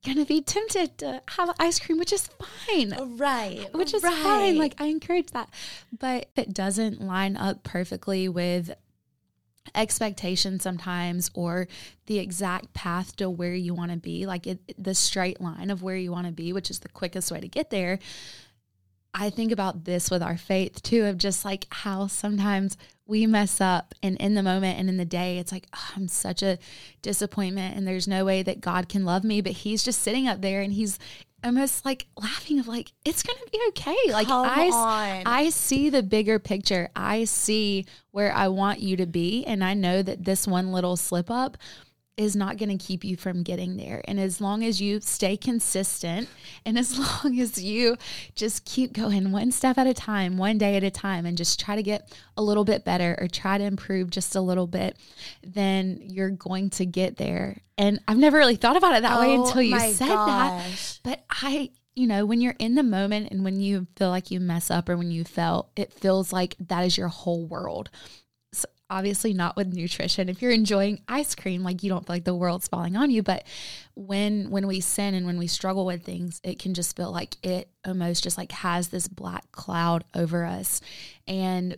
going 0.03 0.17
to 0.17 0.25
be 0.25 0.41
tempted 0.41 0.97
to 0.99 1.21
have 1.29 1.55
ice 1.59 1.79
cream, 1.79 1.99
which 1.99 2.13
is 2.13 2.29
fine. 2.67 3.17
Right. 3.17 3.67
Which 3.73 3.93
is 3.93 4.03
right. 4.03 4.23
fine. 4.23 4.57
Like 4.57 4.79
I 4.79 4.85
encourage 4.85 5.27
that. 5.31 5.49
But 5.97 6.29
it 6.35 6.53
doesn't 6.53 7.01
line 7.01 7.37
up 7.37 7.63
perfectly 7.63 8.27
with 8.27 8.71
expectations 9.75 10.63
sometimes 10.63 11.29
or 11.35 11.67
the 12.07 12.17
exact 12.17 12.73
path 12.73 13.15
to 13.15 13.29
where 13.29 13.53
you 13.53 13.73
want 13.73 13.91
to 13.91 13.97
be 13.97 14.25
like 14.25 14.47
it, 14.47 14.59
the 14.77 14.95
straight 14.95 15.39
line 15.39 15.69
of 15.69 15.83
where 15.83 15.95
you 15.95 16.11
want 16.11 16.25
to 16.25 16.33
be 16.33 16.51
which 16.51 16.71
is 16.71 16.79
the 16.79 16.89
quickest 16.89 17.31
way 17.31 17.39
to 17.39 17.47
get 17.47 17.69
there 17.69 17.99
I 19.13 19.29
think 19.29 19.51
about 19.51 19.83
this 19.83 20.09
with 20.09 20.23
our 20.23 20.37
faith 20.37 20.81
too, 20.81 21.05
of 21.05 21.17
just 21.17 21.43
like 21.43 21.67
how 21.69 22.07
sometimes 22.07 22.77
we 23.11 23.27
mess 23.27 23.59
up 23.59 23.93
and 24.01 24.15
in 24.17 24.35
the 24.35 24.41
moment 24.41 24.79
and 24.79 24.87
in 24.87 24.95
the 24.95 25.03
day, 25.03 25.37
it's 25.37 25.51
like, 25.51 25.67
oh, 25.75 25.89
I'm 25.97 26.07
such 26.07 26.41
a 26.41 26.57
disappointment 27.01 27.75
and 27.75 27.85
there's 27.85 28.07
no 28.07 28.23
way 28.23 28.41
that 28.41 28.61
God 28.61 28.87
can 28.87 29.03
love 29.03 29.25
me. 29.25 29.41
But 29.41 29.51
He's 29.51 29.83
just 29.83 30.01
sitting 30.01 30.29
up 30.29 30.39
there 30.39 30.61
and 30.61 30.71
He's 30.71 30.97
almost 31.43 31.83
like 31.83 32.07
laughing 32.15 32.57
of 32.57 32.69
like, 32.69 32.93
it's 33.03 33.21
to 33.21 33.35
be 33.51 33.59
okay. 33.69 33.97
Like, 34.07 34.27
Come 34.27 34.45
I, 34.45 34.69
on. 34.69 35.23
I 35.25 35.49
see 35.49 35.89
the 35.89 36.01
bigger 36.01 36.39
picture. 36.39 36.87
I 36.95 37.25
see 37.25 37.85
where 38.11 38.31
I 38.31 38.47
want 38.47 38.79
you 38.79 38.95
to 38.95 39.05
be. 39.05 39.43
And 39.45 39.61
I 39.61 39.73
know 39.73 40.01
that 40.01 40.23
this 40.23 40.47
one 40.47 40.71
little 40.71 40.95
slip 40.95 41.29
up 41.29 41.57
is 42.17 42.35
not 42.35 42.57
going 42.57 42.77
to 42.77 42.83
keep 42.83 43.03
you 43.03 43.15
from 43.15 43.41
getting 43.41 43.77
there. 43.77 44.01
And 44.05 44.19
as 44.19 44.41
long 44.41 44.63
as 44.63 44.81
you 44.81 44.99
stay 45.01 45.37
consistent 45.37 46.27
and 46.65 46.77
as 46.77 46.97
long 47.23 47.39
as 47.39 47.61
you 47.61 47.97
just 48.35 48.65
keep 48.65 48.93
going 48.93 49.31
one 49.31 49.51
step 49.51 49.77
at 49.77 49.87
a 49.87 49.93
time, 49.93 50.37
one 50.37 50.57
day 50.57 50.75
at 50.75 50.83
a 50.83 50.91
time, 50.91 51.25
and 51.25 51.37
just 51.37 51.59
try 51.59 51.75
to 51.75 51.83
get 51.83 52.13
a 52.35 52.41
little 52.41 52.65
bit 52.65 52.83
better 52.83 53.17
or 53.19 53.27
try 53.27 53.57
to 53.57 53.63
improve 53.63 54.09
just 54.09 54.35
a 54.35 54.41
little 54.41 54.67
bit, 54.67 54.97
then 55.43 55.99
you're 56.01 56.29
going 56.29 56.69
to 56.71 56.85
get 56.85 57.17
there. 57.17 57.61
And 57.77 57.99
I've 58.07 58.17
never 58.17 58.37
really 58.37 58.57
thought 58.57 58.77
about 58.77 58.95
it 58.95 59.01
that 59.03 59.17
oh 59.17 59.21
way 59.21 59.35
until 59.35 59.61
you 59.61 59.79
said 59.79 60.09
gosh. 60.09 60.97
that. 60.97 60.99
But 61.03 61.25
I, 61.29 61.71
you 61.95 62.07
know, 62.07 62.25
when 62.25 62.41
you're 62.41 62.55
in 62.59 62.75
the 62.75 62.83
moment 62.83 63.31
and 63.31 63.43
when 63.43 63.59
you 63.59 63.87
feel 63.95 64.09
like 64.09 64.31
you 64.31 64.39
mess 64.39 64.69
up 64.69 64.89
or 64.89 64.97
when 64.97 65.11
you 65.11 65.23
felt, 65.23 65.71
it 65.75 65.93
feels 65.93 66.31
like 66.31 66.55
that 66.59 66.85
is 66.85 66.97
your 66.97 67.07
whole 67.07 67.45
world 67.45 67.89
obviously 68.91 69.33
not 69.33 69.55
with 69.55 69.73
nutrition. 69.73 70.27
If 70.27 70.41
you're 70.41 70.51
enjoying 70.51 71.01
ice 71.07 71.33
cream, 71.33 71.63
like 71.63 71.81
you 71.81 71.89
don't 71.89 72.05
feel 72.05 72.15
like 72.17 72.25
the 72.25 72.35
world's 72.35 72.67
falling 72.67 72.97
on 72.97 73.09
you, 73.09 73.23
but 73.23 73.45
when 73.95 74.51
when 74.51 74.67
we 74.67 74.81
sin 74.81 75.15
and 75.15 75.25
when 75.25 75.39
we 75.39 75.47
struggle 75.47 75.85
with 75.85 76.03
things, 76.03 76.41
it 76.43 76.59
can 76.59 76.73
just 76.73 76.95
feel 76.95 77.11
like 77.11 77.37
it 77.41 77.69
almost 77.87 78.23
just 78.23 78.37
like 78.37 78.51
has 78.51 78.89
this 78.89 79.07
black 79.07 79.49
cloud 79.53 80.03
over 80.13 80.45
us. 80.45 80.81
And 81.25 81.77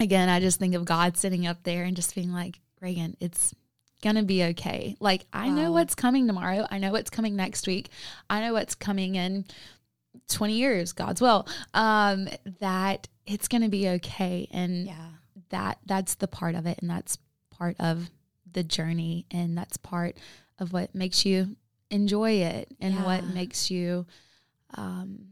again, 0.00 0.30
I 0.30 0.40
just 0.40 0.58
think 0.58 0.74
of 0.74 0.86
God 0.86 1.16
sitting 1.18 1.46
up 1.46 1.62
there 1.62 1.84
and 1.84 1.94
just 1.94 2.14
being 2.14 2.32
like, 2.32 2.58
Reagan, 2.80 3.14
it's 3.20 3.54
gonna 4.02 4.24
be 4.24 4.42
okay. 4.44 4.96
Like 5.00 5.26
I 5.32 5.48
wow. 5.48 5.54
know 5.54 5.72
what's 5.72 5.94
coming 5.94 6.26
tomorrow. 6.26 6.66
I 6.70 6.78
know 6.78 6.92
what's 6.92 7.10
coming 7.10 7.36
next 7.36 7.66
week. 7.66 7.90
I 8.30 8.40
know 8.40 8.54
what's 8.54 8.74
coming 8.74 9.16
in 9.16 9.44
20 10.28 10.54
years, 10.54 10.92
God's 10.92 11.20
will. 11.20 11.46
Um, 11.74 12.28
that 12.60 13.06
it's 13.26 13.48
gonna 13.48 13.68
be 13.68 13.86
okay. 13.90 14.48
And 14.50 14.86
yeah 14.86 15.08
that 15.52 15.78
that's 15.86 16.16
the 16.16 16.28
part 16.28 16.54
of 16.54 16.66
it 16.66 16.78
and 16.80 16.90
that's 16.90 17.16
part 17.50 17.76
of 17.78 18.10
the 18.50 18.62
journey 18.62 19.26
and 19.30 19.56
that's 19.56 19.76
part 19.76 20.16
of 20.58 20.72
what 20.72 20.94
makes 20.94 21.24
you 21.24 21.56
enjoy 21.90 22.32
it 22.32 22.68
and 22.80 22.94
yeah. 22.94 23.04
what 23.04 23.24
makes 23.24 23.70
you 23.70 24.06
um, 24.74 25.26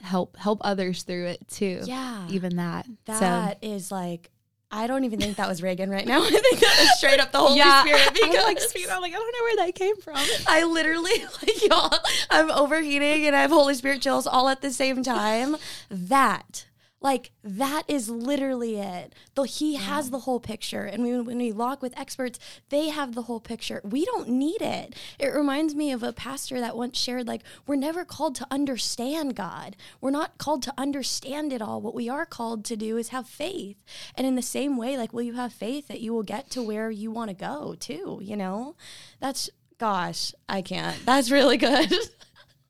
help 0.00 0.36
help 0.36 0.60
others 0.62 1.02
through 1.02 1.26
it 1.26 1.46
too. 1.48 1.80
Yeah. 1.84 2.26
Even 2.30 2.56
that. 2.56 2.86
That 3.06 3.58
so. 3.62 3.68
is 3.68 3.90
like 3.90 4.30
I 4.70 4.88
don't 4.88 5.04
even 5.04 5.20
think 5.20 5.36
that 5.36 5.48
was 5.48 5.62
Reagan 5.62 5.88
right 5.88 6.06
now. 6.06 6.20
I 6.24 6.30
think 6.30 6.58
that 6.60 6.76
was 6.80 6.98
straight 6.98 7.20
up 7.20 7.30
the 7.30 7.38
Holy 7.38 7.58
yeah, 7.58 7.82
Spirit. 7.82 8.08
Because 8.12 8.34
I'm 8.34 8.44
like, 8.44 8.60
speaking, 8.60 8.90
I'm 8.90 9.00
like, 9.00 9.12
I 9.12 9.16
don't 9.16 9.32
know 9.32 9.44
where 9.44 9.66
that 9.66 9.74
came 9.76 9.96
from. 9.98 10.16
I 10.48 10.64
literally, 10.64 11.12
like, 11.42 11.68
y'all, 11.68 11.96
I'm 12.28 12.50
overheating 12.50 13.26
and 13.26 13.36
I 13.36 13.42
have 13.42 13.52
Holy 13.52 13.74
Spirit 13.74 14.02
chills 14.02 14.26
all 14.26 14.48
at 14.48 14.62
the 14.62 14.72
same 14.72 15.04
time. 15.04 15.56
That 15.90 16.66
like 17.04 17.32
that 17.44 17.82
is 17.86 18.08
literally 18.08 18.78
it. 18.80 19.14
Though 19.34 19.42
he 19.42 19.74
yeah. 19.74 19.80
has 19.80 20.08
the 20.08 20.20
whole 20.20 20.40
picture, 20.40 20.84
and 20.84 21.04
we, 21.04 21.20
when 21.20 21.36
we 21.36 21.52
walk 21.52 21.82
with 21.82 21.96
experts, 21.98 22.38
they 22.70 22.88
have 22.88 23.14
the 23.14 23.22
whole 23.22 23.40
picture. 23.40 23.82
We 23.84 24.06
don't 24.06 24.30
need 24.30 24.62
it. 24.62 24.96
It 25.18 25.26
reminds 25.26 25.74
me 25.74 25.92
of 25.92 26.02
a 26.02 26.14
pastor 26.14 26.58
that 26.60 26.78
once 26.78 26.98
shared, 26.98 27.28
like, 27.28 27.42
we're 27.66 27.76
never 27.76 28.06
called 28.06 28.34
to 28.36 28.46
understand 28.50 29.36
God. 29.36 29.76
We're 30.00 30.10
not 30.10 30.38
called 30.38 30.62
to 30.62 30.72
understand 30.78 31.52
it 31.52 31.60
all. 31.60 31.82
What 31.82 31.94
we 31.94 32.08
are 32.08 32.24
called 32.24 32.64
to 32.64 32.76
do 32.76 32.96
is 32.96 33.08
have 33.08 33.28
faith. 33.28 33.76
And 34.14 34.26
in 34.26 34.34
the 34.34 34.42
same 34.42 34.78
way, 34.78 34.96
like, 34.96 35.12
will 35.12 35.22
you 35.22 35.34
have 35.34 35.52
faith 35.52 35.88
that 35.88 36.00
you 36.00 36.14
will 36.14 36.22
get 36.22 36.48
to 36.52 36.62
where 36.62 36.90
you 36.90 37.10
want 37.10 37.28
to 37.28 37.36
go 37.36 37.76
too? 37.78 38.18
You 38.22 38.38
know, 38.38 38.76
that's 39.20 39.50
gosh, 39.78 40.32
I 40.48 40.62
can't. 40.62 41.04
That's 41.04 41.30
really 41.30 41.58
good. 41.58 41.92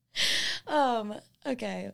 um. 0.67 1.15
Okay. 1.47 1.93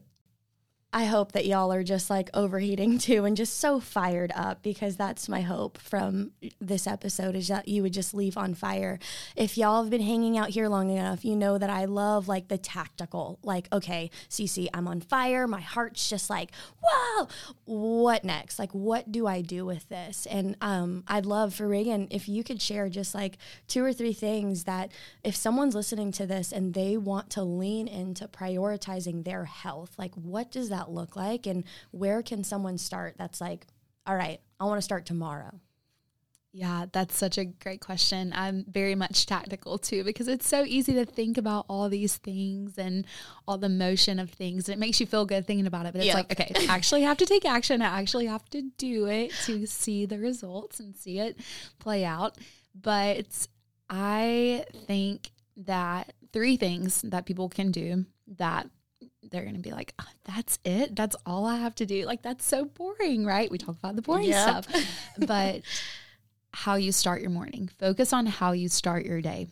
I 0.93 1.05
hope 1.05 1.33
that 1.33 1.47
y'all 1.47 1.73
are 1.73 1.85
just 1.85 2.11
like 2.11 2.31
overheating 2.35 2.99
too 2.99 3.25
and 3.25 3.37
just 3.37 3.61
so 3.61 3.79
fired 3.79 4.33
up 4.35 4.63
because 4.63 4.97
that's 4.97 5.29
my 5.29 5.41
hope 5.41 5.79
from 5.79 6.33
this 6.61 6.87
episode 6.87 7.37
is 7.37 7.47
that 7.49 7.69
you 7.69 7.83
would 7.83 7.93
just 7.93 8.13
leave 8.13 8.37
on 8.37 8.55
fire. 8.55 8.99
If 9.37 9.57
y'all 9.57 9.83
have 9.83 9.91
been 9.91 10.01
hanging 10.01 10.37
out 10.37 10.51
here 10.51 10.69
long 10.69 10.91
enough, 10.91 11.25
you 11.25 11.37
know 11.37 11.59
that 11.59 11.71
I 11.71 11.85
love 11.85 12.27
like 12.27 12.49
the 12.49 12.59
tactical, 12.59 13.39
like, 13.45 13.69
okay, 13.73 14.11
Cece, 14.29 14.69
I'm 14.75 14.89
on 14.89 15.01
fire. 15.01 15.47
My 15.47 15.61
heart's 15.61 16.09
just 16.09 16.29
like, 16.29 16.51
whoa, 16.83 17.29
what 17.67 18.25
next? 18.25 18.59
Like, 18.59 18.73
what 18.73 19.13
do 19.13 19.29
I 19.29 19.43
do 19.43 19.65
with 19.65 19.89
this? 19.89 20.27
And 20.27 20.57
um, 20.61 21.05
I'd 21.07 21.27
love 21.27 21.55
for 21.55 21.69
Reagan 21.69 22.09
if 22.11 22.29
you 22.29 22.43
could 22.43 22.61
share 22.61 22.89
just 22.89 23.15
like 23.15 23.39
two 23.69 23.85
or 23.85 23.93
three 23.93 24.13
things 24.13 24.65
that 24.65 24.91
if 25.23 25.37
someone's 25.37 25.77
listening 25.77 26.11
to 26.13 26.27
this 26.27 26.51
and 26.51 26.75
they 26.75 26.97
want 26.97 27.31
to 27.31 27.43
lean 27.45 27.87
into 27.87 28.27
prioritizing 28.27 29.25
their 29.25 29.45
health, 29.45 29.95
like, 29.97 30.15
what 30.15 30.51
does 30.51 30.69
that 30.69 30.80
that 30.81 30.91
look 30.91 31.17
like? 31.17 31.47
And 31.47 31.65
where 31.91 32.23
can 32.23 32.43
someone 32.43 32.79
start 32.79 33.15
that's 33.19 33.41
like, 33.41 33.67
all 34.07 34.17
right, 34.17 34.41
I 34.59 34.65
want 34.65 34.79
to 34.79 34.83
start 34.83 35.07
tomorrow? 35.07 35.61
Yeah, 36.53 36.87
that's 36.91 37.17
such 37.17 37.39
a 37.39 37.45
great 37.45 37.81
question. 37.81 38.33
I'm 38.35 38.65
very 38.69 38.97
much 38.97 39.27
tactical 39.27 39.79
too 39.79 40.03
because 40.03 40.27
it's 40.27 40.49
so 40.49 40.65
easy 40.65 40.95
to 40.95 41.05
think 41.05 41.39
about 41.39 41.65
all 41.69 41.89
these 41.89 42.17
things 42.17 42.77
and 42.77 43.07
all 43.47 43.57
the 43.57 43.69
motion 43.69 44.19
of 44.19 44.31
things. 44.31 44.69
And 44.69 44.75
it 44.75 44.81
makes 44.81 44.99
you 44.99 45.07
feel 45.07 45.25
good 45.27 45.47
thinking 45.47 45.69
about 45.69 45.87
it, 45.87 45.93
but 45.93 46.05
it's 46.05 46.15
like, 46.15 46.33
okay, 46.33 46.51
I 46.57 46.65
actually 46.75 47.03
have 47.03 47.19
to 47.19 47.27
take 47.27 47.45
action. 47.45 47.83
I 47.83 48.01
actually 48.01 48.27
have 48.27 48.49
to 48.51 48.63
do 48.79 49.07
it 49.07 49.33
to 49.45 49.65
see 49.67 50.07
the 50.07 50.19
results 50.19 50.81
and 50.81 50.97
see 50.97 51.21
it 51.21 51.39
play 51.79 52.05
out. 52.05 52.37
But 52.75 53.47
I 53.89 54.65
think 54.87 55.31
that 55.57 56.15
three 56.33 56.57
things 56.57 57.03
that 57.03 57.27
people 57.27 57.49
can 57.49 57.71
do 57.71 58.07
that 58.39 58.69
they're 59.31 59.43
going 59.43 59.55
to 59.55 59.61
be 59.61 59.73
like, 59.73 59.95
oh, 60.01 60.09
that's 60.25 60.59
it. 60.65 60.95
That's 60.97 61.17
all 61.25 61.47
I 61.47 61.57
have 61.57 61.75
to 61.77 61.87
do. 61.87 62.05
Like, 62.05 62.23
that's 62.23 62.45
so 62.45 62.65
boring, 62.65 63.25
right? 63.25 63.51
We 63.51 63.59
talk 63.59 63.79
about 63.79 63.97
the 63.97 64.03
boring 64.03 64.29
yep. 64.29 64.65
stuff. 64.65 64.85
but 65.19 65.63
how 66.53 66.75
you 66.75 66.93
start 66.93 67.21
your 67.21 67.31
morning, 67.31 67.71
focus 67.79 68.13
on 68.13 68.27
how 68.27 68.53
you 68.53 68.69
start 68.69 69.05
your 69.05 69.21
day. 69.21 69.49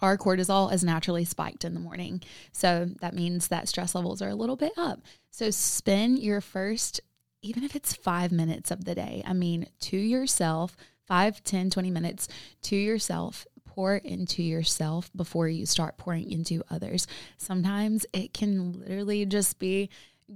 Our 0.00 0.18
cortisol 0.18 0.72
is 0.72 0.84
naturally 0.84 1.24
spiked 1.24 1.64
in 1.64 1.74
the 1.74 1.80
morning. 1.80 2.22
So 2.52 2.90
that 3.00 3.14
means 3.14 3.48
that 3.48 3.68
stress 3.68 3.94
levels 3.94 4.20
are 4.22 4.28
a 4.28 4.34
little 4.34 4.56
bit 4.56 4.72
up. 4.76 5.00
So 5.30 5.50
spend 5.50 6.18
your 6.18 6.40
first, 6.40 7.00
even 7.42 7.64
if 7.64 7.74
it's 7.74 7.94
five 7.94 8.30
minutes 8.30 8.70
of 8.70 8.84
the 8.84 8.94
day, 8.94 9.22
I 9.26 9.32
mean, 9.32 9.66
to 9.80 9.96
yourself, 9.96 10.76
five, 11.06 11.42
10, 11.42 11.70
20 11.70 11.90
minutes 11.90 12.28
to 12.62 12.76
yourself 12.76 13.46
pour 13.74 13.96
into 13.96 14.42
yourself 14.42 15.10
before 15.16 15.48
you 15.48 15.66
start 15.66 15.96
pouring 15.96 16.30
into 16.30 16.62
others. 16.70 17.08
Sometimes 17.38 18.06
it 18.12 18.32
can 18.32 18.72
literally 18.80 19.26
just 19.26 19.58
be 19.58 19.90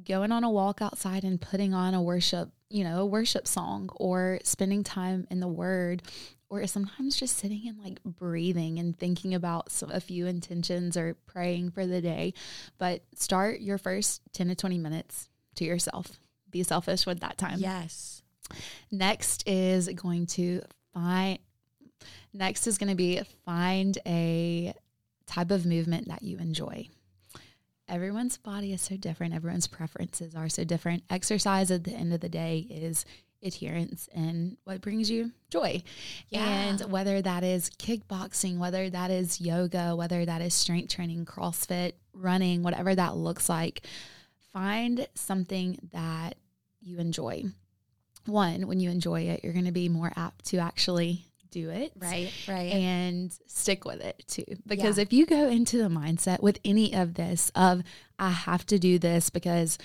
going 0.06 0.32
on 0.32 0.42
a 0.42 0.50
walk 0.50 0.82
outside 0.82 1.22
and 1.22 1.40
putting 1.40 1.72
on 1.72 1.94
a 1.94 2.02
worship, 2.02 2.50
you 2.68 2.82
know, 2.82 3.00
a 3.00 3.06
worship 3.06 3.46
song 3.46 3.88
or 3.94 4.40
spending 4.42 4.82
time 4.82 5.26
in 5.30 5.38
the 5.38 5.48
word 5.48 6.02
or 6.50 6.66
sometimes 6.66 7.16
just 7.16 7.36
sitting 7.36 7.68
and 7.68 7.78
like 7.78 8.02
breathing 8.02 8.78
and 8.78 8.98
thinking 8.98 9.34
about 9.34 9.70
some, 9.70 9.90
a 9.90 10.00
few 10.00 10.26
intentions 10.26 10.96
or 10.96 11.14
praying 11.26 11.70
for 11.70 11.86
the 11.86 12.00
day. 12.00 12.34
But 12.78 13.02
start 13.14 13.60
your 13.60 13.78
first 13.78 14.22
10 14.32 14.48
to 14.48 14.54
20 14.56 14.78
minutes 14.78 15.28
to 15.56 15.64
yourself. 15.64 16.18
Be 16.50 16.64
selfish 16.64 17.06
with 17.06 17.20
that 17.20 17.38
time. 17.38 17.58
Yes. 17.60 18.22
Next 18.90 19.46
is 19.46 19.88
going 19.90 20.26
to 20.26 20.62
find 20.92 21.38
Next 22.38 22.68
is 22.68 22.78
going 22.78 22.90
to 22.90 22.94
be 22.94 23.20
find 23.44 23.98
a 24.06 24.72
type 25.26 25.50
of 25.50 25.66
movement 25.66 26.06
that 26.06 26.22
you 26.22 26.38
enjoy. 26.38 26.88
Everyone's 27.88 28.36
body 28.36 28.72
is 28.72 28.80
so 28.80 28.96
different. 28.96 29.34
Everyone's 29.34 29.66
preferences 29.66 30.36
are 30.36 30.48
so 30.48 30.62
different. 30.62 31.02
Exercise 31.10 31.72
at 31.72 31.82
the 31.82 31.90
end 31.90 32.12
of 32.12 32.20
the 32.20 32.28
day 32.28 32.64
is 32.70 33.04
adherence 33.42 34.08
and 34.14 34.56
what 34.64 34.80
brings 34.80 35.10
you 35.10 35.32
joy. 35.50 35.82
Yeah. 36.28 36.46
And 36.46 36.80
whether 36.92 37.20
that 37.20 37.42
is 37.42 37.70
kickboxing, 37.70 38.58
whether 38.58 38.88
that 38.88 39.10
is 39.10 39.40
yoga, 39.40 39.96
whether 39.96 40.24
that 40.24 40.40
is 40.40 40.54
strength 40.54 40.94
training, 40.94 41.26
CrossFit, 41.26 41.94
running, 42.12 42.62
whatever 42.62 42.94
that 42.94 43.16
looks 43.16 43.48
like, 43.48 43.82
find 44.52 45.08
something 45.14 45.78
that 45.92 46.36
you 46.80 46.98
enjoy. 46.98 47.44
One, 48.26 48.68
when 48.68 48.78
you 48.78 48.90
enjoy 48.90 49.22
it, 49.22 49.40
you're 49.42 49.52
going 49.54 49.64
to 49.64 49.72
be 49.72 49.88
more 49.88 50.12
apt 50.14 50.44
to 50.46 50.58
actually 50.58 51.24
do 51.50 51.70
it. 51.70 51.92
Right, 51.96 52.32
right. 52.48 52.72
And 52.72 53.36
stick 53.46 53.84
with 53.84 54.00
it 54.00 54.24
too. 54.28 54.44
Because 54.66 54.98
yeah. 54.98 55.02
if 55.02 55.12
you 55.12 55.26
go 55.26 55.48
into 55.48 55.78
the 55.78 55.88
mindset 55.88 56.40
with 56.40 56.58
any 56.64 56.94
of 56.94 57.14
this 57.14 57.50
of 57.54 57.82
I 58.18 58.30
have 58.30 58.66
to 58.66 58.78
do 58.78 58.98
this 58.98 59.30
because 59.30 59.78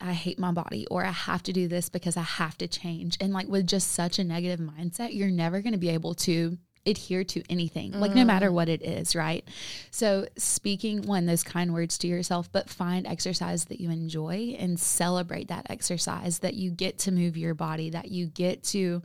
I 0.00 0.12
hate 0.12 0.38
my 0.38 0.52
body 0.52 0.86
or 0.90 1.04
I 1.04 1.12
have 1.12 1.42
to 1.44 1.52
do 1.52 1.68
this 1.68 1.88
because 1.88 2.16
I 2.16 2.22
have 2.22 2.58
to 2.58 2.68
change 2.68 3.16
and 3.20 3.32
like 3.32 3.48
with 3.48 3.66
just 3.66 3.92
such 3.92 4.18
a 4.18 4.24
negative 4.24 4.60
mindset, 4.60 5.14
you're 5.14 5.28
never 5.28 5.60
going 5.60 5.72
to 5.72 5.78
be 5.78 5.90
able 5.90 6.14
to 6.14 6.58
adhere 6.86 7.24
to 7.24 7.42
anything, 7.50 7.92
like 7.92 8.14
no 8.14 8.24
matter 8.24 8.48
mm. 8.48 8.52
what 8.52 8.68
it 8.68 8.82
is, 8.82 9.16
right? 9.16 9.44
So, 9.90 10.26
speaking 10.36 11.02
one, 11.02 11.26
those 11.26 11.42
kind 11.42 11.74
words 11.74 11.98
to 11.98 12.06
yourself, 12.06 12.50
but 12.52 12.70
find 12.70 13.06
exercise 13.06 13.66
that 13.66 13.80
you 13.80 13.90
enjoy 13.90 14.56
and 14.58 14.78
celebrate 14.78 15.48
that 15.48 15.66
exercise, 15.68 16.38
that 16.40 16.54
you 16.54 16.70
get 16.70 16.98
to 17.00 17.12
move 17.12 17.36
your 17.36 17.54
body, 17.54 17.90
that 17.90 18.10
you 18.10 18.26
get 18.26 18.62
to 18.64 19.02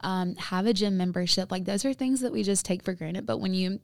um, 0.00 0.36
have 0.36 0.66
a 0.66 0.72
gym 0.72 0.96
membership. 0.96 1.50
Like 1.50 1.64
those 1.64 1.84
are 1.84 1.94
things 1.94 2.20
that 2.20 2.32
we 2.32 2.42
just 2.42 2.64
take 2.64 2.82
for 2.82 2.92
granted. 2.92 3.26
But 3.26 3.38
when 3.38 3.54
you 3.54 3.80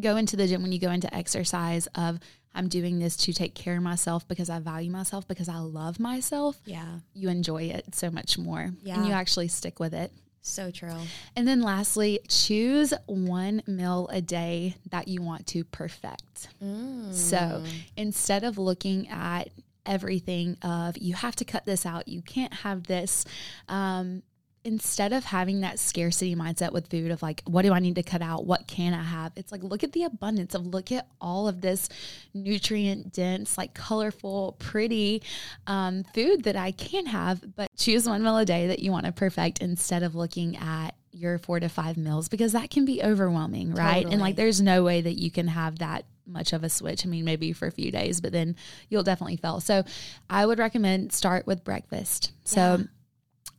go 0.00 0.16
into 0.16 0.36
the 0.36 0.46
gym, 0.46 0.62
when 0.62 0.72
you 0.72 0.78
go 0.78 0.90
into 0.90 1.12
exercise 1.14 1.86
of 1.94 2.18
I'm 2.54 2.68
doing 2.68 2.98
this 2.98 3.16
to 3.18 3.32
take 3.34 3.54
care 3.54 3.76
of 3.76 3.82
myself 3.82 4.26
because 4.26 4.48
I 4.48 4.60
value 4.60 4.90
myself, 4.90 5.28
because 5.28 5.48
I 5.48 5.58
love 5.58 6.00
myself. 6.00 6.58
Yeah. 6.64 7.00
You 7.12 7.28
enjoy 7.28 7.64
it 7.64 7.94
so 7.94 8.10
much 8.10 8.38
more. 8.38 8.70
Yeah. 8.82 8.96
And 8.96 9.06
you 9.06 9.12
actually 9.12 9.48
stick 9.48 9.78
with 9.78 9.92
it. 9.92 10.10
So 10.40 10.70
true. 10.70 10.94
And 11.34 11.46
then 11.46 11.60
lastly, 11.60 12.20
choose 12.28 12.94
one 13.06 13.62
meal 13.66 14.08
a 14.12 14.22
day 14.22 14.76
that 14.90 15.08
you 15.08 15.20
want 15.20 15.46
to 15.48 15.64
perfect. 15.64 16.48
Mm. 16.62 17.12
So 17.12 17.64
instead 17.96 18.44
of 18.44 18.56
looking 18.56 19.08
at 19.08 19.50
everything 19.84 20.56
of 20.62 20.96
you 20.98 21.14
have 21.14 21.36
to 21.36 21.44
cut 21.44 21.66
this 21.66 21.84
out, 21.84 22.08
you 22.08 22.22
can't 22.22 22.54
have 22.54 22.84
this, 22.84 23.24
um, 23.68 24.22
instead 24.66 25.12
of 25.12 25.24
having 25.24 25.60
that 25.60 25.78
scarcity 25.78 26.34
mindset 26.34 26.72
with 26.72 26.90
food 26.90 27.12
of 27.12 27.22
like, 27.22 27.40
what 27.46 27.62
do 27.62 27.72
I 27.72 27.78
need 27.78 27.94
to 27.94 28.02
cut 28.02 28.20
out? 28.20 28.46
What 28.46 28.66
can 28.66 28.94
I 28.94 29.02
have? 29.04 29.32
It's 29.36 29.52
like, 29.52 29.62
look 29.62 29.84
at 29.84 29.92
the 29.92 30.02
abundance 30.02 30.56
of 30.56 30.66
look 30.66 30.90
at 30.90 31.06
all 31.20 31.46
of 31.46 31.60
this 31.60 31.88
nutrient 32.34 33.12
dense, 33.12 33.56
like 33.56 33.74
colorful, 33.74 34.56
pretty 34.58 35.22
um, 35.68 36.02
food 36.12 36.42
that 36.42 36.56
I 36.56 36.72
can 36.72 37.06
have, 37.06 37.54
but 37.54 37.68
choose 37.76 38.08
one 38.08 38.24
meal 38.24 38.36
a 38.38 38.44
day 38.44 38.66
that 38.66 38.80
you 38.80 38.90
want 38.90 39.06
to 39.06 39.12
perfect 39.12 39.60
instead 39.60 40.02
of 40.02 40.16
looking 40.16 40.56
at 40.56 40.96
your 41.12 41.38
four 41.38 41.60
to 41.60 41.68
five 41.68 41.96
meals 41.96 42.28
because 42.28 42.50
that 42.52 42.68
can 42.68 42.84
be 42.84 43.00
overwhelming, 43.04 43.72
right? 43.72 43.98
Totally. 43.98 44.12
And 44.14 44.20
like, 44.20 44.34
there's 44.34 44.60
no 44.60 44.82
way 44.82 45.00
that 45.00 45.14
you 45.14 45.30
can 45.30 45.46
have 45.46 45.78
that 45.78 46.06
much 46.26 46.52
of 46.52 46.64
a 46.64 46.68
switch. 46.68 47.06
I 47.06 47.08
mean, 47.08 47.24
maybe 47.24 47.52
for 47.52 47.68
a 47.68 47.72
few 47.72 47.92
days, 47.92 48.20
but 48.20 48.32
then 48.32 48.56
you'll 48.88 49.04
definitely 49.04 49.36
fail. 49.36 49.60
So 49.60 49.84
I 50.28 50.44
would 50.44 50.58
recommend 50.58 51.12
start 51.12 51.46
with 51.46 51.62
breakfast. 51.62 52.32
So 52.42 52.84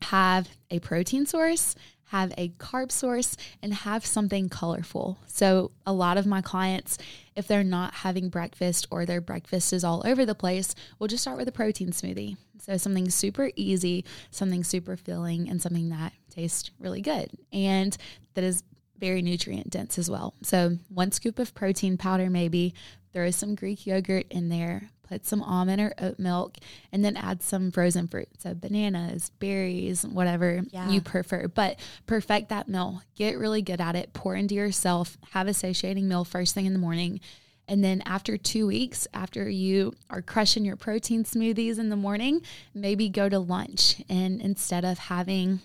have 0.07 0.49
a 0.69 0.79
protein 0.79 1.25
source, 1.25 1.75
have 2.05 2.33
a 2.37 2.49
carb 2.49 2.91
source, 2.91 3.35
and 3.61 3.73
have 3.73 4.05
something 4.05 4.47
colorful. 4.47 5.17
So, 5.27 5.71
a 5.85 5.93
lot 5.93 6.17
of 6.17 6.25
my 6.25 6.41
clients, 6.41 6.97
if 7.35 7.47
they're 7.47 7.63
not 7.63 7.93
having 7.93 8.29
breakfast 8.29 8.87
or 8.89 9.05
their 9.05 9.21
breakfast 9.21 9.73
is 9.73 9.83
all 9.83 10.01
over 10.05 10.25
the 10.25 10.35
place, 10.35 10.73
we'll 10.97 11.07
just 11.07 11.23
start 11.23 11.37
with 11.37 11.47
a 11.47 11.51
protein 11.51 11.91
smoothie. 11.91 12.37
So, 12.59 12.77
something 12.77 13.09
super 13.09 13.51
easy, 13.55 14.05
something 14.31 14.63
super 14.63 14.95
filling, 14.95 15.49
and 15.49 15.61
something 15.61 15.89
that 15.89 16.13
tastes 16.29 16.71
really 16.79 17.01
good 17.01 17.31
and 17.51 17.97
that 18.35 18.43
is 18.43 18.63
very 18.99 19.21
nutrient 19.21 19.69
dense 19.69 19.97
as 19.97 20.09
well. 20.09 20.33
So, 20.41 20.77
one 20.89 21.11
scoop 21.11 21.39
of 21.39 21.53
protein 21.53 21.97
powder, 21.97 22.29
maybe 22.29 22.73
throw 23.13 23.31
some 23.31 23.55
Greek 23.55 23.85
yogurt 23.85 24.25
in 24.29 24.49
there, 24.49 24.89
put 25.07 25.25
some 25.25 25.41
almond 25.41 25.81
or 25.81 25.93
oat 25.99 26.19
milk, 26.19 26.57
and 26.91 27.03
then 27.03 27.17
add 27.17 27.41
some 27.41 27.71
frozen 27.71 28.07
fruit. 28.07 28.29
So 28.39 28.53
bananas, 28.53 29.31
berries, 29.39 30.05
whatever 30.05 30.63
yeah. 30.71 30.89
you 30.89 31.01
prefer. 31.01 31.47
But 31.47 31.79
perfect 32.05 32.49
that 32.49 32.67
meal. 32.67 33.01
Get 33.15 33.37
really 33.37 33.61
good 33.61 33.81
at 33.81 33.95
it. 33.95 34.13
Pour 34.13 34.35
into 34.35 34.55
yourself. 34.55 35.17
Have 35.31 35.47
a 35.47 35.53
satiating 35.53 36.07
meal 36.07 36.25
first 36.25 36.53
thing 36.53 36.65
in 36.65 36.73
the 36.73 36.79
morning. 36.79 37.19
And 37.67 37.83
then 37.83 38.01
after 38.05 38.37
two 38.37 38.65
weeks, 38.65 39.07
after 39.13 39.49
you 39.49 39.93
are 40.09 40.21
crushing 40.21 40.63
your 40.63 40.77
protein 40.77 41.25
smoothies 41.25 41.77
in 41.77 41.89
the 41.89 41.97
morning, 41.97 42.41
maybe 42.73 43.09
go 43.09 43.27
to 43.27 43.39
lunch. 43.39 44.01
And 44.07 44.41
instead 44.41 44.85
of 44.85 44.97
having, 44.97 45.59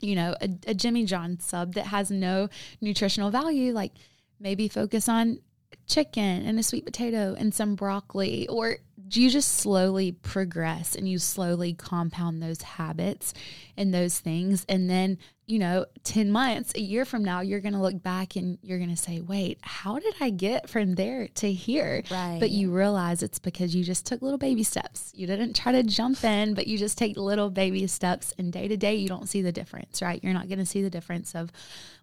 you 0.00 0.14
know, 0.16 0.34
a, 0.42 0.50
a 0.66 0.74
Jimmy 0.74 1.04
John 1.06 1.40
sub 1.40 1.74
that 1.74 1.86
has 1.86 2.10
no 2.10 2.50
nutritional 2.82 3.30
value, 3.30 3.72
like 3.72 3.92
maybe 4.38 4.68
focus 4.68 5.08
on 5.08 5.38
chicken 5.86 6.46
and 6.46 6.58
a 6.58 6.62
sweet 6.62 6.84
potato 6.84 7.34
and 7.38 7.54
some 7.54 7.74
broccoli 7.74 8.46
or 8.48 8.78
you 9.20 9.30
just 9.30 9.58
slowly 9.58 10.12
progress 10.12 10.94
and 10.94 11.08
you 11.08 11.18
slowly 11.18 11.72
compound 11.72 12.42
those 12.42 12.62
habits 12.62 13.34
and 13.76 13.92
those 13.92 14.18
things? 14.18 14.64
And 14.68 14.88
then 14.88 15.18
you 15.46 15.58
know 15.58 15.84
10 16.04 16.30
months 16.30 16.72
a 16.74 16.80
year 16.80 17.04
from 17.04 17.22
now 17.22 17.40
you're 17.40 17.60
going 17.60 17.74
to 17.74 17.80
look 17.80 18.02
back 18.02 18.34
and 18.36 18.58
you're 18.62 18.78
going 18.78 18.90
to 18.90 18.96
say 18.96 19.20
wait 19.20 19.58
how 19.62 19.98
did 19.98 20.14
i 20.20 20.30
get 20.30 20.68
from 20.68 20.94
there 20.94 21.28
to 21.28 21.52
here? 21.52 22.02
Right. 22.10 22.38
but 22.40 22.50
you 22.50 22.70
realize 22.70 23.22
it's 23.22 23.38
because 23.38 23.74
you 23.74 23.84
just 23.84 24.06
took 24.06 24.22
little 24.22 24.38
baby 24.38 24.62
steps. 24.62 25.12
You 25.14 25.26
didn't 25.26 25.54
try 25.54 25.72
to 25.72 25.82
jump 25.82 26.24
in 26.24 26.54
but 26.54 26.66
you 26.66 26.78
just 26.78 26.96
take 26.96 27.16
little 27.16 27.50
baby 27.50 27.86
steps. 27.86 28.32
And 28.38 28.52
day 28.52 28.68
to 28.68 28.76
day 28.76 28.94
you 28.94 29.08
don't 29.08 29.28
see 29.28 29.42
the 29.42 29.52
difference 29.52 30.00
right? 30.00 30.22
You're 30.22 30.32
not 30.32 30.48
going 30.48 30.58
to 30.58 30.66
see 30.66 30.82
the 30.82 30.90
difference 30.90 31.34
of 31.34 31.52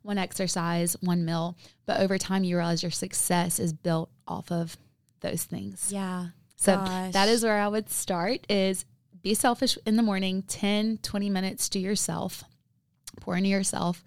one 0.04 0.18
exercise 0.18 0.96
one 1.02 1.26
meal. 1.26 1.58
But 1.86 2.00
over 2.00 2.18
time 2.18 2.44
you 2.44 2.58
realize 2.58 2.84
your 2.84 2.92
success 2.92 3.60
is 3.60 3.74
built 3.74 4.10
off 4.28 4.52
of 4.52 4.78
those 5.22 5.44
things. 5.44 5.92
Yeah 5.92 6.28
so 6.62 6.76
Gosh. 6.76 7.14
that 7.14 7.28
is 7.28 7.44
where 7.44 7.60
I 7.60 7.68
would 7.68 7.90
start 7.90 8.46
is 8.48 8.86
be 9.24 9.34
selfish 9.34 9.80
in 9.84 9.96
the 9.96 10.04
morning, 10.04 10.44
10, 10.44 11.00
20 11.00 11.28
minutes 11.28 11.68
to 11.70 11.80
yourself, 11.80 12.44
pour 13.20 13.36
into 13.36 13.50
yourself, 13.50 14.04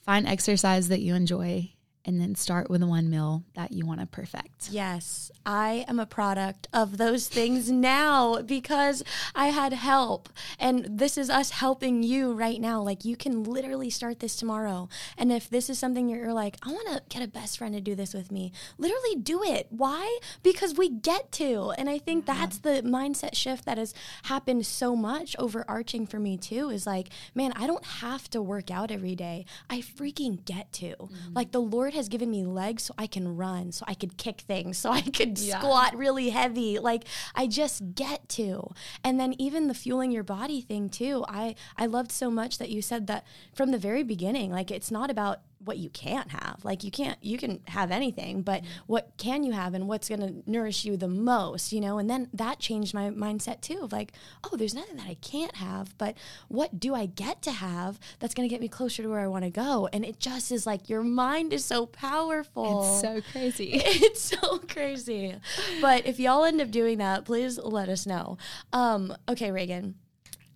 find 0.00 0.26
exercise 0.26 0.88
that 0.88 1.00
you 1.00 1.14
enjoy, 1.14 1.73
and 2.04 2.20
then 2.20 2.34
start 2.34 2.68
with 2.68 2.80
the 2.80 2.86
one 2.86 3.08
meal 3.08 3.44
that 3.54 3.72
you 3.72 3.86
want 3.86 4.00
to 4.00 4.06
perfect. 4.06 4.68
Yes, 4.70 5.30
I 5.46 5.84
am 5.88 5.98
a 5.98 6.06
product 6.06 6.68
of 6.72 6.98
those 6.98 7.28
things 7.28 7.70
now 7.70 8.42
because 8.42 9.02
I 9.34 9.46
had 9.46 9.72
help. 9.72 10.28
And 10.58 10.86
this 10.98 11.16
is 11.16 11.30
us 11.30 11.50
helping 11.50 12.02
you 12.02 12.32
right 12.32 12.60
now. 12.60 12.82
Like 12.82 13.04
you 13.04 13.16
can 13.16 13.44
literally 13.44 13.90
start 13.90 14.20
this 14.20 14.36
tomorrow. 14.36 14.88
And 15.16 15.32
if 15.32 15.48
this 15.48 15.70
is 15.70 15.78
something 15.78 16.08
you're 16.08 16.32
like, 16.32 16.56
I 16.62 16.72
want 16.72 16.88
to 16.88 17.02
get 17.08 17.24
a 17.24 17.28
best 17.28 17.58
friend 17.58 17.74
to 17.74 17.80
do 17.80 17.94
this 17.94 18.12
with 18.12 18.30
me, 18.30 18.52
literally 18.76 19.16
do 19.16 19.42
it. 19.42 19.68
Why? 19.70 20.18
Because 20.42 20.74
we 20.74 20.90
get 20.90 21.32
to. 21.32 21.72
And 21.78 21.88
I 21.88 21.98
think 21.98 22.26
yeah. 22.26 22.34
that's 22.34 22.58
the 22.58 22.82
mindset 22.82 23.34
shift 23.34 23.64
that 23.64 23.78
has 23.78 23.94
happened 24.24 24.66
so 24.66 24.94
much 24.94 25.34
overarching 25.38 26.06
for 26.06 26.18
me 26.18 26.36
too 26.36 26.68
is 26.68 26.86
like, 26.86 27.08
man, 27.34 27.52
I 27.56 27.66
don't 27.66 27.84
have 27.84 28.28
to 28.30 28.42
work 28.42 28.70
out 28.70 28.90
every 28.90 29.14
day. 29.14 29.46
I 29.70 29.78
freaking 29.80 30.44
get 30.44 30.72
to. 30.74 30.96
Mm-hmm. 30.96 31.32
Like 31.34 31.52
the 31.52 31.60
Lord 31.60 31.93
has 31.94 32.08
given 32.08 32.30
me 32.30 32.44
legs 32.44 32.84
so 32.84 32.94
I 32.98 33.06
can 33.06 33.36
run, 33.36 33.72
so 33.72 33.84
I 33.88 33.94
could 33.94 34.16
kick 34.16 34.42
things, 34.42 34.78
so 34.84 34.90
I 34.90 35.00
could 35.00 35.38
yeah. 35.38 35.58
squat 35.58 35.96
really 35.96 36.30
heavy. 36.30 36.78
Like 36.78 37.04
I 37.34 37.46
just 37.46 37.94
get 37.94 38.28
to. 38.30 38.70
And 39.02 39.18
then 39.18 39.34
even 39.38 39.68
the 39.68 39.74
fueling 39.74 40.10
your 40.10 40.24
body 40.24 40.60
thing 40.60 40.88
too. 40.88 41.24
I 41.28 41.54
I 41.76 41.86
loved 41.86 42.12
so 42.12 42.30
much 42.30 42.58
that 42.58 42.70
you 42.70 42.82
said 42.82 43.06
that 43.06 43.26
from 43.54 43.70
the 43.70 43.78
very 43.78 44.02
beginning. 44.02 44.50
Like 44.50 44.70
it's 44.70 44.90
not 44.90 45.10
about 45.10 45.40
what 45.58 45.78
you 45.78 45.90
can't 45.90 46.30
have. 46.30 46.60
Like 46.62 46.84
you 46.84 46.90
can't 46.90 47.18
you 47.22 47.38
can 47.38 47.60
have 47.68 47.90
anything, 47.90 48.42
but 48.42 48.62
mm-hmm. 48.62 48.82
what 48.86 49.12
can 49.16 49.44
you 49.44 49.52
have 49.52 49.74
and 49.74 49.88
what's 49.88 50.08
going 50.08 50.20
to 50.20 50.50
nourish 50.50 50.84
you 50.84 50.96
the 50.96 51.08
most, 51.08 51.72
you 51.72 51.80
know? 51.80 51.98
And 51.98 52.08
then 52.08 52.28
that 52.32 52.58
changed 52.58 52.94
my 52.94 53.10
mindset 53.10 53.60
too 53.60 53.80
of 53.82 53.92
like, 53.92 54.12
oh, 54.44 54.56
there's 54.56 54.74
nothing 54.74 54.96
that 54.96 55.06
I 55.06 55.14
can't 55.14 55.56
have, 55.56 55.96
but 55.98 56.16
what 56.48 56.78
do 56.78 56.94
I 56.94 57.06
get 57.06 57.42
to 57.42 57.52
have 57.52 57.98
that's 58.18 58.34
going 58.34 58.48
to 58.48 58.52
get 58.52 58.60
me 58.60 58.68
closer 58.68 59.02
to 59.02 59.08
where 59.08 59.20
I 59.20 59.26
want 59.26 59.44
to 59.44 59.50
go? 59.50 59.88
And 59.92 60.04
it 60.04 60.20
just 60.20 60.52
is 60.52 60.66
like 60.66 60.88
your 60.88 61.02
mind 61.02 61.52
is 61.52 61.64
so 61.64 61.86
powerful. 61.86 62.82
It's 62.82 63.00
so 63.00 63.20
crazy. 63.32 63.72
it's 63.74 64.20
so 64.20 64.58
crazy. 64.58 65.34
But 65.80 66.06
if 66.06 66.18
y'all 66.18 66.44
end 66.44 66.60
up 66.60 66.70
doing 66.70 66.98
that, 66.98 67.24
please 67.24 67.58
let 67.58 67.88
us 67.88 68.06
know. 68.06 68.38
Um, 68.72 69.14
okay, 69.28 69.50
Reagan 69.50 69.94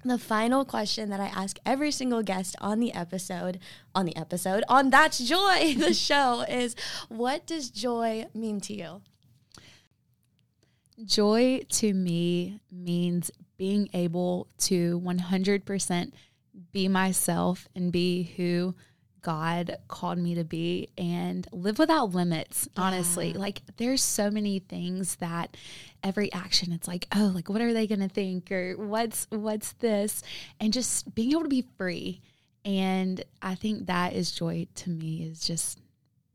the 0.05 0.19
final 0.19 0.65
question 0.65 1.11
that 1.11 1.21
I 1.21 1.27
ask 1.27 1.59
every 1.67 1.91
single 1.91 2.23
guest 2.23 2.57
on 2.61 2.81
the 2.81 2.95
episode, 2.95 3.59
on 3.95 4.07
the 4.07 4.17
episode, 4.17 4.65
on 4.69 4.91
That's 4.91 5.19
Joy, 5.19 5.75
the 5.79 5.95
show, 5.95 6.45
is 6.49 6.77
what 7.09 7.47
does 7.47 7.71
joy 7.71 8.27
mean 8.35 8.61
to 8.63 8.75
you? 8.75 9.03
Joy 11.05 11.63
to 11.69 11.95
me 11.95 12.61
means 12.73 13.31
being 13.57 13.89
able 13.93 14.49
to 14.59 15.01
100% 15.01 16.13
be 16.73 16.89
myself 16.89 17.69
and 17.75 17.93
be 17.93 18.35
who 18.37 18.75
God 19.23 19.77
called 19.89 20.19
me 20.19 20.35
to 20.37 20.45
be 20.45 20.89
and 20.97 21.47
live 21.53 21.79
without 21.79 22.13
limits, 22.15 22.69
honestly. 22.77 23.33
Yeah. 23.33 23.39
Like 23.39 23.63
there's 23.77 24.03
so 24.03 24.31
many 24.31 24.59
things 24.61 25.17
that 25.17 25.57
every 26.03 26.33
action 26.33 26.73
it's 26.73 26.89
like, 26.89 27.07
oh, 27.15 27.33
like 27.35 27.49
what 27.49 27.61
are 27.61 27.73
they 27.73 27.87
going 27.87 28.01
to 28.01 28.09
think 28.09 28.51
or 28.53 28.75
what's 28.77 29.27
what's 29.31 29.73
this? 29.75 30.23
And 30.61 30.73
just 30.73 31.15
being 31.15 31.33
able 31.33 31.43
to 31.43 31.49
be 31.49 31.65
free. 31.77 32.21
And 32.65 33.23
I 33.41 33.55
think 33.55 33.87
that 33.87 34.13
is 34.13 34.31
joy 34.33 34.67
to 34.77 34.91
me 34.91 35.23
is 35.25 35.41
just 35.41 35.81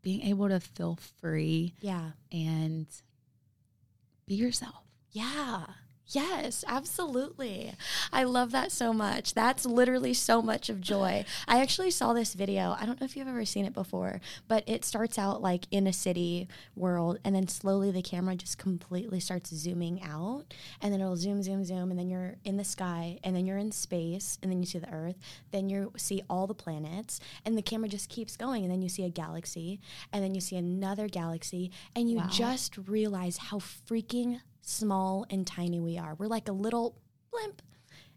being 0.02 0.22
able 0.24 0.50
to 0.50 0.60
feel 0.60 0.98
free 1.22 1.74
Yeah. 1.80 2.12
and 2.32 2.88
be 4.26 4.36
yourself. 4.36 4.84
Yeah. 5.12 5.66
Yes, 6.08 6.64
absolutely. 6.68 7.74
I 8.12 8.24
love 8.26 8.52
that 8.52 8.72
so 8.72 8.92
much. 8.94 9.34
That's 9.34 9.66
literally 9.66 10.14
so 10.14 10.42
much 10.42 10.70
of 10.70 10.82
joy. 10.82 11.24
I 11.48 11.62
actually 11.62 11.92
saw 11.92 12.14
this 12.14 12.34
video. 12.34 12.76
I 12.80 12.86
don't 12.86 13.00
know 13.00 13.06
if 13.06 13.16
you've 13.16 13.28
ever 13.28 13.46
seen 13.46 13.66
it 13.66 13.74
before, 13.74 14.20
but 14.48 14.64
it 14.68 14.84
starts 14.86 15.18
out 15.18 15.42
like 15.42 15.66
in 15.72 15.88
a 15.88 15.94
city 15.94 16.48
world 16.76 17.20
and 17.24 17.34
then 17.34 17.48
slowly 17.48 17.90
the 17.90 18.02
camera 18.02 18.36
just 18.36 18.58
completely 18.58 19.20
starts 19.22 19.56
zooming 19.56 20.04
out 20.04 20.54
and 20.82 20.94
then 20.94 21.00
it'll 21.00 21.16
zoom 21.16 21.42
zoom 21.42 21.64
zoom 21.64 21.90
and 21.90 21.98
then 21.98 22.10
you're 22.10 22.36
in 22.44 22.58
the 22.58 22.64
sky 22.66 23.18
and 23.24 23.36
then 23.36 23.46
you're 23.46 23.58
in 23.58 23.72
space 23.72 24.38
and 24.44 24.52
then 24.52 24.60
you 24.60 24.66
see 24.66 24.80
the 24.80 24.94
earth, 24.94 25.16
then 25.52 25.70
you 25.70 25.92
see 25.96 26.22
all 26.30 26.48
the 26.48 26.54
planets 26.54 27.22
and 27.46 27.58
the 27.58 27.62
camera 27.62 27.88
just 27.88 28.10
keeps 28.10 28.36
going 28.36 28.64
and 28.64 28.72
then 28.72 28.82
you 28.82 28.90
see 28.90 29.06
a 29.06 29.10
galaxy 29.10 29.80
and 30.12 30.24
then 30.24 30.36
you 30.36 30.42
see 30.42 30.58
another 30.58 31.08
galaxy 31.08 31.72
and 31.96 32.10
you 32.12 32.18
Wow. 32.18 32.28
just 32.30 32.78
realize 32.78 33.38
how 33.38 33.58
freaking 33.58 34.42
small 34.64 35.26
and 35.30 35.46
tiny 35.46 35.80
we 35.80 35.98
are. 35.98 36.16
We're 36.16 36.28
like 36.28 36.48
a 36.48 36.54
little 36.54 36.96
blimp, 37.32 37.62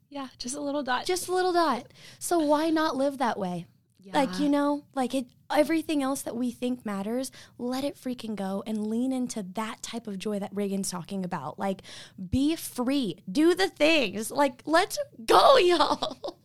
Yeah, 0.09 0.28
just 0.38 0.55
a 0.55 0.61
little 0.61 0.82
dot. 0.82 1.05
just 1.07 1.28
a 1.28 1.34
little 1.34 1.53
dot. 1.53 1.86
So 2.18 2.38
why 2.38 2.70
not 2.70 2.97
live 2.97 3.18
that 3.18 3.38
way? 3.38 3.66
Like, 4.14 4.38
you 4.38 4.49
know, 4.49 4.84
like 4.94 5.16
it 5.16 5.26
everything 5.53 6.01
else 6.01 6.22
that 6.22 6.36
we 6.36 6.53
think 6.53 6.86
matters, 6.86 7.32
let 7.59 7.82
it 7.82 7.97
freaking 7.97 8.36
go 8.36 8.62
and 8.64 8.86
lean 8.86 9.12
into 9.12 9.42
that 9.55 9.82
type 9.82 10.07
of 10.07 10.16
joy 10.16 10.38
that 10.38 10.55
Reagan's 10.55 10.90
talking 10.90 11.24
about. 11.24 11.59
Like 11.59 11.82
be 12.30 12.55
free, 12.55 13.16
do 13.30 13.53
the 13.57 13.68
things. 13.68 14.30
Like 14.30 14.62
let's 14.64 14.97
go, 15.24 15.57
y'all. 15.59 16.38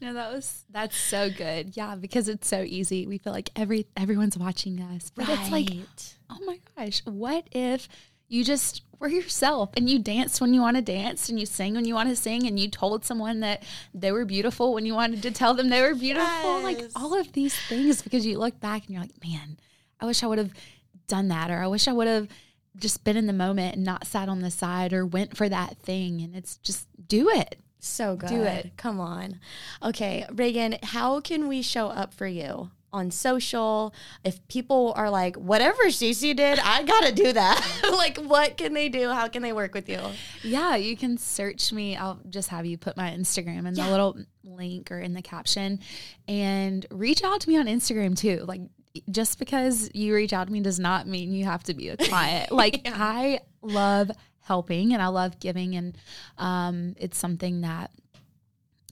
No, 0.00 0.14
that 0.14 0.32
was 0.32 0.64
that's 0.70 0.96
so 0.96 1.30
good. 1.30 1.76
Yeah, 1.76 1.96
because 1.96 2.28
it's 2.28 2.46
so 2.46 2.62
easy. 2.62 3.08
We 3.08 3.18
feel 3.18 3.32
like 3.32 3.50
every 3.56 3.88
everyone's 3.96 4.38
watching 4.38 4.80
us. 4.80 5.10
But 5.12 5.28
it's 5.28 5.50
like, 5.50 5.70
oh 6.30 6.38
my 6.46 6.60
gosh, 6.76 7.02
what 7.06 7.48
if 7.50 7.88
you 8.28 8.44
just 8.44 8.82
were 9.04 9.10
yourself 9.10 9.70
and 9.76 9.88
you 9.88 9.98
danced 9.98 10.40
when 10.40 10.54
you 10.54 10.62
want 10.62 10.76
to 10.76 10.82
dance 10.82 11.28
and 11.28 11.38
you 11.38 11.44
sang 11.44 11.74
when 11.74 11.84
you 11.84 11.94
want 11.94 12.08
to 12.08 12.16
sing 12.16 12.46
and 12.46 12.58
you 12.58 12.68
told 12.68 13.04
someone 13.04 13.40
that 13.40 13.62
they 13.92 14.10
were 14.10 14.24
beautiful 14.24 14.72
when 14.72 14.86
you 14.86 14.94
wanted 14.94 15.22
to 15.22 15.30
tell 15.30 15.52
them 15.52 15.68
they 15.68 15.82
were 15.82 15.94
beautiful? 15.94 16.62
Like 16.62 16.82
all 16.96 17.14
of 17.14 17.32
these 17.32 17.54
things 17.54 18.00
because 18.00 18.24
you 18.24 18.38
look 18.38 18.58
back 18.60 18.86
and 18.86 18.94
you're 18.94 19.02
like, 19.02 19.22
man, 19.22 19.58
I 20.00 20.06
wish 20.06 20.22
I 20.22 20.26
would 20.26 20.38
have 20.38 20.52
done 21.06 21.28
that 21.28 21.50
or 21.50 21.58
I 21.58 21.66
wish 21.66 21.86
I 21.86 21.92
would 21.92 22.08
have 22.08 22.28
just 22.76 23.04
been 23.04 23.18
in 23.18 23.26
the 23.26 23.34
moment 23.34 23.76
and 23.76 23.84
not 23.84 24.06
sat 24.06 24.30
on 24.30 24.40
the 24.40 24.50
side 24.50 24.94
or 24.94 25.04
went 25.04 25.36
for 25.36 25.50
that 25.50 25.76
thing 25.76 26.22
and 26.22 26.34
it's 26.34 26.56
just 26.56 26.88
do 27.06 27.28
it. 27.28 27.58
So 27.80 28.16
good. 28.16 28.30
Do 28.30 28.42
it. 28.42 28.72
Come 28.78 28.98
on. 28.98 29.38
Okay, 29.82 30.24
Reagan, 30.32 30.76
how 30.82 31.20
can 31.20 31.46
we 31.46 31.60
show 31.60 31.88
up 31.88 32.14
for 32.14 32.26
you 32.26 32.70
on 32.94 33.10
social? 33.10 33.94
If 34.24 34.46
people 34.48 34.92
are 34.96 35.10
like, 35.10 35.36
whatever 35.36 35.82
Cece 35.84 36.34
did, 36.36 36.58
I 36.60 36.82
got 36.84 37.04
to 37.04 37.12
do 37.12 37.32
that. 37.32 37.82
like, 37.92 38.16
what 38.18 38.56
can 38.56 38.72
they 38.72 38.88
do? 38.88 39.10
How 39.10 39.28
can 39.28 39.42
they 39.42 39.52
work 39.52 39.74
with 39.74 39.88
you? 39.88 40.00
Yeah, 40.42 40.76
you 40.76 40.96
can 40.96 41.18
search 41.18 41.72
me. 41.72 41.96
I'll 41.96 42.20
just 42.30 42.48
have 42.48 42.64
you 42.64 42.78
put 42.78 42.96
my 42.96 43.10
Instagram 43.10 43.66
in 43.66 43.74
Yeah. 43.74 43.84
the 43.86 43.90
little 43.90 44.16
link 44.44 44.90
or 44.90 45.00
in 45.00 45.12
the 45.14 45.22
caption 45.22 45.80
and 46.28 46.86
reach 46.90 47.22
out 47.24 47.40
to 47.42 47.48
me 47.48 47.56
on 47.58 47.66
Instagram 47.66 48.16
too. 48.16 48.44
Like 48.46 48.60
just 49.10 49.38
because 49.38 49.90
you 49.92 50.14
reach 50.14 50.32
out 50.32 50.46
to 50.46 50.52
me 50.52 50.60
does 50.60 50.78
not 50.78 51.06
mean 51.08 51.32
you 51.32 51.44
have 51.44 51.64
to 51.64 51.74
be 51.74 51.88
a 51.88 51.96
client. 51.96 52.50
Like 52.52 52.82
I 52.86 53.40
love 53.62 54.10
helping 54.40 54.92
and 54.92 55.02
I 55.02 55.08
love 55.08 55.40
giving 55.40 55.74
and 55.74 55.96
um 56.38 56.94
it's 56.98 57.18
something 57.18 57.62
that 57.62 57.90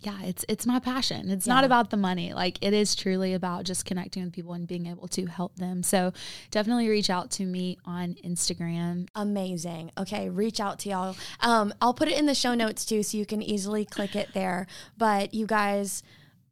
yeah, 0.04 0.22
it's 0.22 0.44
it's 0.48 0.66
my 0.66 0.78
passion. 0.78 1.30
It's 1.30 1.46
not 1.46 1.64
about 1.64 1.90
the 1.90 1.96
money. 1.96 2.32
Like 2.32 2.58
it 2.60 2.72
is 2.72 2.94
truly 2.94 3.34
about 3.34 3.64
just 3.64 3.84
connecting 3.84 4.24
with 4.24 4.32
people 4.32 4.52
and 4.54 4.66
being 4.66 4.86
able 4.86 5.08
to 5.08 5.26
help 5.26 5.56
them. 5.56 5.82
So 5.82 6.12
definitely 6.50 6.88
reach 6.88 7.10
out 7.10 7.30
to 7.32 7.44
me 7.44 7.78
on 7.84 8.14
Instagram. 8.24 9.08
Amazing. 9.14 9.90
Okay, 9.98 10.28
reach 10.28 10.60
out 10.60 10.78
to 10.80 10.88
y'all. 10.88 11.16
Um, 11.40 11.72
I'll 11.80 11.94
put 11.94 12.08
it 12.08 12.18
in 12.18 12.26
the 12.26 12.34
show 12.34 12.54
notes 12.54 12.84
too, 12.84 13.02
so 13.02 13.16
you 13.16 13.26
can 13.26 13.42
easily 13.42 13.84
click 13.84 14.16
it 14.16 14.32
there. 14.34 14.66
But 14.96 15.34
you 15.34 15.46
guys, 15.46 16.02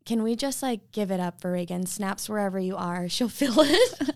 can 0.05 0.23
we 0.23 0.37
just 0.37 0.63
like 0.63 0.93
give 0.93 1.11
it 1.11 1.21
up 1.21 1.41
for 1.41 1.53
Reagan? 1.53 1.87
Snaps 1.87 2.29
wherever 2.29 2.59
you 2.59 2.77
are, 2.77 3.09
she'll 3.11 3.29
feel 3.29 3.55
it. 3.59 4.11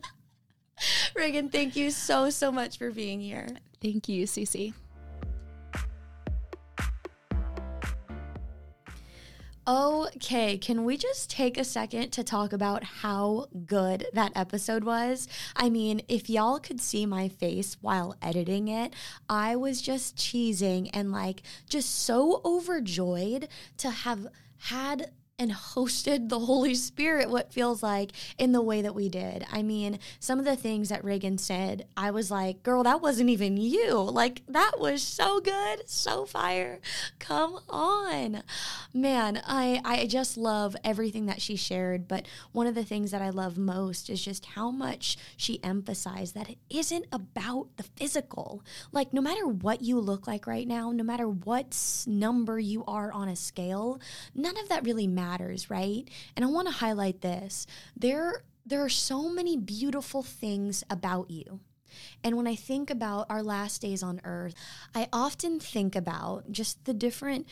Reagan, 1.14 1.48
thank 1.48 1.76
you 1.76 1.90
so 1.90 2.30
so 2.30 2.50
much 2.50 2.78
for 2.78 2.90
being 2.90 3.20
here. 3.20 3.48
Thank 3.80 4.08
you, 4.08 4.26
Cece. 4.26 4.74
Okay, 9.66 10.58
can 10.58 10.84
we 10.84 10.98
just 10.98 11.30
take 11.30 11.56
a 11.56 11.64
second 11.64 12.10
to 12.10 12.22
talk 12.22 12.52
about 12.52 12.84
how 12.84 13.46
good 13.64 14.06
that 14.12 14.32
episode 14.34 14.84
was? 14.84 15.26
I 15.56 15.70
mean, 15.70 16.02
if 16.06 16.28
y'all 16.28 16.58
could 16.58 16.82
see 16.82 17.06
my 17.06 17.28
face 17.28 17.78
while 17.80 18.14
editing 18.20 18.68
it, 18.68 18.92
I 19.26 19.56
was 19.56 19.80
just 19.80 20.18
cheesing 20.18 20.90
and 20.92 21.10
like 21.10 21.40
just 21.66 22.04
so 22.04 22.42
overjoyed 22.44 23.48
to 23.78 23.88
have 23.88 24.26
had 24.58 25.12
and 25.36 25.50
hosted 25.50 26.28
the 26.28 26.38
Holy 26.38 26.76
Spirit, 26.76 27.28
what 27.28 27.52
feels 27.52 27.82
like, 27.82 28.12
in 28.38 28.52
the 28.52 28.62
way 28.62 28.82
that 28.82 28.94
we 28.94 29.08
did. 29.08 29.44
I 29.50 29.62
mean, 29.62 29.98
some 30.20 30.38
of 30.38 30.44
the 30.44 30.54
things 30.54 30.90
that 30.90 31.02
Reagan 31.02 31.38
said, 31.38 31.86
I 31.96 32.12
was 32.12 32.30
like, 32.30 32.62
girl, 32.62 32.84
that 32.84 33.02
wasn't 33.02 33.30
even 33.30 33.56
you. 33.56 33.94
Like, 33.94 34.42
that 34.46 34.78
was 34.78 35.02
so 35.02 35.40
good, 35.40 35.88
so 35.88 36.24
fire. 36.24 36.78
Come 37.18 37.58
on. 37.68 38.44
Man, 38.92 39.42
I, 39.44 39.80
I 39.84 40.06
just 40.06 40.36
love 40.36 40.76
everything 40.84 41.26
that 41.26 41.42
she 41.42 41.56
shared. 41.56 42.06
But 42.06 42.26
one 42.52 42.68
of 42.68 42.76
the 42.76 42.84
things 42.84 43.10
that 43.10 43.22
I 43.22 43.30
love 43.30 43.58
most 43.58 44.08
is 44.08 44.24
just 44.24 44.46
how 44.46 44.70
much 44.70 45.16
she 45.36 45.62
emphasized 45.64 46.36
that 46.36 46.48
it 46.48 46.58
isn't 46.70 47.06
about 47.10 47.76
the 47.76 47.82
physical. 47.82 48.62
Like, 48.92 49.12
no 49.12 49.20
matter 49.20 49.48
what 49.48 49.82
you 49.82 49.98
look 49.98 50.28
like 50.28 50.46
right 50.46 50.68
now, 50.68 50.92
no 50.92 51.02
matter 51.02 51.28
what 51.28 51.76
number 52.06 52.60
you 52.60 52.84
are 52.86 53.10
on 53.10 53.28
a 53.28 53.34
scale, 53.34 54.00
none 54.32 54.56
of 54.58 54.68
that 54.68 54.84
really 54.84 55.08
matters, 55.08 55.23
right? 55.70 56.04
And 56.36 56.44
I 56.44 56.48
want 56.48 56.68
to 56.68 56.74
highlight 56.74 57.20
this. 57.20 57.66
There, 57.96 58.44
there 58.64 58.82
are 58.82 58.88
so 58.88 59.28
many 59.28 59.56
beautiful 59.56 60.22
things 60.22 60.84
about 60.90 61.30
you. 61.30 61.60
And 62.22 62.36
when 62.36 62.46
I 62.46 62.56
think 62.56 62.90
about 62.90 63.26
our 63.30 63.42
last 63.42 63.80
days 63.80 64.02
on 64.02 64.20
earth, 64.24 64.54
I 64.94 65.08
often 65.12 65.60
think 65.60 65.94
about 65.94 66.50
just 66.50 66.84
the 66.84 66.94
different 66.94 67.46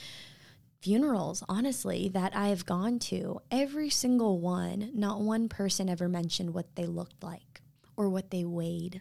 funerals, 0.81 1.45
honestly, 1.49 2.09
that 2.09 2.35
I 2.35 2.49
have 2.49 2.67
gone 2.67 2.99
to. 2.99 3.41
Every 3.51 3.89
single 3.89 4.41
one, 4.41 4.91
not 4.95 5.21
one 5.21 5.49
person 5.49 5.89
ever 5.89 6.09
mentioned 6.09 6.55
what 6.55 6.75
they 6.75 6.87
looked 6.87 7.23
like 7.23 7.63
or 7.97 8.09
what 8.09 8.31
they 8.31 8.45
weighed, 8.45 9.01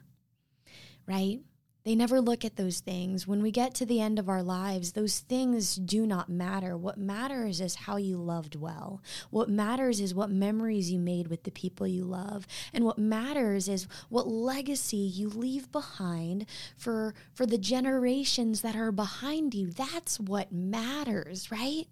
right? 1.07 1.39
They 1.84 1.95
never 1.95 2.21
look 2.21 2.45
at 2.45 2.57
those 2.57 2.79
things. 2.79 3.25
When 3.25 3.41
we 3.41 3.49
get 3.49 3.73
to 3.75 3.88
the 3.88 3.99
end 3.99 4.19
of 4.19 4.29
our 4.29 4.43
lives, 4.43 4.91
those 4.91 5.19
things 5.19 5.75
do 5.75 6.05
not 6.05 6.29
matter. 6.29 6.77
What 6.77 6.99
matters 6.99 7.59
is 7.59 7.73
how 7.73 7.95
you 7.95 8.17
loved 8.17 8.55
well. 8.55 9.01
What 9.32 9.49
matters 9.49 9.99
is 9.99 10.13
what 10.13 10.29
memories 10.29 10.91
you 10.91 10.99
made 10.99 11.27
with 11.27 11.43
the 11.43 11.51
people 11.51 11.88
you 11.88 12.03
love. 12.03 12.45
And 12.71 12.86
what 12.86 12.99
matters 12.99 13.67
is 13.67 13.88
what 14.09 14.27
legacy 14.27 14.97
you 14.97 15.27
leave 15.29 15.71
behind 15.71 16.45
for 16.77 17.15
for 17.34 17.47
the 17.47 17.57
generations 17.57 18.61
that 18.61 18.75
are 18.75 18.91
behind 18.91 19.55
you. 19.55 19.71
That's 19.71 20.19
what 20.19 20.51
matters, 20.51 21.49
right? 21.51 21.88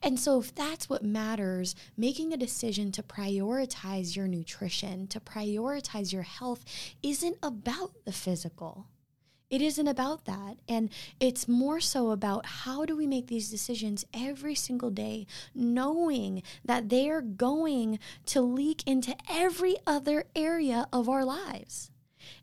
And 0.00 0.20
so, 0.20 0.38
if 0.38 0.54
that's 0.54 0.88
what 0.88 1.02
matters, 1.02 1.74
making 1.96 2.32
a 2.32 2.36
decision 2.36 2.92
to 2.92 3.02
prioritize 3.02 4.14
your 4.14 4.28
nutrition, 4.28 5.08
to 5.08 5.18
prioritize 5.18 6.12
your 6.12 6.22
health, 6.22 6.64
isn't 7.02 7.38
about 7.42 7.90
the 8.04 8.12
physical. 8.12 8.86
It 9.48 9.62
isn't 9.62 9.86
about 9.86 10.24
that. 10.24 10.56
And 10.68 10.90
it's 11.20 11.46
more 11.46 11.80
so 11.80 12.10
about 12.10 12.46
how 12.46 12.84
do 12.84 12.96
we 12.96 13.06
make 13.06 13.28
these 13.28 13.50
decisions 13.50 14.04
every 14.12 14.54
single 14.54 14.90
day, 14.90 15.26
knowing 15.54 16.42
that 16.64 16.88
they 16.88 17.08
are 17.08 17.22
going 17.22 17.98
to 18.26 18.40
leak 18.40 18.82
into 18.86 19.14
every 19.30 19.76
other 19.86 20.24
area 20.34 20.88
of 20.92 21.08
our 21.08 21.24
lives. 21.24 21.90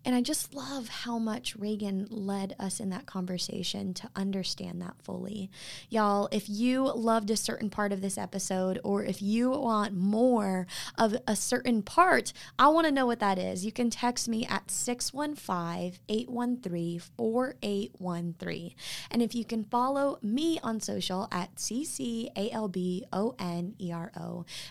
And 0.05 0.15
I 0.15 0.21
just 0.21 0.53
love 0.53 0.89
how 0.89 1.17
much 1.17 1.55
Reagan 1.55 2.07
led 2.09 2.55
us 2.59 2.81
in 2.81 2.89
that 2.89 3.05
conversation 3.05 3.93
to 3.95 4.09
understand 4.15 4.81
that 4.81 4.95
fully. 5.01 5.49
Y'all, 5.89 6.27
if 6.31 6.49
you 6.49 6.91
loved 6.93 7.29
a 7.29 7.37
certain 7.37 7.69
part 7.69 7.93
of 7.93 8.01
this 8.01 8.17
episode 8.17 8.79
or 8.83 9.03
if 9.03 9.21
you 9.21 9.51
want 9.51 9.93
more 9.93 10.67
of 10.97 11.15
a 11.25 11.37
certain 11.37 11.81
part, 11.81 12.33
I 12.59 12.67
want 12.67 12.85
to 12.85 12.91
know 12.91 13.05
what 13.05 13.19
that 13.19 13.39
is. 13.39 13.63
You 13.65 13.71
can 13.71 13.89
text 13.89 14.27
me 14.27 14.45
at 14.45 14.69
615 14.69 15.99
813 16.09 16.99
4813. 16.99 18.75
And 19.09 19.21
if 19.21 19.33
you 19.33 19.45
can 19.45 19.63
follow 19.63 20.19
me 20.21 20.59
on 20.61 20.81
social 20.81 21.29
at 21.31 21.55
CCALBONERO, 21.55 22.33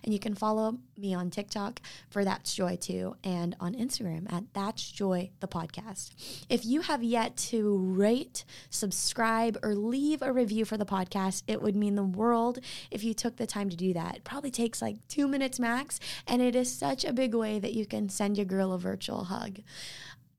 and 0.04 0.12
you 0.12 0.18
can 0.18 0.34
follow 0.34 0.78
me 0.98 1.14
on 1.14 1.30
TikTok 1.30 1.80
for 2.10 2.22
That's 2.24 2.54
Joy 2.54 2.76
too, 2.76 3.16
and 3.24 3.56
on 3.60 3.74
Instagram 3.74 4.30
at 4.30 4.44
That's 4.52 4.90
Joy 4.90 5.21
the 5.40 5.48
podcast. 5.48 6.10
If 6.48 6.64
you 6.64 6.82
have 6.82 7.02
yet 7.02 7.36
to 7.48 7.76
rate, 7.76 8.44
subscribe, 8.70 9.58
or 9.62 9.74
leave 9.74 10.22
a 10.22 10.32
review 10.32 10.64
for 10.64 10.76
the 10.76 10.84
podcast, 10.84 11.42
it 11.46 11.62
would 11.62 11.76
mean 11.76 11.94
the 11.94 12.02
world 12.02 12.58
if 12.90 13.04
you 13.04 13.14
took 13.14 13.36
the 13.36 13.46
time 13.46 13.70
to 13.70 13.76
do 13.76 13.92
that. 13.92 14.16
It 14.16 14.24
probably 14.24 14.50
takes 14.50 14.82
like 14.82 14.96
two 15.08 15.28
minutes 15.28 15.60
max, 15.60 16.00
and 16.26 16.42
it 16.42 16.56
is 16.56 16.72
such 16.72 17.04
a 17.04 17.12
big 17.12 17.34
way 17.34 17.58
that 17.58 17.74
you 17.74 17.86
can 17.86 18.08
send 18.08 18.36
your 18.36 18.46
girl 18.46 18.72
a 18.72 18.78
virtual 18.78 19.24
hug. 19.24 19.60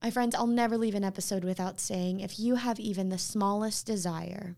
My 0.01 0.11
friends, 0.11 0.36
I'll 0.36 0.47
never 0.47 0.77
leave 0.77 0.95
an 0.95 1.05
episode 1.05 1.45
without 1.45 1.79
saying 1.79 2.19
if 2.19 2.38
you 2.38 2.55
have 2.55 2.79
even 2.79 3.09
the 3.09 3.17
smallest 3.17 3.86
desire 3.86 4.57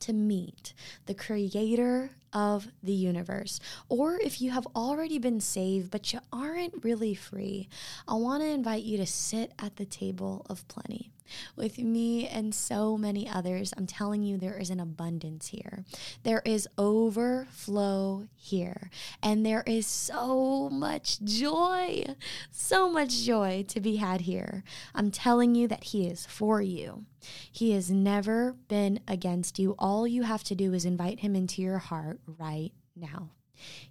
to 0.00 0.12
meet 0.12 0.74
the 1.06 1.14
creator 1.14 2.10
of 2.36 2.68
the 2.82 2.92
universe, 2.92 3.58
or 3.88 4.16
if 4.16 4.42
you 4.42 4.50
have 4.50 4.66
already 4.76 5.18
been 5.18 5.40
saved 5.40 5.90
but 5.90 6.12
you 6.12 6.20
aren't 6.30 6.84
really 6.84 7.14
free, 7.14 7.66
I 8.06 8.14
want 8.14 8.42
to 8.42 8.48
invite 8.48 8.82
you 8.84 8.98
to 8.98 9.06
sit 9.06 9.52
at 9.58 9.76
the 9.76 9.86
table 9.86 10.44
of 10.50 10.68
plenty 10.68 11.10
with 11.56 11.78
me 11.78 12.26
and 12.26 12.54
so 12.54 12.96
many 12.96 13.28
others. 13.28 13.72
I'm 13.76 13.86
telling 13.86 14.22
you, 14.22 14.36
there 14.36 14.58
is 14.58 14.70
an 14.70 14.80
abundance 14.80 15.48
here. 15.48 15.84
There 16.22 16.42
is 16.44 16.68
overflow 16.78 18.28
here. 18.34 18.90
And 19.22 19.44
there 19.44 19.64
is 19.66 19.86
so 19.86 20.68
much 20.70 21.20
joy, 21.22 22.04
so 22.50 22.90
much 22.90 23.22
joy 23.22 23.64
to 23.68 23.80
be 23.80 23.96
had 23.96 24.22
here. 24.22 24.64
I'm 24.94 25.10
telling 25.10 25.54
you 25.54 25.68
that 25.68 25.84
He 25.84 26.06
is 26.06 26.26
for 26.26 26.60
you. 26.60 27.04
He 27.50 27.72
has 27.72 27.90
never 27.90 28.54
been 28.68 29.00
against 29.08 29.58
you. 29.58 29.74
All 29.78 30.06
you 30.06 30.22
have 30.22 30.44
to 30.44 30.54
do 30.54 30.72
is 30.72 30.84
invite 30.84 31.20
Him 31.20 31.34
into 31.34 31.62
your 31.62 31.78
heart 31.78 32.20
right 32.26 32.72
now. 32.94 33.30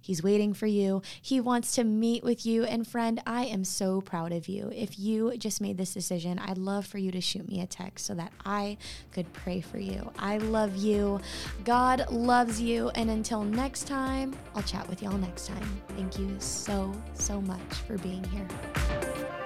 He's 0.00 0.22
waiting 0.22 0.54
for 0.54 0.66
you. 0.66 1.02
He 1.20 1.40
wants 1.40 1.74
to 1.76 1.84
meet 1.84 2.22
with 2.22 2.46
you. 2.46 2.64
And 2.64 2.86
friend, 2.86 3.22
I 3.26 3.44
am 3.44 3.64
so 3.64 4.00
proud 4.00 4.32
of 4.32 4.48
you. 4.48 4.70
If 4.74 4.98
you 4.98 5.36
just 5.36 5.60
made 5.60 5.78
this 5.78 5.94
decision, 5.94 6.38
I'd 6.38 6.58
love 6.58 6.86
for 6.86 6.98
you 6.98 7.10
to 7.12 7.20
shoot 7.20 7.48
me 7.48 7.60
a 7.60 7.66
text 7.66 8.06
so 8.06 8.14
that 8.14 8.32
I 8.44 8.78
could 9.12 9.32
pray 9.32 9.60
for 9.60 9.78
you. 9.78 10.10
I 10.18 10.38
love 10.38 10.76
you. 10.76 11.20
God 11.64 12.10
loves 12.10 12.60
you. 12.60 12.90
And 12.90 13.10
until 13.10 13.42
next 13.42 13.86
time, 13.86 14.34
I'll 14.54 14.62
chat 14.62 14.88
with 14.88 15.02
y'all 15.02 15.18
next 15.18 15.46
time. 15.46 15.82
Thank 15.96 16.18
you 16.18 16.34
so, 16.38 16.92
so 17.14 17.40
much 17.40 17.74
for 17.86 17.98
being 17.98 18.24
here. 18.24 19.45